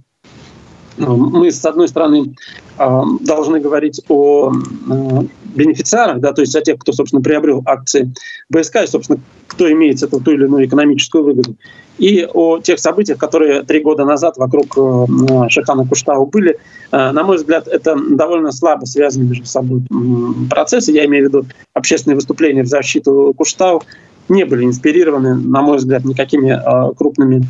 мы, 0.97 1.51
с 1.51 1.64
одной 1.64 1.88
стороны, 1.88 2.34
э, 2.78 3.03
должны 3.20 3.61
говорить 3.61 4.01
о 4.09 4.53
э, 4.53 5.22
бенефициарах, 5.55 6.20
да, 6.20 6.32
то 6.32 6.42
есть 6.42 6.55
о 6.55 6.61
тех, 6.61 6.78
кто, 6.78 6.92
собственно, 6.92 7.22
приобрел 7.22 7.62
акции 7.66 8.12
БСК, 8.49 8.84
и, 8.84 8.86
собственно, 8.86 9.18
кто 9.47 9.70
имеет 9.72 10.03
эту 10.03 10.20
ту 10.20 10.32
или 10.32 10.45
иную 10.45 10.66
экономическую 10.66 11.24
выгоду 11.24 11.57
и 11.99 12.26
о 12.32 12.59
тех 12.59 12.80
событиях, 12.80 13.18
которые 13.18 13.62
три 13.62 13.80
года 13.80 14.05
назад 14.05 14.36
вокруг 14.36 14.76
э, 14.76 15.49
Шахана 15.49 15.86
Куштау 15.86 16.26
были. 16.26 16.59
На 16.90 17.24
мой 17.24 17.36
взгляд, 17.36 17.66
это 17.66 17.97
довольно 17.97 18.53
слабо 18.53 18.84
связаны 18.84 19.24
между 19.24 19.47
собой 19.47 19.82
процессы. 20.49 20.92
Я 20.92 21.05
имею 21.07 21.24
в 21.24 21.28
виду 21.28 21.47
общественные 21.72 22.14
выступления 22.14 22.62
в 22.62 22.68
защиту 22.68 23.34
Куштау 23.36 23.82
не 24.28 24.45
были 24.45 24.64
инспирированы, 24.64 25.34
на 25.34 25.62
мой 25.62 25.78
взгляд, 25.78 26.05
никакими 26.05 26.61
крупными 26.97 27.49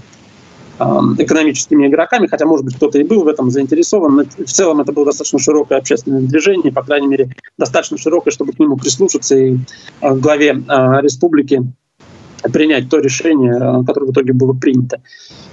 экономическими 0.78 1.86
игроками, 1.86 2.26
хотя, 2.26 2.46
может 2.46 2.64
быть, 2.64 2.76
кто-то 2.76 2.98
и 2.98 3.04
был 3.04 3.24
в 3.24 3.28
этом 3.28 3.50
заинтересован, 3.50 4.16
но 4.16 4.24
в 4.24 4.50
целом 4.50 4.80
это 4.80 4.92
было 4.92 5.06
достаточно 5.06 5.38
широкое 5.38 5.78
общественное 5.78 6.20
движение, 6.20 6.72
по 6.72 6.82
крайней 6.82 7.06
мере, 7.06 7.30
достаточно 7.58 7.96
широкое, 7.96 8.32
чтобы 8.32 8.52
к 8.52 8.58
нему 8.58 8.76
прислушаться 8.76 9.36
и 9.36 9.58
главе 10.00 10.52
республики 11.00 11.62
принять 12.52 12.88
то 12.88 12.98
решение, 12.98 13.54
э, 13.54 13.84
которое 13.84 14.06
в 14.06 14.12
итоге 14.12 14.32
было 14.32 14.52
принято. 14.52 15.00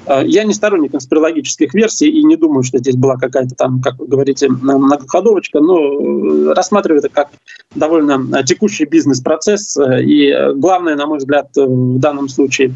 Э, 0.06 0.22
я 0.26 0.44
не 0.44 0.54
сторонник 0.54 0.92
конспирологических 0.92 1.74
версий 1.74 2.10
и 2.10 2.24
не 2.24 2.36
думаю, 2.36 2.64
что 2.64 2.80
здесь 2.80 2.96
была 2.96 3.18
какая-то 3.18 3.56
там, 3.56 3.82
как 3.82 3.98
вы 4.00 4.08
говорите, 4.08 4.50
многоходовочка, 4.50 5.60
но 5.60 5.80
э, 5.80 6.54
рассматриваю 6.54 7.00
это 7.00 7.10
как 7.10 7.30
довольно 7.76 8.44
текущий 8.44 8.86
бизнес-процесс. 8.86 9.78
И 10.02 10.34
главное, 10.56 10.96
на 10.96 11.08
мой 11.08 11.20
взгляд, 11.20 11.50
в 11.56 12.00
данном 12.00 12.28
случае, 12.28 12.76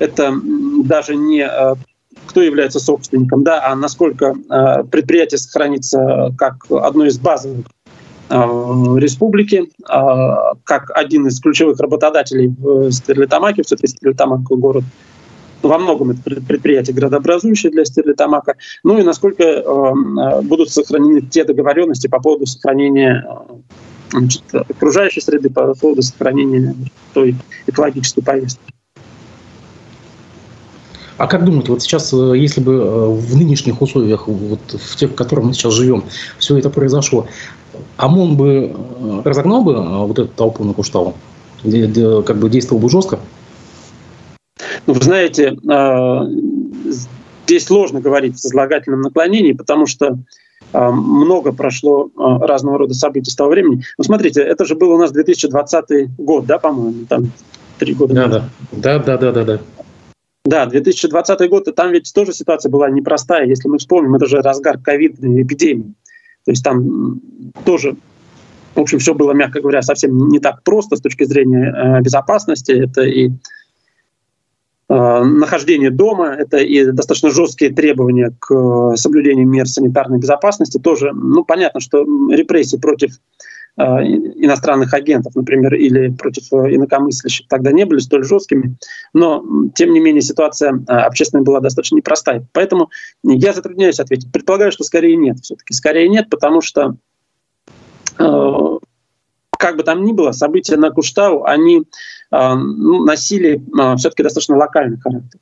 это 0.00 0.34
даже 0.84 1.14
не 1.14 1.48
кто 2.26 2.42
является 2.42 2.80
собственником, 2.80 3.44
да, 3.44 3.64
а 3.66 3.74
насколько 3.76 4.34
предприятие 4.90 5.38
сохранится 5.38 6.34
как 6.36 6.66
одно 6.70 7.06
из 7.06 7.18
базовых 7.18 7.66
Э, 8.30 8.96
республики, 8.96 9.68
как 9.82 10.90
один 10.94 11.26
из 11.26 11.40
ключевых 11.40 11.80
работодателей 11.80 12.46
в 12.46 12.92
Стерлитамаке, 12.92 13.62
все-таки 13.64 13.88
Стерлитамак 13.88 14.42
город 14.42 14.84
во 15.62 15.78
многом 15.78 16.12
это 16.12 16.22
предприятие 16.22 16.94
градообразующее 16.94 17.72
для 17.72 17.84
Стерлитамака, 17.84 18.54
ну 18.84 18.98
и 18.98 19.02
насколько 19.02 19.42
э, 19.42 20.42
будут 20.42 20.70
сохранены 20.70 21.22
те 21.22 21.42
договоренности 21.42 22.06
по 22.06 22.20
поводу 22.20 22.46
сохранения 22.46 23.26
э, 23.28 23.54
значит, 24.12 24.44
окружающей 24.54 25.20
среды, 25.20 25.50
по 25.50 25.74
поводу 25.74 26.02
сохранения 26.02 26.76
той 27.12 27.34
экологической 27.66 28.22
повестки. 28.22 28.62
А 31.20 31.26
как 31.26 31.44
думаете, 31.44 31.70
вот 31.70 31.82
сейчас, 31.82 32.14
если 32.14 32.62
бы 32.62 33.14
в 33.14 33.36
нынешних 33.36 33.82
условиях, 33.82 34.26
вот 34.26 34.58
в 34.72 34.96
тех, 34.96 35.10
в 35.10 35.14
которых 35.14 35.44
мы 35.44 35.52
сейчас 35.52 35.74
живем, 35.74 36.04
все 36.38 36.56
это 36.56 36.70
произошло, 36.70 37.26
ОМОН 37.98 38.36
бы 38.38 38.72
э, 38.74 39.22
разогнал 39.22 39.62
бы 39.62 39.74
э, 39.74 40.06
вот 40.06 40.18
эту 40.18 40.28
толпу 40.28 40.64
на 40.64 40.72
Куштау? 40.72 41.12
Как 41.62 42.38
бы 42.38 42.48
действовал 42.48 42.80
бы 42.80 42.88
жестко? 42.88 43.18
Ну, 44.86 44.94
вы 44.94 45.02
знаете, 45.02 45.58
э, 45.70 46.20
здесь 47.44 47.66
сложно 47.66 48.00
говорить 48.00 48.36
в 48.36 48.40
сослагательном 48.40 49.02
наклонении, 49.02 49.52
потому 49.52 49.84
что 49.84 50.18
много 50.72 51.52
прошло 51.52 52.08
разного 52.16 52.78
рода 52.78 52.94
событий 52.94 53.30
с 53.30 53.34
того 53.34 53.50
времени. 53.50 53.82
Ну, 53.98 54.04
смотрите, 54.04 54.40
это 54.40 54.64
же 54.64 54.74
был 54.74 54.92
у 54.92 54.98
нас 54.98 55.10
2020 55.10 56.16
год, 56.16 56.46
да, 56.46 56.58
по-моему, 56.58 57.04
там 57.06 57.30
три 57.78 57.92
года 57.92 58.14
да, 58.14 58.26
назад. 58.26 58.44
Да, 58.72 58.98
да, 59.00 59.18
да, 59.18 59.32
да, 59.32 59.44
да. 59.44 59.60
Да, 60.44 60.66
2020 60.66 61.50
год, 61.50 61.68
и 61.68 61.72
там 61.72 61.92
ведь 61.92 62.12
тоже 62.14 62.32
ситуация 62.32 62.70
была 62.70 62.88
непростая. 62.88 63.46
Если 63.46 63.68
мы 63.68 63.78
вспомним, 63.78 64.14
это 64.14 64.26
же 64.26 64.38
разгар 64.38 64.78
ковидной 64.78 65.42
эпидемии. 65.42 65.94
То 66.46 66.52
есть 66.52 66.64
там 66.64 67.20
тоже, 67.64 67.96
в 68.74 68.80
общем, 68.80 68.98
все 68.98 69.14
было, 69.14 69.32
мягко 69.32 69.60
говоря, 69.60 69.82
совсем 69.82 70.28
не 70.28 70.38
так 70.38 70.62
просто 70.62 70.96
с 70.96 71.00
точки 71.02 71.24
зрения 71.24 71.70
э, 71.70 72.00
безопасности. 72.00 72.72
Это 72.72 73.02
и 73.02 73.28
э, 73.28 73.30
нахождение 74.88 75.90
дома, 75.90 76.28
это 76.28 76.56
и 76.56 76.90
достаточно 76.90 77.28
жесткие 77.28 77.74
требования 77.74 78.32
к 78.38 78.54
э, 78.54 78.96
соблюдению 78.96 79.46
мер 79.46 79.68
санитарной 79.68 80.20
безопасности. 80.20 80.78
Тоже, 80.78 81.12
ну, 81.12 81.44
понятно, 81.44 81.80
что 81.80 82.02
репрессии 82.30 82.78
против 82.78 83.12
Э, 83.12 83.59
иностранных 83.82 84.92
агентов, 84.94 85.34
например, 85.34 85.74
или 85.74 86.08
против 86.10 86.52
э, 86.52 86.74
инакомыслящих 86.74 87.48
тогда 87.48 87.72
не 87.72 87.84
были 87.84 88.00
столь 88.00 88.24
жесткими, 88.24 88.76
но, 89.12 89.44
тем 89.74 89.92
не 89.92 90.00
менее, 90.00 90.22
ситуация 90.22 90.72
э, 90.72 90.92
общественная 90.92 91.44
была 91.44 91.60
достаточно 91.60 91.96
непростая. 91.96 92.46
Поэтому 92.52 92.90
я 93.22 93.52
затрудняюсь 93.52 94.00
ответить. 94.00 94.32
Предполагаю, 94.32 94.72
что 94.72 94.84
скорее 94.84 95.16
нет 95.16 95.38
все-таки. 95.40 95.72
Скорее 95.74 96.08
нет, 96.08 96.28
потому 96.30 96.60
что 96.60 96.96
как 98.16 99.76
бы 99.76 99.82
там 99.82 100.04
ни 100.04 100.12
было, 100.12 100.32
события 100.32 100.76
на 100.76 100.90
Куштау, 100.90 101.44
они 101.44 101.84
ну, 102.30 103.04
носили 103.04 103.62
все-таки 103.96 104.22
достаточно 104.22 104.56
локальный 104.56 104.98
характер. 104.98 105.40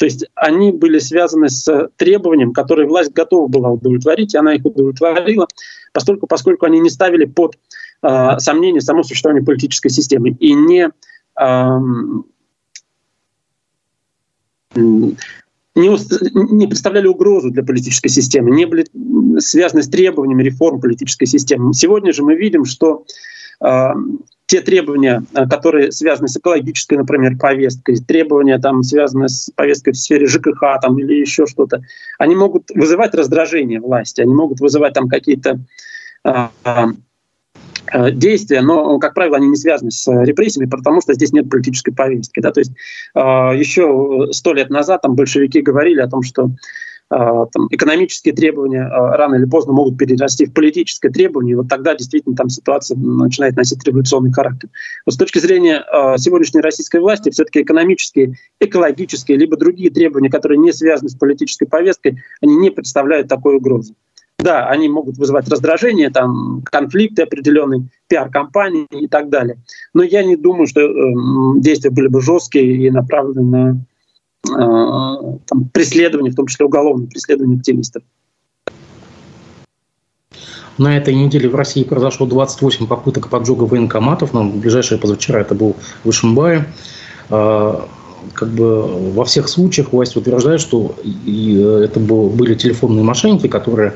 То 0.00 0.06
есть 0.06 0.24
они 0.34 0.72
были 0.72 0.98
связаны 0.98 1.50
с 1.50 1.90
требованием, 1.96 2.54
которое 2.54 2.86
власть 2.86 3.12
готова 3.12 3.48
была 3.48 3.70
удовлетворить, 3.70 4.32
и 4.32 4.38
она 4.38 4.54
их 4.54 4.64
удовлетворила, 4.64 5.46
поскольку, 5.92 6.26
поскольку 6.26 6.64
они 6.64 6.80
не 6.80 6.88
ставили 6.88 7.26
под 7.26 7.58
э, 8.02 8.38
сомнение 8.38 8.80
само 8.80 9.02
существование 9.02 9.44
политической 9.44 9.88
системы 9.88 10.30
и 10.30 10.54
не, 10.54 10.90
э, 11.40 11.78
не, 14.74 16.54
не 16.54 16.66
представляли 16.66 17.06
угрозу 17.06 17.50
для 17.50 17.62
политической 17.62 18.08
системы, 18.08 18.50
не 18.50 18.66
были 18.66 18.86
связаны 19.40 19.82
с 19.82 19.88
требованиями 19.88 20.42
реформ 20.42 20.80
политической 20.80 21.26
системы. 21.26 21.72
Сегодня 21.74 22.12
же 22.12 22.22
мы 22.22 22.34
видим, 22.34 22.64
что 22.64 23.04
э, 23.64 23.88
те 24.50 24.60
требования, 24.62 25.22
э, 25.32 25.46
которые 25.46 25.92
связаны 25.92 26.26
с 26.26 26.36
экологической, 26.36 26.94
например, 26.94 27.36
повесткой, 27.38 27.96
требования, 27.98 28.58
там, 28.58 28.82
связанные 28.82 29.28
с 29.28 29.48
повесткой 29.54 29.92
в 29.92 29.96
сфере 29.96 30.26
ЖКХ 30.26 30.80
там, 30.82 30.98
или 30.98 31.14
еще 31.14 31.46
что-то, 31.46 31.82
они 32.18 32.34
могут 32.34 32.70
вызывать 32.74 33.14
раздражение 33.14 33.80
власти, 33.80 34.20
они 34.20 34.34
могут 34.34 34.58
вызывать 34.58 34.94
там 34.94 35.08
какие-то 35.08 35.60
а, 36.24 36.50
а, 36.64 36.88
действия, 38.12 38.60
но, 38.62 38.98
как 38.98 39.14
правило, 39.14 39.36
они 39.36 39.48
не 39.48 39.56
связаны 39.56 39.90
с 39.90 40.06
репрессиями, 40.24 40.68
потому 40.68 41.00
что 41.00 41.14
здесь 41.14 41.32
нет 41.32 41.48
политической 41.50 41.92
повестки. 41.92 42.40
Да? 42.40 42.52
То 42.52 42.60
есть 42.60 42.72
а, 43.14 43.52
еще 43.52 44.28
сто 44.32 44.52
лет 44.52 44.70
назад 44.70 45.02
там 45.02 45.14
большевики 45.14 45.60
говорили 45.60 46.00
о 46.00 46.08
том, 46.08 46.22
что 46.22 46.50
там, 47.12 47.66
экономические 47.70 48.32
требования 48.32 48.86
рано 48.86 49.34
или 49.34 49.44
поздно 49.44 49.72
могут 49.72 49.98
перерасти 49.98 50.46
в 50.46 50.54
политическое 50.54 51.10
требование, 51.10 51.54
и 51.54 51.56
вот 51.56 51.68
тогда 51.68 51.96
действительно 51.96 52.36
там 52.36 52.48
ситуация 52.48 52.96
начинает 52.96 53.56
носить 53.56 53.82
революционный 53.84 54.30
характер. 54.30 54.68
Вот 55.04 55.14
с 55.16 55.18
точки 55.18 55.40
зрения 55.40 55.84
сегодняшней 56.18 56.60
российской 56.60 57.00
власти, 57.00 57.30
все-таки 57.30 57.62
экономические, 57.62 58.36
экологические, 58.60 59.38
либо 59.38 59.56
другие 59.56 59.90
требования, 59.90 60.30
которые 60.30 60.58
не 60.58 60.72
связаны 60.72 61.08
с 61.08 61.16
политической 61.16 61.66
повесткой, 61.66 62.22
они 62.42 62.54
не 62.54 62.70
представляют 62.70 63.26
такой 63.26 63.56
угрозы. 63.56 63.94
Да, 64.42 64.66
они 64.68 64.88
могут 64.88 65.18
вызывать 65.18 65.48
раздражение, 65.48 66.10
там, 66.10 66.62
конфликты 66.64 67.22
определенные, 67.22 67.88
пиар-компании 68.08 68.86
и 68.90 69.06
так 69.06 69.28
далее. 69.28 69.58
Но 69.92 70.02
я 70.02 70.24
не 70.24 70.36
думаю, 70.36 70.66
что 70.66 70.80
э, 70.80 70.92
действия 71.56 71.90
были 71.90 72.08
бы 72.08 72.20
жесткие 72.20 72.86
и 72.86 72.90
направлены 72.90 73.42
на 73.42 73.84
Э, 74.48 75.38
там, 75.46 75.68
преследования, 75.72 76.30
в 76.30 76.34
том 76.34 76.46
числе 76.46 76.64
уголовные 76.64 77.08
преследования 77.08 77.56
активистов. 77.56 78.02
На 80.78 80.96
этой 80.96 81.14
неделе 81.14 81.48
в 81.48 81.54
России 81.54 81.84
произошло 81.84 82.26
28 82.26 82.86
попыток 82.86 83.28
поджога 83.28 83.64
военкоматов, 83.64 84.32
но 84.32 84.44
ближайшее 84.44 84.98
позавчера 84.98 85.40
это 85.40 85.54
был 85.54 85.76
в 86.04 86.10
Ишимбае. 86.10 86.66
Э, 87.28 87.80
как 88.32 88.48
бы 88.48 89.12
во 89.12 89.24
всех 89.24 89.48
случаях 89.48 89.92
власть 89.92 90.16
утверждает, 90.16 90.60
что 90.60 90.94
э, 91.04 91.84
это 91.84 92.00
были 92.00 92.54
телефонные 92.54 93.04
мошенники, 93.04 93.46
которые 93.46 93.94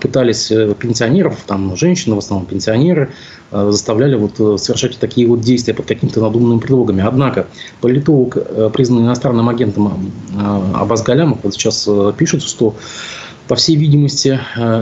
пытались 0.00 0.50
э, 0.50 0.74
пенсионеров, 0.74 1.38
там 1.46 1.76
женщины, 1.76 2.14
в 2.14 2.18
основном 2.18 2.46
пенсионеры, 2.46 3.10
э, 3.50 3.68
заставляли 3.70 4.16
вот 4.16 4.60
совершать 4.60 4.98
такие 4.98 5.26
вот 5.26 5.40
действия 5.40 5.74
под 5.74 5.86
какими-то 5.86 6.20
надуманными 6.20 6.60
предлогами. 6.60 7.02
Однако 7.06 7.46
политолог, 7.80 8.36
признанный 8.72 9.04
иностранным 9.04 9.48
агентом 9.48 10.12
Абаз 10.74 11.02
Галямов, 11.02 11.40
вот 11.42 11.54
сейчас 11.54 11.88
пишет, 12.16 12.42
что 12.42 12.74
по 13.48 13.54
всей 13.54 13.76
видимости, 13.76 14.40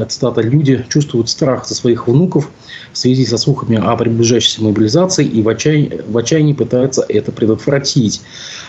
цитата, 0.08 0.40
люди 0.40 0.86
чувствуют 0.88 1.28
страх 1.28 1.66
за 1.66 1.74
своих 1.74 2.08
внуков 2.08 2.50
в 2.94 2.98
связи 2.98 3.26
со 3.26 3.36
слухами 3.36 3.76
о 3.76 3.96
приближающейся 3.96 4.62
мобилизации 4.62 5.26
и 5.26 5.42
в 5.42 5.48
отчаянии, 5.48 6.00
в 6.08 6.16
отчаянии 6.16 6.52
пытаются 6.52 7.04
это 7.08 7.32
предотвратить. 7.32 8.22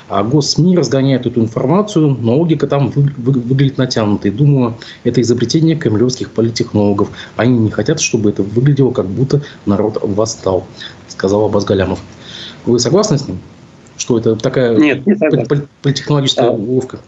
А 0.10 0.24
госсми 0.24 0.76
разгоняют 0.76 1.28
эту 1.28 1.42
информацию, 1.42 2.18
но 2.20 2.36
логика 2.36 2.66
там 2.66 2.90
вы, 2.90 3.12
вы, 3.18 3.34
выглядит 3.34 3.78
натянутой. 3.78 4.32
Думаю, 4.32 4.76
это 5.04 5.22
изобретение 5.22 5.76
кремлевских 5.76 6.32
политтехнологов. 6.32 7.10
Они 7.36 7.58
не 7.58 7.70
хотят, 7.70 8.02
чтобы 8.02 8.32
это 8.32 8.42
выглядело, 8.42 8.92
как 8.92 9.06
будто 9.06 9.44
народ 9.68 10.00
восстал, 10.02 10.66
сказал 11.08 11.46
Абаз 11.46 11.64
Галямов. 11.64 12.00
Вы 12.66 12.80
согласны 12.80 13.20
с 13.20 13.28
ним? 13.28 13.38
Что 13.96 14.18
это 14.18 14.36
такая 14.36 14.76
Нет, 14.76 15.06
не 15.06 15.16
политтехнологическая 15.82 16.48
а... 16.48 16.52
уловка? 16.52 17.00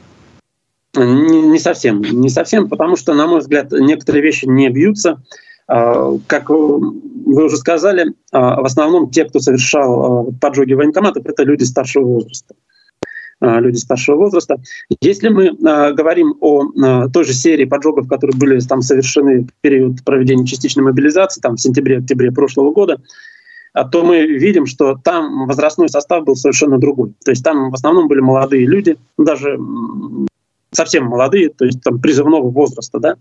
Не, 0.96 1.42
не 1.42 1.60
совсем. 1.60 2.02
Не 2.02 2.30
совсем, 2.30 2.70
потому 2.70 2.96
что, 2.96 3.16
на 3.16 3.26
мой 3.26 3.40
взгляд, 3.40 3.72
некоторые 3.72 4.24
вещи 4.24 4.46
не 4.46 4.70
бьются. 4.70 5.20
А, 5.68 6.18
как 6.28 6.50
вы 6.50 7.46
уже 7.46 7.58
сказали, 7.58 8.14
а, 8.32 8.62
в 8.62 8.66
основном 8.66 9.10
те, 9.10 9.26
кто 9.26 9.40
совершал 9.40 10.34
поджоги 10.40 10.74
военкоматов, 10.74 11.26
это 11.26 11.44
люди 11.44 11.64
старшего 11.64 12.06
возраста. 12.06 12.56
Люди 13.40 13.76
старшего 13.76 14.16
возраста. 14.16 14.60
Если 15.00 15.30
мы 15.30 15.52
говорим 15.52 16.36
о 16.42 17.08
той 17.10 17.24
же 17.24 17.34
серии 17.34 17.66
поджогов, 17.66 18.08
которые 18.08 18.36
были 18.36 18.60
там 18.62 18.82
совершены 18.82 19.44
в 19.44 19.50
период 19.62 20.04
проведения 20.04 20.44
частичной 20.44 20.84
мобилизации, 20.84 21.40
там 21.40 21.56
в 21.56 21.62
сентябре-октябре 21.62 22.32
прошлого 22.32 22.72
года, 22.72 23.00
то 23.92 24.04
мы 24.04 24.26
видим, 24.26 24.66
что 24.66 24.96
там 25.04 25.46
возрастной 25.46 25.88
состав 25.88 26.24
был 26.26 26.36
совершенно 26.36 26.80
другой. 26.80 27.14
То 27.24 27.30
есть 27.30 27.44
там 27.44 27.70
в 27.70 27.76
основном 27.76 28.08
были 28.08 28.22
молодые 28.22 28.66
люди, 28.66 28.98
даже 29.20 29.60
совсем 30.72 31.06
молодые, 31.06 31.50
то 31.50 31.66
есть 31.66 31.84
там 31.84 32.00
призывного 32.00 32.50
возраста, 32.50 33.00
да, 33.00 33.18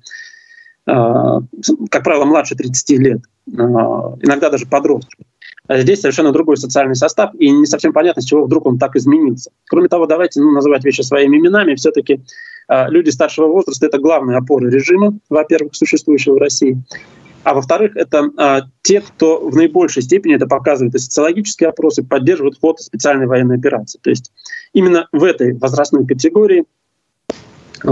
как 0.86 2.04
правило, 2.04 2.24
младше 2.24 2.54
30 2.54 2.90
лет, 2.98 3.20
иногда 3.46 4.50
даже 4.50 4.66
подростки. 4.66 5.26
А 5.66 5.80
здесь 5.80 6.00
совершенно 6.00 6.30
другой 6.30 6.56
социальный 6.56 6.94
состав, 6.94 7.34
и 7.34 7.50
не 7.50 7.66
совсем 7.66 7.92
понятно, 7.92 8.22
с 8.22 8.24
чего 8.24 8.44
вдруг 8.44 8.66
он 8.66 8.78
так 8.78 8.94
изменился. 8.94 9.50
Кроме 9.68 9.88
того, 9.88 10.06
давайте 10.06 10.40
ну, 10.40 10.52
называть 10.52 10.84
вещи 10.84 11.00
своими 11.00 11.38
именами. 11.38 11.74
Все-таки 11.74 12.20
люди 12.68 13.10
старшего 13.10 13.48
возраста– 13.48 13.86
это 13.86 13.98
главные 13.98 14.38
опоры 14.38 14.70
режима, 14.70 15.18
во-первых, 15.28 15.74
существующего 15.74 16.34
в 16.34 16.38
России. 16.38 16.80
А 17.46 17.54
во-вторых, 17.54 17.94
это 17.94 18.28
э, 18.36 18.62
те, 18.82 19.00
кто 19.00 19.48
в 19.48 19.54
наибольшей 19.54 20.02
степени, 20.02 20.34
это 20.34 20.48
показывают 20.48 20.96
и 20.96 20.98
социологические 20.98 21.68
опросы, 21.68 22.02
поддерживают 22.02 22.58
ход 22.60 22.80
специальной 22.80 23.28
военной 23.28 23.56
операции. 23.56 24.00
То 24.02 24.10
есть 24.10 24.32
именно 24.72 25.06
в 25.12 25.22
этой 25.22 25.56
возрастной 25.56 26.04
категории 26.08 26.64
э, 27.84 27.88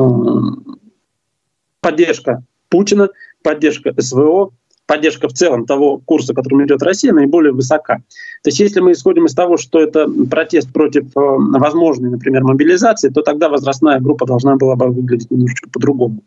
поддержка 1.81 2.43
Путина, 2.75 3.09
поддержка 3.45 3.95
СВО, 3.97 4.51
поддержка 4.87 5.29
в 5.29 5.33
целом 5.33 5.65
того 5.65 5.99
курса, 5.99 6.35
которым 6.35 6.67
идет 6.67 6.83
Россия, 6.83 7.13
наиболее 7.13 7.53
высока. 7.53 7.99
То 8.43 8.49
есть 8.49 8.59
если 8.59 8.81
мы 8.81 8.91
исходим 8.91 9.27
из 9.27 9.35
того, 9.35 9.59
что 9.59 9.81
это 9.81 10.09
протест 10.29 10.73
против 10.73 11.05
э, 11.05 11.21
возможной, 11.21 12.11
например, 12.11 12.43
мобилизации, 12.43 13.11
то 13.11 13.23
тогда 13.23 13.49
возрастная 13.49 14.01
группа 14.01 14.27
должна 14.27 14.57
была 14.57 14.75
бы 14.75 14.89
выглядеть 14.89 15.31
немножечко 15.31 15.71
по-другому. 15.71 16.25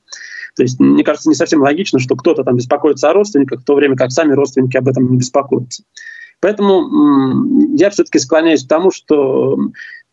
То 0.56 0.64
есть, 0.64 0.80
мне 0.80 1.04
кажется, 1.04 1.28
не 1.28 1.36
совсем 1.36 1.60
логично, 1.60 2.00
что 2.00 2.16
кто-то 2.16 2.45
там 2.45 2.56
беспокоится 2.56 3.10
о 3.10 3.14
родственниках, 3.14 3.60
в 3.60 3.66
то 3.66 3.76
время 3.76 3.98
как 3.98 4.12
сами 4.12 4.32
родственники 4.32 4.78
об 4.78 4.88
этом 4.88 5.12
не 5.12 5.18
беспокоятся. 5.18 5.84
Поэтому 6.39 7.76
я 7.76 7.89
все-таки 7.89 8.20
склоняюсь 8.20 8.64
к 8.64 8.70
тому, 8.70 8.89
что 8.89 9.58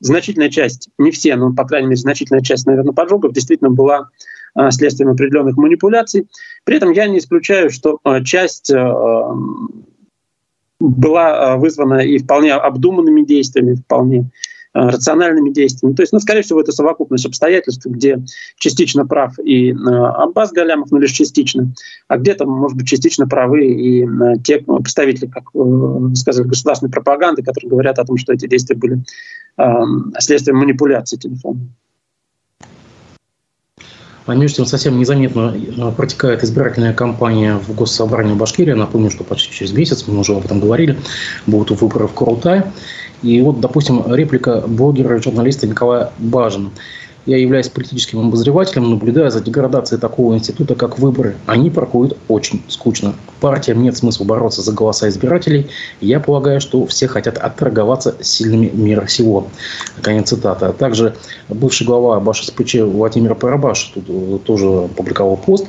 значительная 0.01 0.51
часть, 0.51 0.89
не 0.99 1.13
все, 1.13 1.37
но, 1.37 1.53
по 1.53 1.65
крайней 1.65 1.87
мере, 1.91 2.01
значительная 2.01 2.43
часть, 2.43 2.67
наверное, 2.67 2.93
поджогов 2.93 3.33
действительно 3.33 3.71
была 3.71 4.09
следствием 4.71 5.11
определенных 5.11 5.57
манипуляций. 5.57 6.29
При 6.65 6.77
этом 6.77 6.93
я 6.93 7.07
не 7.07 7.19
исключаю, 7.19 7.71
что 7.71 7.99
а, 8.05 8.23
часть 8.23 8.71
а, 8.73 9.35
была 10.81 11.57
вызвана 11.57 12.01
и 12.01 12.19
вполне 12.19 12.55
обдуманными 12.55 13.23
действиями, 13.23 13.75
вполне 13.75 14.31
рациональными 14.73 15.51
действиями. 15.51 15.95
То 15.95 16.03
есть, 16.03 16.13
ну, 16.13 16.19
скорее 16.19 16.43
всего, 16.43 16.61
это 16.61 16.73
совокупность 16.73 17.25
обстоятельств, 17.27 17.87
где 17.87 18.25
частично 18.59 19.07
прав 19.07 19.39
и 19.39 19.71
Аббас 19.71 20.51
Галямов, 20.51 20.91
но 20.91 20.99
лишь 20.99 21.13
частично, 21.13 21.73
а 22.09 22.17
где-то, 22.17 22.45
может 22.45 22.77
быть, 22.77 22.89
частично 22.89 23.29
правы 23.29 23.67
и 23.67 24.05
те 24.43 24.59
представители, 24.59 25.27
как 25.27 25.45
сказали, 26.17 26.49
государственной 26.49 26.91
пропаганды, 26.91 27.45
которые 27.45 27.71
говорят 27.71 28.01
о 28.01 28.05
том, 28.05 28.17
что 28.17 28.33
эти 28.33 28.49
действия 28.49 28.75
были 28.75 29.05
следствием 30.19 30.57
манипуляции 30.57 31.19
телефона. 31.19 31.61
Между 34.27 34.57
тем 34.57 34.67
совсем 34.67 34.99
незаметно 34.99 35.55
э, 35.55 35.93
протекает 35.93 36.43
избирательная 36.43 36.95
кампания 36.95 37.57
в 37.59 37.75
Госсобрании 37.75 38.35
Башкирии. 38.35 38.73
Напомню, 38.73 39.11
что 39.11 39.23
почти 39.23 39.53
через 39.53 39.73
месяц, 39.73 40.05
мы 40.07 40.19
уже 40.19 40.35
об 40.35 40.47
этом 40.47 40.61
говорили, 40.61 40.99
будут 41.47 41.79
выборы 41.79 42.07
в 42.07 42.13
Курултае. 42.13 42.73
И 43.23 43.41
вот, 43.43 43.61
допустим, 43.61 44.03
реплика 44.15 44.63
блогера 44.67 45.19
и 45.19 45.23
журналиста 45.23 45.67
Николая 45.67 46.11
Бажина. 46.19 46.71
Я 47.27 47.39
являюсь 47.39 47.69
политическим 47.69 48.21
обозревателем, 48.21 48.91
наблюдая 48.91 49.31
за 49.31 49.41
деградацией 49.41 50.01
такого 50.01 50.35
института, 50.35 50.75
как 50.75 50.99
выборы. 50.99 51.37
Они 51.47 51.71
проходят 51.71 52.19
очень 52.29 52.63
скучно. 52.69 53.15
Партиям 53.41 53.83
нет 53.83 53.97
смысла 53.97 54.25
бороться 54.25 54.63
за 54.63 54.73
голоса 54.73 55.09
избирателей. 55.09 55.69
Я 56.01 56.21
полагаю, 56.21 56.61
что 56.61 56.87
все 56.87 57.09
хотят 57.09 57.39
отторговаться 57.39 58.15
сильными 58.21 58.71
мира 58.73 59.07
всего. 59.07 59.49
Конец 60.03 60.29
цитаты. 60.29 60.67
А 60.67 60.73
также 60.73 61.15
бывший 61.49 61.87
глава 61.87 62.21
БашСПЧ 62.21 62.77
Владимир 62.81 63.35
Парабаш 63.35 63.93
тут 63.95 64.05
э, 64.09 64.39
тоже 64.45 64.89
публиковал 64.97 65.37
пост. 65.37 65.67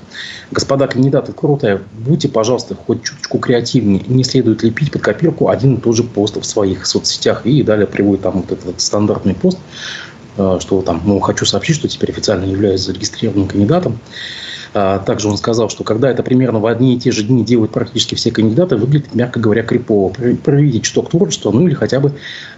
Господа 0.52 0.88
кандидаты, 0.88 1.34
круто, 1.34 1.82
будьте, 1.94 2.28
пожалуйста, 2.28 2.76
хоть 2.76 3.04
чуточку 3.04 3.40
креативнее. 3.40 4.04
Не 4.08 4.24
следует 4.24 4.64
лепить 4.64 4.92
под 4.92 5.02
копирку 5.02 5.50
один 5.50 5.76
и 5.76 5.82
тот 5.82 5.96
же 5.96 6.04
пост 6.04 6.38
в 6.38 6.46
своих 6.46 6.86
соцсетях. 6.86 7.46
И 7.46 7.64
далее 7.64 7.88
приводит 7.88 8.24
там 8.24 8.42
вот 8.42 8.52
этот 8.52 8.80
стандартный 8.82 9.36
пост 9.36 9.58
что 10.36 10.82
там, 10.82 11.02
ну, 11.06 11.20
хочу 11.20 11.46
сообщить, 11.46 11.78
что 11.78 11.88
теперь 11.88 12.12
официально 12.12 12.46
являюсь 12.46 12.82
зарегистрированным 12.82 13.48
кандидатом. 13.48 14.00
А, 14.78 15.00
также 15.00 15.30
он 15.30 15.38
сказал, 15.38 15.70
что 15.70 15.86
когда 15.86 16.12
это 16.12 16.22
примерно 16.22 16.60
в 16.60 16.66
одни 16.66 16.96
и 16.96 17.00
те 17.00 17.10
же 17.10 17.24
дни 17.24 17.46
делают 17.46 17.72
практически 17.72 18.16
все 18.16 18.30
кандидаты, 18.30 18.76
выглядит, 18.76 19.16
мягко 19.16 19.40
говоря, 19.40 19.64
крипово. 19.64 20.12
Проведите 20.44 20.82
чуток 20.82 21.12
творчества, 21.12 21.52
ну 21.52 21.66
или 21.66 21.74
хотя 21.74 22.02
бы 22.02 22.12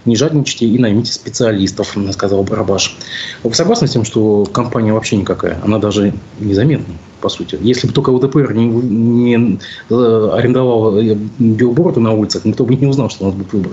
не 0.04 0.16
жадничайте 0.16 0.66
и 0.66 0.78
наймите 0.80 1.12
специалистов, 1.12 1.96
сказал 2.10 2.42
Барабаш. 2.42 2.98
Вы 3.44 3.54
согласны 3.54 3.86
с 3.86 3.92
тем, 3.92 4.04
что 4.04 4.44
компания 4.46 4.92
вообще 4.92 5.16
никакая? 5.16 5.58
Она 5.62 5.78
даже 5.78 6.12
незаметна, 6.40 6.92
по 7.20 7.28
сути. 7.28 7.56
Если 7.60 7.86
бы 7.86 7.92
только 7.92 8.10
УДПР 8.10 8.52
не, 8.52 8.66
не 8.66 9.60
э, 9.88 10.30
арендовал 10.34 10.98
э, 10.98 11.16
билборды 11.38 12.00
на 12.00 12.14
улицах, 12.14 12.44
никто 12.44 12.64
бы 12.64 12.74
не 12.74 12.88
узнал, 12.88 13.10
что 13.10 13.26
у 13.26 13.28
нас 13.28 13.36
будет 13.36 13.52
выбор. 13.52 13.72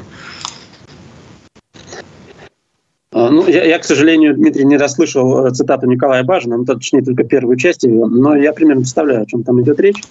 Ну, 3.29 3.47
я, 3.47 3.63
я, 3.63 3.79
к 3.79 3.83
сожалению, 3.83 4.35
Дмитрий, 4.35 4.65
не 4.65 4.77
расслышал 4.77 5.45
э, 5.45 5.51
цитату 5.51 5.87
Николая 5.87 6.23
Бажина, 6.23 6.57
ну, 6.57 6.65
точнее, 6.65 7.01
только 7.01 7.23
первую 7.23 7.57
часть 7.57 7.83
ее, 7.83 8.05
но 8.05 8.35
я 8.35 8.53
примерно 8.53 8.81
представляю, 8.81 9.23
о 9.23 9.25
чем 9.25 9.43
там 9.43 9.61
идет 9.61 9.79
речь. 9.79 10.03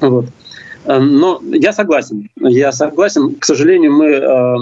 Вот. 0.00 0.26
Э, 0.84 0.98
но 0.98 1.40
я 1.44 1.72
согласен. 1.72 2.30
Я 2.36 2.72
согласен. 2.72 3.34
К 3.36 3.44
сожалению, 3.44 3.92
мы 3.92 4.06
э, 4.06 4.54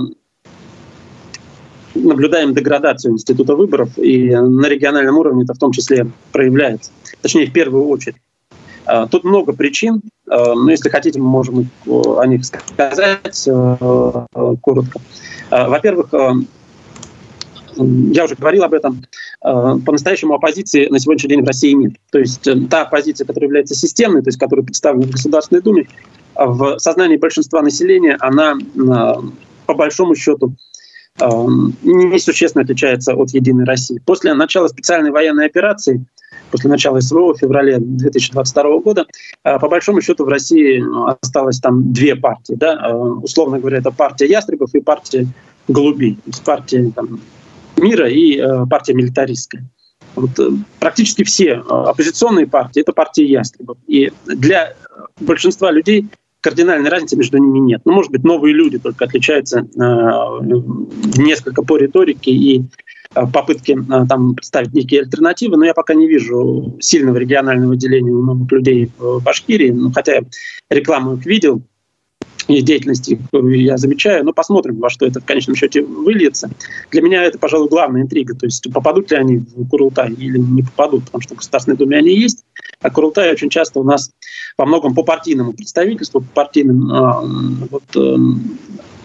наблюдаем 1.95 2.55
деградацию 2.55 3.13
института 3.13 3.55
выборов, 3.55 3.97
и 3.99 4.35
на 4.35 4.67
региональном 4.67 5.19
уровне 5.19 5.45
это 5.45 5.55
в 5.55 5.59
том 5.59 5.73
числе 5.73 6.07
проявляется. 6.33 6.91
Точнее, 7.23 7.47
в 7.47 7.53
первую 7.53 7.87
очередь. 7.89 8.17
Тут 9.11 9.25
много 9.25 9.53
причин, 9.53 10.01
но 10.25 10.71
если 10.71 10.89
хотите, 10.89 11.21
мы 11.21 11.27
можем 11.27 11.69
о 11.87 12.25
них 12.25 12.43
сказать 12.47 13.47
коротко. 14.63 15.01
Во-первых, 15.51 16.09
я 17.79 18.25
уже 18.25 18.35
говорил 18.35 18.65
об 18.65 18.75
этом, 18.75 19.03
э, 19.43 19.79
по-настоящему 19.85 20.35
оппозиции 20.35 20.89
на 20.89 20.99
сегодняшний 20.99 21.31
день 21.31 21.43
в 21.43 21.47
России 21.47 21.73
нет. 21.73 21.93
То 22.11 22.19
есть 22.19 22.47
э, 22.47 22.57
та 22.71 22.83
оппозиция, 22.83 23.27
которая 23.27 23.49
является 23.49 23.75
системной, 23.75 24.23
то 24.23 24.29
есть 24.29 24.39
которая 24.39 24.65
представлена 24.65 25.07
в 25.07 25.11
Государственной 25.11 25.63
Думе, 25.63 25.89
в 26.35 26.79
сознании 26.79 27.17
большинства 27.17 27.63
населения 27.63 28.17
она 28.21 28.55
э, 28.55 29.15
по 29.67 29.75
большому 29.75 30.15
счету 30.15 30.55
несущественно 31.21 32.63
отличается 32.63 33.13
от 33.13 33.31
«Единой 33.31 33.65
России». 33.65 34.01
После 34.07 34.35
начала 34.35 34.69
специальной 34.69 35.11
военной 35.11 35.47
операции, 35.47 36.05
после 36.53 36.71
начала 36.71 37.01
СВО 37.01 37.35
в 37.35 37.39
феврале 37.41 37.79
2022 37.81 38.79
года, 38.79 39.05
по 39.43 39.69
большому 39.69 40.01
счету 40.01 40.25
в 40.25 40.29
России 40.29 40.81
осталось 41.21 41.59
там 41.59 41.93
две 41.93 42.15
партии. 42.15 42.55
Да? 42.55 42.95
Условно 43.21 43.59
говоря, 43.59 43.79
это 43.79 43.91
партия 43.91 44.27
Ястребов 44.27 44.73
и 44.77 44.81
партия 44.81 45.27
Голубей. 45.69 46.19
Партия 46.45 46.91
там, 46.95 47.21
мира 47.79 48.09
и 48.09 48.39
э, 48.39 48.67
партия 48.67 48.95
милитаристская. 48.95 49.65
Вот, 50.15 50.39
э, 50.39 50.51
практически 50.79 51.25
все 51.25 51.47
э, 51.47 51.61
оппозиционные 51.61 52.47
партии– 52.47 52.81
это 52.83 52.93
партии 52.93 53.25
ястребов. 53.25 53.79
И 53.87 54.13
для 54.27 54.75
большинства 55.21 55.71
людей 55.71 56.07
кардинальной 56.41 56.89
разницы 56.89 57.17
между 57.17 57.39
ними 57.39 57.59
нет. 57.59 57.83
Ну, 57.85 57.93
может 57.93 58.13
быть, 58.13 58.25
новые 58.25 58.55
люди 58.55 58.79
только 58.79 59.07
отличаются 59.07 59.67
несколько 61.17 61.63
по 61.63 61.77
риторике 61.77 62.31
и 62.31 62.65
попытки 63.13 63.77
там 64.09 64.37
представить 64.37 64.73
некие 64.73 65.01
альтернативы, 65.01 65.57
но 65.57 65.65
я 65.65 65.75
пока 65.75 65.95
не 65.95 66.07
вижу 66.07 66.77
сильного 66.81 67.17
регионального 67.17 67.75
деления 67.75 68.13
у 68.13 68.23
новых 68.23 68.53
людей 68.53 68.89
в 68.99 69.21
Башкирии, 69.21 69.71
ну, 69.71 69.91
хотя 69.91 70.21
рекламу 70.71 71.15
их 71.15 71.27
видел, 71.27 71.61
деятельности 72.49 73.21
я 73.33 73.77
замечаю, 73.77 74.25
но 74.25 74.33
посмотрим, 74.33 74.79
во 74.79 74.91
что 74.91 75.07
это 75.07 75.21
в 75.21 75.25
конечном 75.25 75.57
счете 75.57 75.83
выльется. 75.83 76.51
Для 76.91 77.03
меня 77.03 77.23
это, 77.23 77.39
пожалуй, 77.39 77.69
главная 77.69 78.03
интрига, 78.03 78.35
то 78.35 78.47
есть 78.47 78.73
попадут 78.73 79.11
ли 79.11 79.17
они 79.17 79.39
в 79.39 79.69
Курултай 79.69 80.13
или 80.13 80.39
не 80.39 80.63
попадут, 80.63 81.05
потому 81.05 81.23
что 81.23 81.35
в 81.35 81.39
Государственной 81.39 81.77
Думе 81.77 81.99
они 81.99 82.15
есть, 82.15 82.45
а 82.81 82.91
Курултай 82.91 83.33
очень 83.33 83.51
часто 83.51 83.81
у 83.81 83.85
нас 83.85 84.11
во 84.57 84.67
многом 84.67 84.95
по 84.95 85.03
партийному 85.03 85.53
представительству, 85.53 86.21
по 86.21 86.27
партийным, 86.45 86.91
а, 86.93 87.23
вот, 87.71 87.85
эм, 87.97 88.59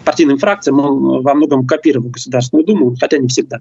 партийным 0.04 0.38
фракциям 0.38 0.80
он 0.80 1.22
во 1.22 1.34
многом 1.34 1.66
копировал 1.66 2.08
Государственную 2.08 2.66
Думу, 2.66 2.96
хотя 2.98 3.18
не 3.18 3.28
всегда. 3.28 3.60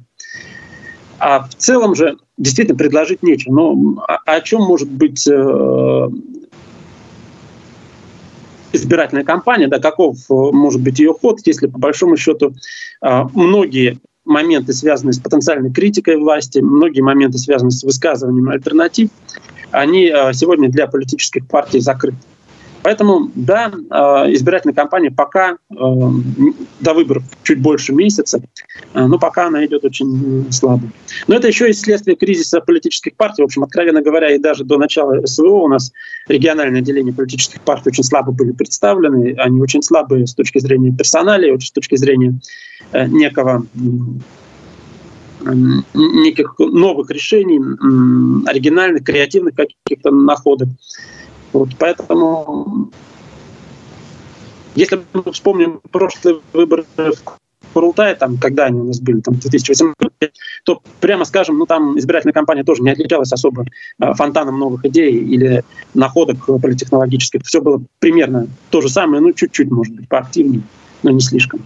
А 1.19 1.47
в 1.47 1.55
целом 1.55 1.95
же 1.95 2.17
действительно 2.37 2.77
предложить 2.77 3.23
нечего. 3.23 3.53
Но 3.53 4.05
о 4.25 4.41
чем 4.41 4.63
может 4.63 4.89
быть 4.89 5.25
э, 5.27 6.09
избирательная 8.73 9.23
кампания, 9.23 9.67
да, 9.67 9.79
каков 9.79 10.17
э, 10.29 10.33
может 10.33 10.81
быть 10.81 10.99
ее 10.99 11.13
ход, 11.13 11.39
если 11.45 11.67
по 11.67 11.79
большому 11.79 12.17
счету 12.17 12.53
а, 13.01 13.29
многие 13.33 13.99
моменты, 14.25 14.73
связанные 14.73 15.13
с 15.13 15.19
потенциальной 15.19 15.71
критикой 15.71 16.17
власти, 16.17 16.59
многие 16.59 17.01
моменты, 17.01 17.37
связанные 17.37 17.71
с 17.71 17.83
высказыванием 17.83 18.49
альтернатив, 18.49 19.09
они 19.71 20.09
а, 20.09 20.33
сегодня 20.33 20.69
для 20.69 20.87
политических 20.87 21.47
партий 21.47 21.79
закрыты. 21.79 22.17
Поэтому, 22.83 23.31
да, 23.35 23.71
а, 23.89 24.31
избирательная 24.33 24.75
кампания 24.75 25.11
пока 25.11 25.57
до 25.69 26.93
выборов 26.93 27.23
чуть 27.43 27.61
больше 27.61 27.93
месяца, 27.93 28.41
но 28.93 29.17
пока 29.17 29.47
она 29.47 29.65
идет 29.65 29.85
очень 29.85 30.51
слабо. 30.51 30.83
Но 31.27 31.35
это 31.35 31.47
еще 31.47 31.69
и 31.69 31.73
следствие 31.73 32.15
кризиса 32.15 32.61
политических 32.61 33.15
партий. 33.15 33.41
В 33.41 33.45
общем, 33.45 33.63
откровенно 33.63 34.01
говоря, 34.01 34.35
и 34.35 34.37
даже 34.37 34.63
до 34.63 34.77
начала 34.77 35.25
СВО 35.25 35.63
у 35.63 35.67
нас 35.67 35.91
региональное 36.27 36.81
отделение 36.81 37.13
политических 37.13 37.61
партий 37.61 37.89
очень 37.89 38.03
слабо 38.03 38.31
были 38.31 38.51
представлены. 38.51 39.35
Они 39.37 39.61
очень 39.61 39.81
слабые 39.81 40.27
с 40.27 40.33
точки 40.33 40.59
зрения 40.59 40.91
персонала, 40.91 41.57
с 41.59 41.71
точки 41.71 41.95
зрения 41.95 42.39
э, 42.91 43.07
некого 43.07 43.65
неких 45.93 46.55
новых 46.59 47.09
решений, 47.11 47.59
оригинальных, 48.47 49.03
креативных 49.03 49.55
каких-то 49.55 50.11
находок. 50.11 50.69
Вот 51.53 51.69
поэтому, 51.77 52.89
если 54.75 55.01
мы 55.13 55.31
вспомним 55.31 55.79
прошлые 55.91 56.41
выборы 56.51 56.85
в 56.97 57.73
Курултае, 57.73 58.15
там, 58.15 58.37
когда 58.37 58.65
они 58.65 58.81
у 58.81 58.85
нас 58.85 58.99
были, 58.99 59.21
там, 59.21 59.35
в 59.35 59.39
2018 59.39 59.95
то, 60.63 60.81
прямо 60.99 61.25
скажем, 61.25 61.57
ну, 61.57 61.65
там 61.65 61.97
избирательная 61.97 62.33
кампания 62.33 62.63
тоже 62.63 62.83
не 62.83 62.91
отличалась 62.91 63.33
особо 63.33 63.65
э, 63.99 64.13
фонтаном 64.13 64.59
новых 64.59 64.85
идей 64.85 65.11
или 65.13 65.63
находок 65.93 66.45
политтехнологических. 66.45 67.41
Все 67.43 67.61
было 67.61 67.81
примерно 67.99 68.47
то 68.69 68.81
же 68.81 68.89
самое, 68.89 69.21
ну, 69.21 69.33
чуть-чуть, 69.33 69.71
может 69.71 69.95
быть, 69.95 70.07
поактивнее, 70.07 70.61
но 71.01 71.11
не 71.11 71.19
слишком. 71.19 71.61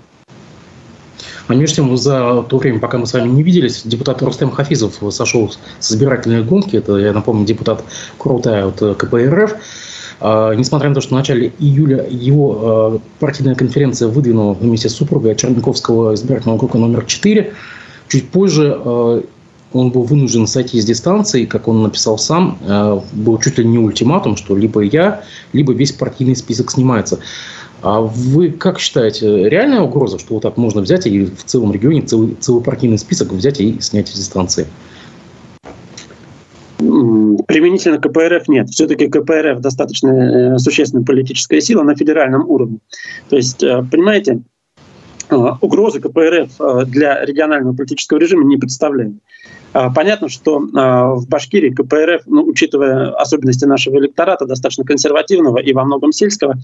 А 1.47 1.55
между 1.55 1.77
тем, 1.77 1.97
за 1.97 2.43
то 2.43 2.57
время, 2.57 2.79
пока 2.79 2.97
мы 2.97 3.07
с 3.07 3.13
вами 3.13 3.29
не 3.29 3.43
виделись, 3.43 3.83
депутат 3.85 4.21
Рустем 4.21 4.51
Хафизов 4.51 5.01
сошел 5.11 5.51
с 5.79 5.91
избирательной 5.91 6.43
гонки. 6.43 6.75
Это, 6.75 6.97
я 6.97 7.13
напомню, 7.13 7.45
депутат 7.45 7.83
Крутая 8.17 8.65
от 8.67 8.79
КПРФ. 8.97 9.55
А, 10.19 10.53
несмотря 10.53 10.89
на 10.89 10.95
то, 10.95 11.01
что 11.01 11.15
в 11.15 11.17
начале 11.17 11.53
июля 11.59 12.05
его 12.09 12.59
а, 12.61 12.99
партийная 13.19 13.55
конференция 13.55 14.07
выдвинула 14.07 14.53
вместе 14.53 14.89
с 14.89 14.95
супругой 14.95 15.35
Черниковского 15.35 16.15
избирательного 16.15 16.57
округа 16.57 16.79
номер 16.79 17.05
4, 17.05 17.53
чуть 18.07 18.29
позже 18.29 18.75
а, 18.75 19.23
он 19.73 19.91
был 19.91 20.03
вынужден 20.03 20.47
сойти 20.47 20.81
с 20.81 20.85
дистанции, 20.85 21.45
как 21.45 21.67
он 21.67 21.83
написал 21.83 22.17
сам, 22.17 22.57
был 23.11 23.37
чуть 23.37 23.57
ли 23.57 23.65
не 23.65 23.77
ультиматум, 23.77 24.37
что 24.37 24.55
либо 24.55 24.79
я, 24.79 25.23
либо 25.51 25.73
весь 25.73 25.91
партийный 25.91 26.37
список 26.37 26.71
снимается. 26.71 27.19
А 27.81 28.01
вы 28.01 28.51
как 28.51 28.79
считаете, 28.79 29.47
реальная 29.49 29.81
угроза, 29.81 30.17
что 30.17 30.35
вот 30.35 30.43
так 30.43 30.57
можно 30.57 30.81
взять 30.81 31.05
и 31.05 31.25
в 31.25 31.43
целом 31.43 31.71
регионе 31.71 32.01
целый, 32.01 32.35
целый 32.39 32.63
партийный 32.63 32.97
список 32.97 33.31
взять 33.31 33.61
и 33.61 33.79
снять 33.81 34.07
с 34.07 34.13
дистанции? 34.13 34.65
Применительно 36.77 37.99
КПРФ 37.99 38.47
нет. 38.47 38.69
Все-таки 38.69 39.07
КПРФ 39.07 39.59
достаточно 39.59 40.09
э, 40.09 40.57
существенная 40.57 41.05
политическая 41.05 41.61
сила 41.61 41.83
на 41.83 41.95
федеральном 41.95 42.47
уровне. 42.49 42.79
То 43.29 43.35
есть, 43.35 43.63
э, 43.63 43.83
понимаете, 43.91 44.41
э, 45.29 45.35
угрозы 45.61 45.99
КПРФ 45.99 46.87
для 46.87 47.25
регионального 47.25 47.73
политического 47.73 48.17
режима 48.19 48.43
не 48.43 48.57
представляет. 48.57 49.13
Понятно, 49.95 50.27
что 50.29 50.59
в 50.59 51.27
Башкирии 51.27 51.69
КПРФ, 51.69 52.23
ну, 52.25 52.43
учитывая 52.45 53.11
особенности 53.11 53.65
нашего 53.65 53.99
электората, 53.99 54.45
достаточно 54.45 54.83
консервативного 54.83 55.59
и 55.59 55.73
во 55.73 55.83
многом 55.83 56.11
сельского, 56.11 56.55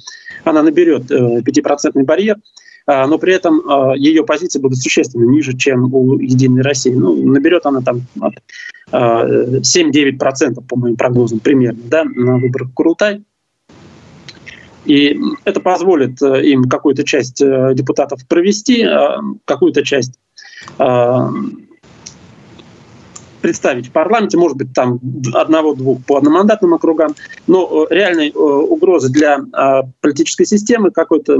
она 0.43 0.63
наберет 0.63 1.11
5% 1.11 2.03
барьер. 2.05 2.37
но 2.85 3.17
при 3.17 3.33
этом 3.33 3.61
ее 3.95 4.23
позиции 4.23 4.59
будут 4.59 4.79
существенно 4.79 5.25
ниже, 5.29 5.55
чем 5.55 5.93
у 5.93 6.19
«Единой 6.19 6.61
России». 6.63 6.93
Ну, 6.93 7.15
наберет 7.15 7.65
она 7.65 7.81
там 7.81 8.01
7-9%, 8.91 10.67
по 10.67 10.75
моим 10.75 10.95
прогнозам, 10.95 11.39
примерно, 11.39 11.79
да, 11.85 12.03
на 12.03 12.37
выборах 12.37 12.73
Курултай. 12.73 13.23
И 14.85 15.17
это 15.45 15.61
позволит 15.61 16.21
им 16.21 16.65
какую-то 16.65 17.05
часть 17.05 17.37
депутатов 17.39 18.27
провести, 18.27 18.85
какую-то 19.45 19.83
часть 19.83 20.19
представить 23.43 23.87
в 23.87 23.91
парламенте, 23.91 24.37
может 24.37 24.57
быть, 24.57 24.73
там 24.73 25.01
одного-двух 25.33 26.03
по 26.05 26.17
одномандатным 26.17 26.73
округам, 26.73 27.13
но 27.45 27.85
э, 27.89 27.93
реальной 27.93 28.29
э, 28.29 28.33
угрозы 28.33 29.11
для 29.11 29.41
а, 29.51 29.83
политической 29.99 30.45
системы 30.45 30.91
какой-то 30.91 31.35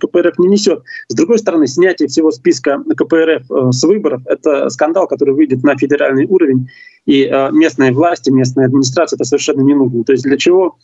КПРФ 0.00 0.38
не 0.38 0.46
несет. 0.46 0.84
С 1.08 1.14
другой 1.14 1.40
стороны, 1.40 1.66
снятие 1.66 2.08
всего 2.08 2.30
списка 2.30 2.78
КПРФ 2.96 3.50
э, 3.50 3.72
с 3.72 3.82
выборов– 3.82 4.22
это 4.26 4.68
скандал, 4.68 5.08
который 5.08 5.34
выйдет 5.34 5.64
на 5.64 5.76
федеральный 5.76 6.24
уровень, 6.26 6.70
и 7.06 7.28
местные 7.52 7.92
власти, 7.92 8.30
местная 8.30 8.66
администрация 8.66 9.16
это 9.16 9.24
совершенно 9.24 9.62
не 9.62 9.74
нужно. 9.74 10.04
То 10.04 10.12
есть 10.12 10.22
для 10.22 10.36
чего 10.36 10.76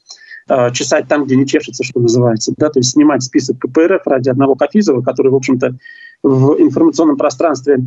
чесать 0.72 1.06
там, 1.08 1.24
где 1.24 1.36
не 1.36 1.46
чешется, 1.46 1.84
что 1.84 2.00
называется, 2.00 2.54
да, 2.56 2.70
то 2.70 2.78
есть 2.80 2.92
снимать 2.92 3.22
список 3.22 3.58
КПРФ 3.58 4.06
ради 4.06 4.30
одного 4.30 4.54
Кафизова, 4.54 5.02
который, 5.02 5.30
в 5.30 5.34
общем-то, 5.34 5.76
в 6.22 6.60
информационном 6.60 7.16
пространстве 7.16 7.78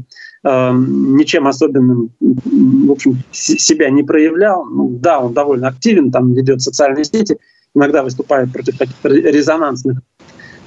э, 0.43 0.71
ничем 0.73 1.47
особенным, 1.47 2.11
в 2.19 2.91
общем, 2.91 3.17
себя 3.31 3.89
не 3.89 4.03
проявлял. 4.03 4.65
Ну, 4.65 4.89
да, 4.99 5.19
он 5.19 5.33
довольно 5.33 5.67
активен, 5.67 6.11
там 6.11 6.33
ведет 6.33 6.61
социальные 6.61 7.05
сети, 7.05 7.37
иногда 7.75 8.03
выступает 8.03 8.51
против 8.51 8.77
каких-то 8.77 9.09
резонансных 9.09 9.99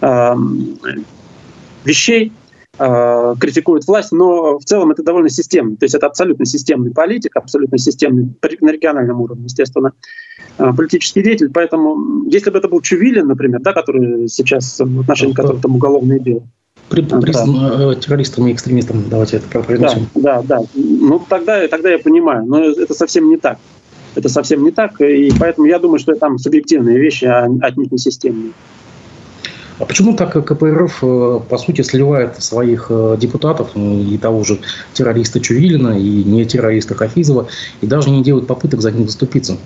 э, 0.00 0.34
вещей, 1.84 2.32
э, 2.78 3.34
критикует 3.38 3.86
власть, 3.86 4.12
но 4.12 4.58
в 4.58 4.64
целом 4.64 4.90
это 4.90 5.02
довольно 5.02 5.28
системно. 5.28 5.76
То 5.76 5.84
есть 5.84 5.94
это 5.94 6.06
абсолютно 6.06 6.44
системный 6.44 6.92
политик, 6.92 7.36
абсолютно 7.36 7.78
системный 7.78 8.34
на 8.60 8.70
региональном 8.70 9.20
уровне, 9.20 9.44
естественно, 9.44 9.92
э, 10.58 10.72
политический 10.76 11.22
деятель. 11.22 11.50
Поэтому, 11.52 12.28
если 12.28 12.50
бы 12.50 12.58
это 12.58 12.68
был 12.68 12.80
Чувилин, 12.80 13.26
например, 13.26 13.60
да, 13.60 13.72
который 13.72 14.28
сейчас 14.28 14.78
в 14.78 15.00
отношении 15.00 15.32
которого 15.32 15.60
там 15.60 15.76
уголовное 15.76 16.18
дело, 16.18 16.42
признан 16.88 17.20
да. 17.22 17.92
Э, 17.92 17.94
террористом 17.96 18.46
и 18.48 18.52
экстремистом. 18.52 19.08
Давайте 19.08 19.38
это 19.38 19.60
произнесем. 19.60 20.08
Да, 20.14 20.42
да, 20.42 20.58
да. 20.58 20.64
Ну, 20.74 21.22
тогда, 21.28 21.66
тогда 21.68 21.90
я 21.90 21.98
понимаю. 21.98 22.44
Но 22.46 22.62
это 22.64 22.94
совсем 22.94 23.28
не 23.30 23.36
так. 23.36 23.58
Это 24.14 24.28
совсем 24.28 24.62
не 24.62 24.70
так. 24.70 25.00
И 25.00 25.32
поэтому 25.38 25.66
я 25.66 25.78
думаю, 25.78 25.98
что 25.98 26.12
это 26.12 26.20
там 26.20 26.38
субъективные 26.38 26.98
вещи, 26.98 27.24
а 27.24 27.48
отнюдь 27.62 27.92
не 27.92 27.98
системные. 27.98 28.52
А 29.78 29.84
почему 29.84 30.14
так 30.14 30.32
КПРФ, 30.32 30.98
э, 31.02 31.40
по 31.48 31.58
сути, 31.58 31.82
сливает 31.82 32.42
своих 32.42 32.86
э, 32.90 33.16
депутатов, 33.18 33.70
ну, 33.74 34.00
и 34.00 34.18
того 34.18 34.44
же 34.44 34.60
террориста 34.92 35.40
Чувилина, 35.40 35.98
и 35.98 36.22
не 36.22 36.44
террориста 36.44 36.94
Хафизова, 36.94 37.48
и 37.80 37.86
даже 37.86 38.10
не 38.10 38.22
делает 38.22 38.46
попыток 38.46 38.80
за 38.80 38.92
них 38.92 39.06
заступиться? 39.06 39.56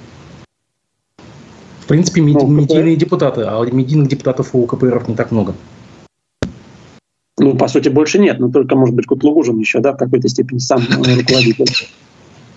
В 1.80 1.86
принципе, 1.86 2.22
ну, 2.22 2.46
медийные 2.46 2.94
КПРФ... 2.94 3.00
депутаты, 3.00 3.42
а 3.42 3.62
медийных 3.64 4.08
депутатов 4.08 4.54
у 4.54 4.64
КПРФ 4.64 5.08
не 5.08 5.16
так 5.16 5.32
много. 5.32 5.54
Ну, 7.38 7.54
по 7.54 7.68
сути, 7.68 7.90
больше 7.90 8.18
нет, 8.18 8.38
но 8.38 8.50
только, 8.50 8.76
может 8.76 8.94
быть, 8.94 9.06
Кутлугужин 9.06 9.58
еще, 9.58 9.80
да, 9.80 9.92
в 9.92 9.98
какой-то 9.98 10.28
степени 10.28 10.58
сам 10.58 10.80
руководитель 10.80 11.66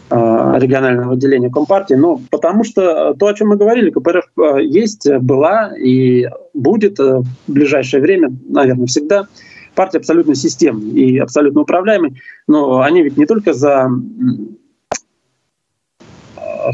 а, 0.10 0.58
регионального 0.58 1.14
отделения 1.14 1.50
Компартии, 1.50 1.96
но 1.96 2.22
потому 2.32 2.64
что 2.64 3.14
то, 3.14 3.28
о 3.28 3.34
чем 3.34 3.50
мы 3.50 3.58
говорили, 3.58 3.90
КПРФ 3.90 4.26
есть, 4.62 5.10
была 5.20 5.76
и 5.78 6.28
будет 6.54 6.98
в 6.98 7.26
ближайшее 7.48 8.02
время, 8.02 8.32
наверное, 8.48 8.88
всегда. 8.88 9.28
Партия 9.76 10.00
абсолютно 10.00 10.34
системная 10.34 10.94
и 10.94 11.18
абсолютно 11.18 11.62
управляемая, 11.62 12.14
но 12.48 12.82
они 12.82 13.04
ведь 13.04 13.18
не 13.18 13.26
только 13.26 13.54
за 13.54 13.90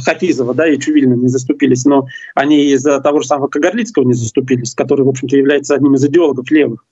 Хафизова 0.05 0.53
да, 0.53 0.67
и 0.67 0.77
Чувилина 0.77 1.13
не 1.13 1.27
заступились, 1.27 1.85
но 1.85 2.07
они 2.35 2.65
и 2.65 2.77
за 2.77 2.99
того 3.01 3.21
же 3.21 3.27
самого 3.27 3.47
Кагарлицкого 3.47 4.05
не 4.05 4.13
заступились, 4.13 4.73
который, 4.73 5.05
в 5.05 5.09
общем-то, 5.09 5.35
является 5.35 5.75
одним 5.75 5.95
из 5.95 6.05
идеологов 6.05 6.49
левых 6.51 6.85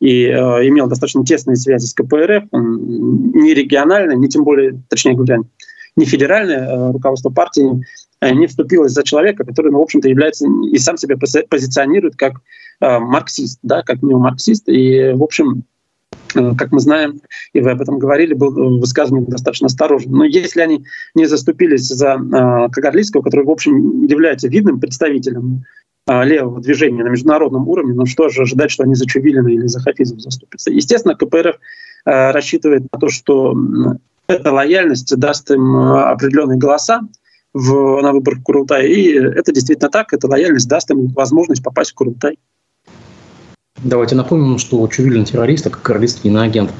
и 0.00 0.24
э, 0.24 0.34
имел 0.68 0.88
достаточно 0.88 1.24
тесные 1.24 1.56
связи 1.56 1.86
с 1.86 1.94
КПРФ, 1.94 2.44
он 2.50 3.32
не 3.32 3.54
региональное, 3.54 4.16
не 4.16 4.28
тем 4.28 4.44
более, 4.44 4.80
точнее 4.88 5.14
говоря, 5.14 5.38
не 5.96 6.04
федеральное 6.04 6.58
э, 6.58 6.92
руководство 6.92 7.30
партии 7.30 7.82
э, 8.20 8.32
не 8.32 8.46
вступилось 8.46 8.92
за 8.92 9.02
человека, 9.02 9.44
который, 9.44 9.72
ну, 9.72 9.78
в 9.78 9.82
общем-то, 9.82 10.08
является 10.08 10.46
и 10.70 10.78
сам 10.78 10.98
себя 10.98 11.16
позиционирует 11.16 12.16
как 12.16 12.34
э, 12.80 12.98
марксист, 12.98 13.58
да, 13.62 13.82
как 13.82 14.02
неомарксист. 14.02 14.68
И, 14.68 15.12
в 15.14 15.22
общем, 15.22 15.64
э, 16.34 16.52
как 16.56 16.72
мы 16.72 16.80
знаем, 16.80 17.22
и 17.54 17.60
вы 17.60 17.70
об 17.70 17.80
этом 17.80 17.98
говорили, 17.98 18.34
был 18.34 18.78
высказывание 18.78 19.26
достаточно 19.26 19.66
осторожен. 19.66 20.12
Но 20.12 20.24
если 20.24 20.60
они 20.60 20.84
не 21.14 21.24
заступились 21.24 21.88
за 21.88 22.16
э, 22.16 22.68
Кагарлицкого, 22.70 23.22
который, 23.22 23.46
в 23.46 23.50
общем, 23.50 24.04
является 24.04 24.48
видным 24.48 24.78
представителем 24.78 25.64
левого 26.08 26.60
движения 26.60 27.02
на 27.02 27.08
международном 27.08 27.68
уровне, 27.68 27.92
ну 27.92 28.06
что 28.06 28.28
же 28.28 28.42
ожидать, 28.42 28.70
что 28.70 28.84
они 28.84 28.94
за 28.94 29.06
Чувилина 29.06 29.48
или 29.48 29.66
за 29.66 29.80
Хафизов 29.80 30.20
заступятся. 30.20 30.70
Естественно, 30.70 31.16
КПРФ 31.16 31.56
э, 31.56 32.30
рассчитывает 32.30 32.82
на 32.92 32.98
то, 32.98 33.08
что 33.08 33.54
эта 34.28 34.52
лояльность 34.52 35.14
даст 35.16 35.50
им 35.50 35.76
э, 35.76 36.02
определенные 36.04 36.58
голоса 36.58 37.00
в, 37.52 38.00
на 38.02 38.12
выборах 38.12 38.42
Курултая. 38.42 38.86
И 38.86 39.12
это 39.14 39.52
действительно 39.52 39.90
так, 39.90 40.12
эта 40.12 40.28
лояльность 40.28 40.68
даст 40.68 40.90
им 40.90 41.08
возможность 41.08 41.64
попасть 41.64 41.90
в 41.90 41.94
Курултай. 41.94 42.38
Давайте 43.82 44.14
напомним, 44.14 44.58
что 44.58 44.86
Чувилин 44.88 45.24
террорист, 45.24 45.66
а 45.66 45.70
королевский 45.70 46.30
иноагент. 46.30 46.72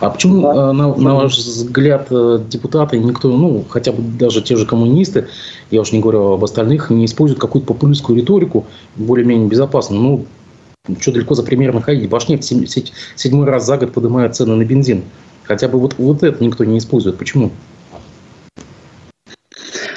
А 0.00 0.10
почему, 0.10 0.42
да. 0.42 0.72
На, 0.72 0.94
на 0.94 1.14
ваш 1.14 1.36
взгляд, 1.36 2.06
э, 2.10 2.40
депутаты, 2.48 2.98
никто, 2.98 3.28
ну, 3.36 3.64
хотя 3.68 3.92
бы 3.92 4.02
даже 4.02 4.42
те 4.42 4.56
же 4.56 4.64
коммунисты, 4.64 5.28
я 5.70 5.80
уж 5.80 5.92
не 5.92 6.00
говорю 6.00 6.32
об 6.32 6.44
остальных, 6.44 6.90
не 6.90 7.06
используют 7.06 7.40
какую-то 7.40 7.68
популистскую 7.68 8.18
риторику, 8.18 8.66
более-менее 8.96 9.48
безопасно? 9.48 9.96
Ну, 9.96 10.26
что 11.00 11.12
далеко 11.12 11.34
за 11.34 11.42
примерно 11.42 11.80
ходить? 11.80 12.08
Башнефть 12.08 12.92
седьмой 13.16 13.46
раз 13.46 13.66
за 13.66 13.76
год 13.76 13.92
поднимает 13.92 14.36
цены 14.36 14.54
на 14.54 14.64
бензин. 14.64 15.02
Хотя 15.42 15.68
бы 15.68 15.78
вот, 15.78 15.94
вот 15.98 16.22
это 16.22 16.42
никто 16.42 16.64
не 16.64 16.78
использует. 16.78 17.18
Почему? 17.18 17.50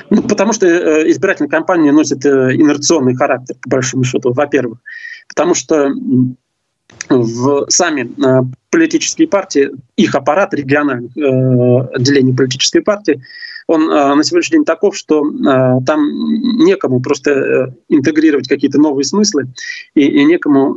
Ну, 0.10 0.24
потому 0.24 0.54
что 0.54 0.66
э, 0.66 1.10
избирательная 1.12 1.50
кампания 1.50 1.92
носит 1.92 2.26
инерционный 2.26 3.16
характер, 3.16 3.56
по 3.62 3.70
большому 3.70 4.04
счету, 4.04 4.34
во-первых. 4.34 4.80
Потому 5.28 5.54
что 5.54 5.92
в 7.10 7.66
сами 7.70 8.12
э, 8.24 8.44
политические 8.70 9.28
партии, 9.28 9.72
их 9.96 10.16
аппарат 10.16 10.54
региональных 10.54 11.16
э, 11.18 11.96
отделений 11.96 12.36
политической 12.36 12.82
партии, 12.82 13.22
он 13.68 13.90
э, 13.90 14.16
на 14.16 14.24
сегодняшний 14.24 14.58
день 14.58 14.66
таков, 14.66 14.96
что 14.96 15.22
там 15.86 16.10
некому 16.66 17.02
просто 17.02 17.74
интегрировать 17.88 18.48
какие-то 18.48 18.80
новые 18.80 19.06
смыслы 19.06 19.48
и, 19.96 20.02
и 20.02 20.24
некому 20.26 20.76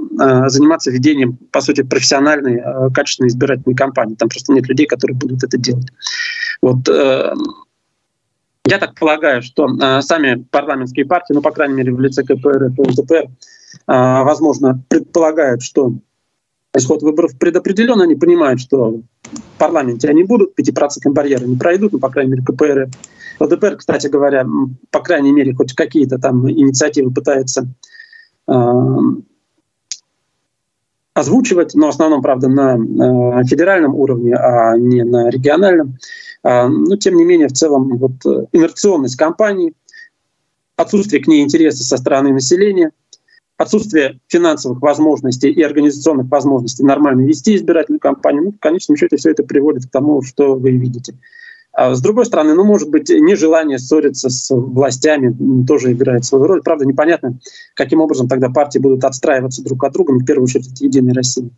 заниматься 0.49 0.91
ведением, 0.91 1.39
по 1.51 1.61
сути, 1.61 1.83
профессиональной, 1.83 2.63
качественной 2.93 3.29
избирательной 3.29 3.75
кампании. 3.75 4.15
Там 4.15 4.29
просто 4.29 4.53
нет 4.53 4.69
людей, 4.69 4.87
которые 4.87 5.17
будут 5.17 5.43
это 5.43 5.57
делать. 5.57 5.89
Вот 6.61 6.87
я 6.89 8.79
так 8.79 8.95
полагаю, 8.95 9.43
что 9.43 9.69
сами 10.03 10.45
парламентские 10.51 11.07
партии, 11.07 11.33
ну, 11.33 11.41
по 11.41 11.51
крайней 11.51 11.75
мере, 11.75 11.93
в 11.93 12.01
лице 12.01 12.23
КПР 12.23 12.65
и 12.65 12.81
ЛДПР, 12.81 13.29
возможно, 13.87 14.83
предполагают, 14.89 15.63
что 15.63 15.95
исход 16.75 17.03
выборов 17.03 17.37
предопределен, 17.39 18.01
они 18.01 18.15
понимают, 18.15 18.61
что 18.61 19.01
в 19.23 19.59
парламенте 19.59 20.09
они 20.09 20.25
будут, 20.25 20.59
5% 20.59 21.11
барьера 21.11 21.45
не 21.45 21.57
пройдут, 21.57 21.93
ну, 21.93 21.99
по 21.99 22.11
крайней 22.11 22.33
мере, 22.33 22.45
КПР. 22.45 22.89
ЛДПР, 23.41 23.77
кстати 23.77 24.07
говоря, 24.07 24.47
по 24.91 25.01
крайней 25.01 25.33
мере, 25.33 25.55
хоть 25.55 25.75
какие-то 25.75 26.19
там 26.19 26.49
инициативы 26.51 27.13
пытается 27.13 27.67
э, 28.49 28.53
озвучивать, 31.15 31.75
но 31.75 31.87
в 31.87 31.91
основном, 31.91 32.23
правда, 32.23 32.49
на 32.49 32.77
э, 32.77 33.45
федеральном 33.45 33.95
уровне, 33.95 34.35
а 34.35 34.77
не 34.77 35.03
на 35.05 35.29
региональном. 35.31 35.99
Э, 36.45 36.69
но, 36.69 36.97
тем 36.97 37.17
не 37.17 37.25
менее, 37.25 37.49
в 37.49 37.53
целом, 37.53 37.97
вот 37.97 38.25
инерционность 38.53 39.17
кампании, 39.17 39.75
отсутствие 40.77 41.23
к 41.23 41.27
ней 41.27 41.43
интереса 41.43 41.85
со 41.85 41.97
стороны 41.97 42.33
населения– 42.33 42.93
отсутствие 43.57 44.19
финансовых 44.29 44.81
возможностей 44.83 45.51
и 45.51 45.63
организационных 45.63 46.29
возможностей 46.29 46.85
нормально 46.85 47.23
вести 47.23 47.57
избирательную 47.57 48.01
кампанию, 48.01 48.45
ну, 48.45 48.53
в 48.53 48.59
конечном 48.59 48.97
счете 48.97 49.17
все 49.17 49.31
это 49.31 49.43
приводит 49.43 49.87
к 49.87 49.91
тому, 49.91 50.23
что 50.23 50.55
вы 50.55 50.73
видите. 50.73 51.15
А 51.75 51.95
с 51.95 52.03
другой 52.03 52.27
стороны, 52.27 52.55
ну, 52.55 52.65
может 52.65 52.91
быть, 52.91 53.09
нежелание 53.09 53.79
ссориться 53.79 54.29
с 54.29 54.55
властями 54.55 55.35
тоже 55.65 55.93
играет 55.93 56.25
свою 56.25 56.47
роль. 56.47 56.63
Правда, 56.63 56.85
непонятно, 56.85 57.39
каким 57.75 58.01
образом 58.01 58.29
тогда 58.29 58.51
партии 58.51 58.79
будут 58.79 59.05
отстраиваться 59.05 59.65
друг 59.65 59.83
от 59.85 59.93
друга, 59.93 60.13
ну, 60.13 60.19
в 60.19 60.25
первую 60.25 60.45
очередь, 60.45 60.71
это 60.71 60.85
«Единая 60.85 61.15
Россия». 61.15 61.49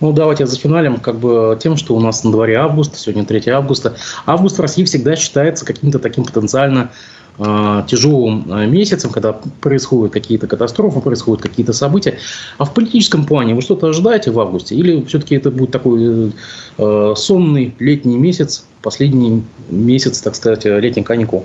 Ну, 0.00 0.12
давайте 0.12 0.46
за 0.46 0.56
финалем 0.56 0.98
как 0.98 1.18
бы 1.18 1.58
тем, 1.60 1.76
что 1.76 1.96
у 1.96 2.00
нас 2.00 2.22
на 2.22 2.30
дворе 2.30 2.56
август, 2.56 2.96
сегодня 2.96 3.24
3 3.24 3.48
августа. 3.50 3.96
Август 4.24 4.58
в 4.58 4.60
России 4.60 4.84
всегда 4.84 5.16
считается 5.16 5.64
каким-то 5.64 5.98
таким 5.98 6.24
потенциально 6.24 6.92
тяжелым 7.38 8.50
э, 8.50 8.66
месяцем, 8.66 9.10
когда 9.10 9.32
происходят 9.32 10.12
какие-то 10.12 10.46
катастрофы, 10.46 11.00
происходят 11.00 11.42
какие-то 11.42 11.72
события. 11.72 12.18
А 12.58 12.64
в 12.64 12.72
политическом 12.72 13.26
плане 13.26 13.54
вы 13.54 13.62
что-то 13.62 13.88
ожидаете 13.88 14.30
в 14.30 14.40
августе? 14.40 14.74
Или 14.74 15.04
все-таки 15.04 15.34
это 15.34 15.50
будет 15.50 15.70
такой 15.70 16.32
э, 16.78 17.14
сонный 17.16 17.74
летний 17.78 18.16
месяц, 18.16 18.66
последний 18.82 19.42
месяц, 19.70 20.20
так 20.20 20.34
сказать, 20.34 20.64
летних 20.64 21.04
каникул? 21.04 21.44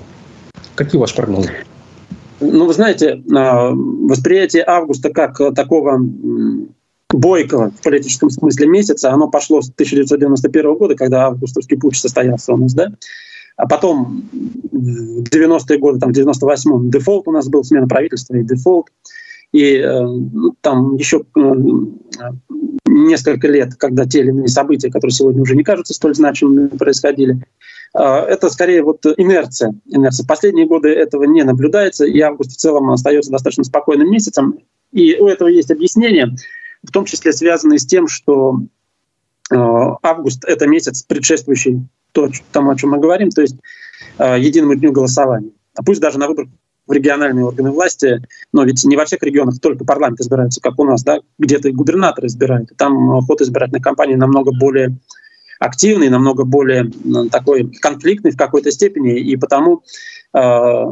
Какие 0.74 1.00
ваши 1.00 1.14
прогнозы? 1.14 1.50
Ну, 2.40 2.66
вы 2.66 2.72
знаете, 2.72 3.22
восприятие 3.26 4.64
августа 4.66 5.10
как 5.10 5.36
такого 5.54 6.00
бойкого 7.10 7.70
в 7.70 7.82
политическом 7.82 8.30
смысле 8.30 8.66
месяца, 8.66 9.12
оно 9.12 9.28
пошло 9.28 9.60
с 9.60 9.70
1991 9.70 10.74
года, 10.74 10.94
когда 10.94 11.26
августовский 11.26 11.78
путч 11.78 11.96
состоялся 11.96 12.52
у 12.54 12.56
нас, 12.56 12.72
да, 12.74 12.92
а 13.56 13.66
потом 13.66 14.28
в 14.32 15.22
90-е 15.22 15.78
годы, 15.78 15.98
там, 15.98 16.12
в 16.12 16.16
98-м 16.16 16.90
дефолт 16.90 17.28
у 17.28 17.32
нас 17.32 17.48
был, 17.48 17.64
смена 17.64 17.86
правительства 17.86 18.34
и 18.34 18.42
дефолт. 18.42 18.88
И 19.52 19.76
э, 19.76 20.02
ну, 20.02 20.54
там 20.62 20.96
еще 20.96 21.24
э, 21.36 21.40
несколько 22.86 23.48
лет, 23.48 23.74
когда 23.74 24.06
те 24.06 24.20
или 24.20 24.30
иные 24.30 24.48
события, 24.48 24.90
которые 24.90 25.12
сегодня 25.12 25.42
уже 25.42 25.54
не 25.54 25.62
кажутся 25.62 25.92
столь 25.92 26.14
значимыми, 26.14 26.68
происходили. 26.68 27.44
Э, 27.94 28.20
это 28.20 28.48
скорее 28.48 28.82
вот 28.82 29.04
инерция. 29.18 29.74
инерция. 29.86 30.26
Последние 30.26 30.66
годы 30.66 30.88
этого 30.88 31.24
не 31.24 31.42
наблюдается, 31.42 32.06
и 32.06 32.18
август 32.20 32.52
в 32.52 32.56
целом 32.56 32.90
остается 32.90 33.30
достаточно 33.30 33.64
спокойным 33.64 34.10
месяцем. 34.10 34.58
И 34.90 35.16
у 35.16 35.26
этого 35.26 35.48
есть 35.48 35.70
объяснение, 35.70 36.34
в 36.82 36.90
том 36.90 37.04
числе 37.04 37.32
связанное 37.32 37.78
с 37.78 37.86
тем, 37.86 38.08
что 38.08 38.58
э, 39.50 39.54
август— 39.54 40.44
это 40.46 40.66
месяц, 40.66 41.02
предшествующий 41.02 41.82
то, 42.12 42.30
тому, 42.52 42.70
о 42.70 42.76
чем 42.76 42.90
мы 42.90 42.98
говорим, 42.98 43.30
то 43.30 43.42
есть 43.42 43.56
э, 44.18 44.38
единому 44.38 44.74
дню 44.74 44.92
голосования. 44.92 45.50
А 45.74 45.82
пусть 45.82 46.00
даже 46.00 46.18
на 46.18 46.28
выборах 46.28 46.50
в 46.86 46.92
региональные 46.92 47.44
органы 47.44 47.70
власти, 47.70 48.20
но 48.52 48.64
ведь 48.64 48.84
не 48.84 48.96
во 48.96 49.04
всех 49.04 49.22
регионах 49.22 49.60
только 49.60 49.84
парламент 49.84 50.20
избирается, 50.20 50.60
как 50.60 50.78
у 50.78 50.84
нас, 50.84 51.02
да, 51.02 51.20
где-то 51.38 51.68
и 51.68 51.72
губернатор 51.72 52.26
избирает. 52.26 52.70
Там 52.76 53.20
ход 53.22 53.40
избирательной 53.40 53.80
кампании 53.80 54.14
намного 54.14 54.52
более 54.52 54.96
активный, 55.60 56.08
намного 56.08 56.44
более 56.44 56.90
такой 57.30 57.70
конфликтный 57.80 58.32
в 58.32 58.36
какой-то 58.36 58.72
степени, 58.72 59.18
и 59.18 59.36
потому 59.36 59.82
э, 60.34 60.84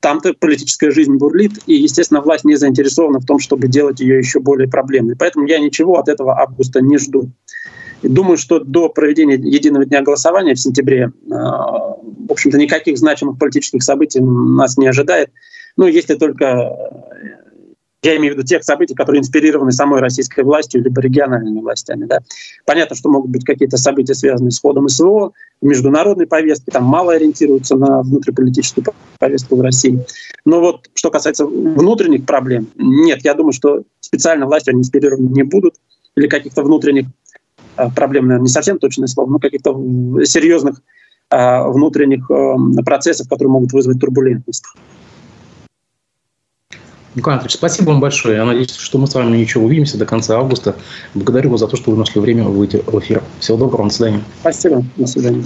там-то 0.00 0.34
политическая 0.34 0.90
жизнь 0.90 1.16
бурлит, 1.16 1.52
и, 1.66 1.74
естественно, 1.74 2.20
власть 2.20 2.44
не 2.44 2.56
заинтересована 2.56 3.20
в 3.20 3.26
том, 3.26 3.38
чтобы 3.38 3.68
делать 3.68 4.00
ее 4.00 4.18
еще 4.18 4.40
более 4.40 4.68
проблемной. 4.68 5.16
Поэтому 5.16 5.46
я 5.46 5.58
ничего 5.58 5.98
от 5.98 6.08
этого 6.08 6.40
августа 6.40 6.80
не 6.80 6.96
жду. 6.98 7.30
Думаю, 8.02 8.36
что 8.36 8.60
до 8.60 8.88
проведения 8.88 9.34
единого 9.34 9.84
дня 9.84 10.02
голосования 10.02 10.54
в 10.54 10.60
сентябре, 10.60 11.04
э, 11.04 11.28
в 11.28 12.30
общем-то, 12.30 12.58
никаких 12.58 12.98
значимых 12.98 13.38
политических 13.38 13.82
событий 13.82 14.20
нас 14.20 14.76
не 14.76 14.86
ожидает. 14.86 15.30
Ну, 15.76 15.86
если 15.86 16.14
только 16.14 16.44
э, 16.44 17.36
я 18.02 18.16
имею 18.16 18.34
в 18.34 18.36
виду 18.36 18.46
тех 18.46 18.62
событий, 18.62 18.94
которые 18.94 19.20
инспирированы 19.20 19.72
самой 19.72 20.00
российской 20.00 20.44
властью 20.44 20.82
либо 20.82 21.00
региональными 21.00 21.60
властями. 21.60 22.04
Да. 22.04 22.20
Понятно, 22.64 22.94
что 22.94 23.10
могут 23.10 23.30
быть 23.30 23.44
какие-то 23.44 23.78
события, 23.78 24.14
связанные 24.14 24.52
с 24.52 24.60
ходом 24.60 24.88
СВО, 24.88 25.32
международной 25.60 26.26
повестки, 26.26 26.70
там 26.70 26.84
мало 26.84 27.14
ориентируются 27.14 27.76
на 27.76 28.02
внутриполитическую 28.02 28.84
повестку 29.18 29.56
в 29.56 29.60
России. 29.60 30.04
Но 30.44 30.60
вот 30.60 30.88
что 30.94 31.10
касается 31.10 31.46
внутренних 31.46 32.26
проблем, 32.26 32.68
нет, 32.76 33.24
я 33.24 33.34
думаю, 33.34 33.52
что 33.52 33.82
специально 34.00 34.46
властью 34.46 34.72
они 34.72 34.82
инспирированы 34.82 35.28
не 35.28 35.42
будут, 35.42 35.74
или 36.16 36.28
каких-то 36.28 36.62
внутренних 36.62 37.06
проблем, 37.94 38.26
наверное, 38.26 38.44
не 38.44 38.50
совсем 38.50 38.78
точное 38.78 39.08
слово, 39.08 39.30
но 39.30 39.38
каких-то 39.38 39.72
серьезных 40.24 40.82
а, 41.28 41.68
внутренних 41.68 42.30
э, 42.30 42.82
процессов, 42.84 43.28
которые 43.28 43.50
могут 43.50 43.72
вызвать 43.72 43.98
турбулентность. 43.98 44.64
Николай 47.16 47.36
Анатольевич, 47.36 47.56
спасибо 47.56 47.88
вам 47.88 48.00
большое. 48.00 48.36
Я 48.36 48.44
надеюсь, 48.44 48.76
что 48.76 48.98
мы 48.98 49.06
с 49.06 49.14
вами 49.14 49.38
еще 49.38 49.58
увидимся 49.58 49.98
до 49.98 50.04
конца 50.04 50.36
августа. 50.38 50.76
Благодарю 51.14 51.50
вас 51.50 51.60
за 51.60 51.66
то, 51.66 51.76
что 51.76 51.90
вы 51.90 51.96
нашли 51.96 52.20
время 52.20 52.44
выйти 52.44 52.82
в 52.86 52.98
эфир. 53.00 53.22
Всего 53.40 53.56
доброго, 53.56 53.88
до 53.88 53.94
свидания. 53.94 54.20
Спасибо, 54.40 54.84
до 54.96 55.06
свидания. 55.06 55.44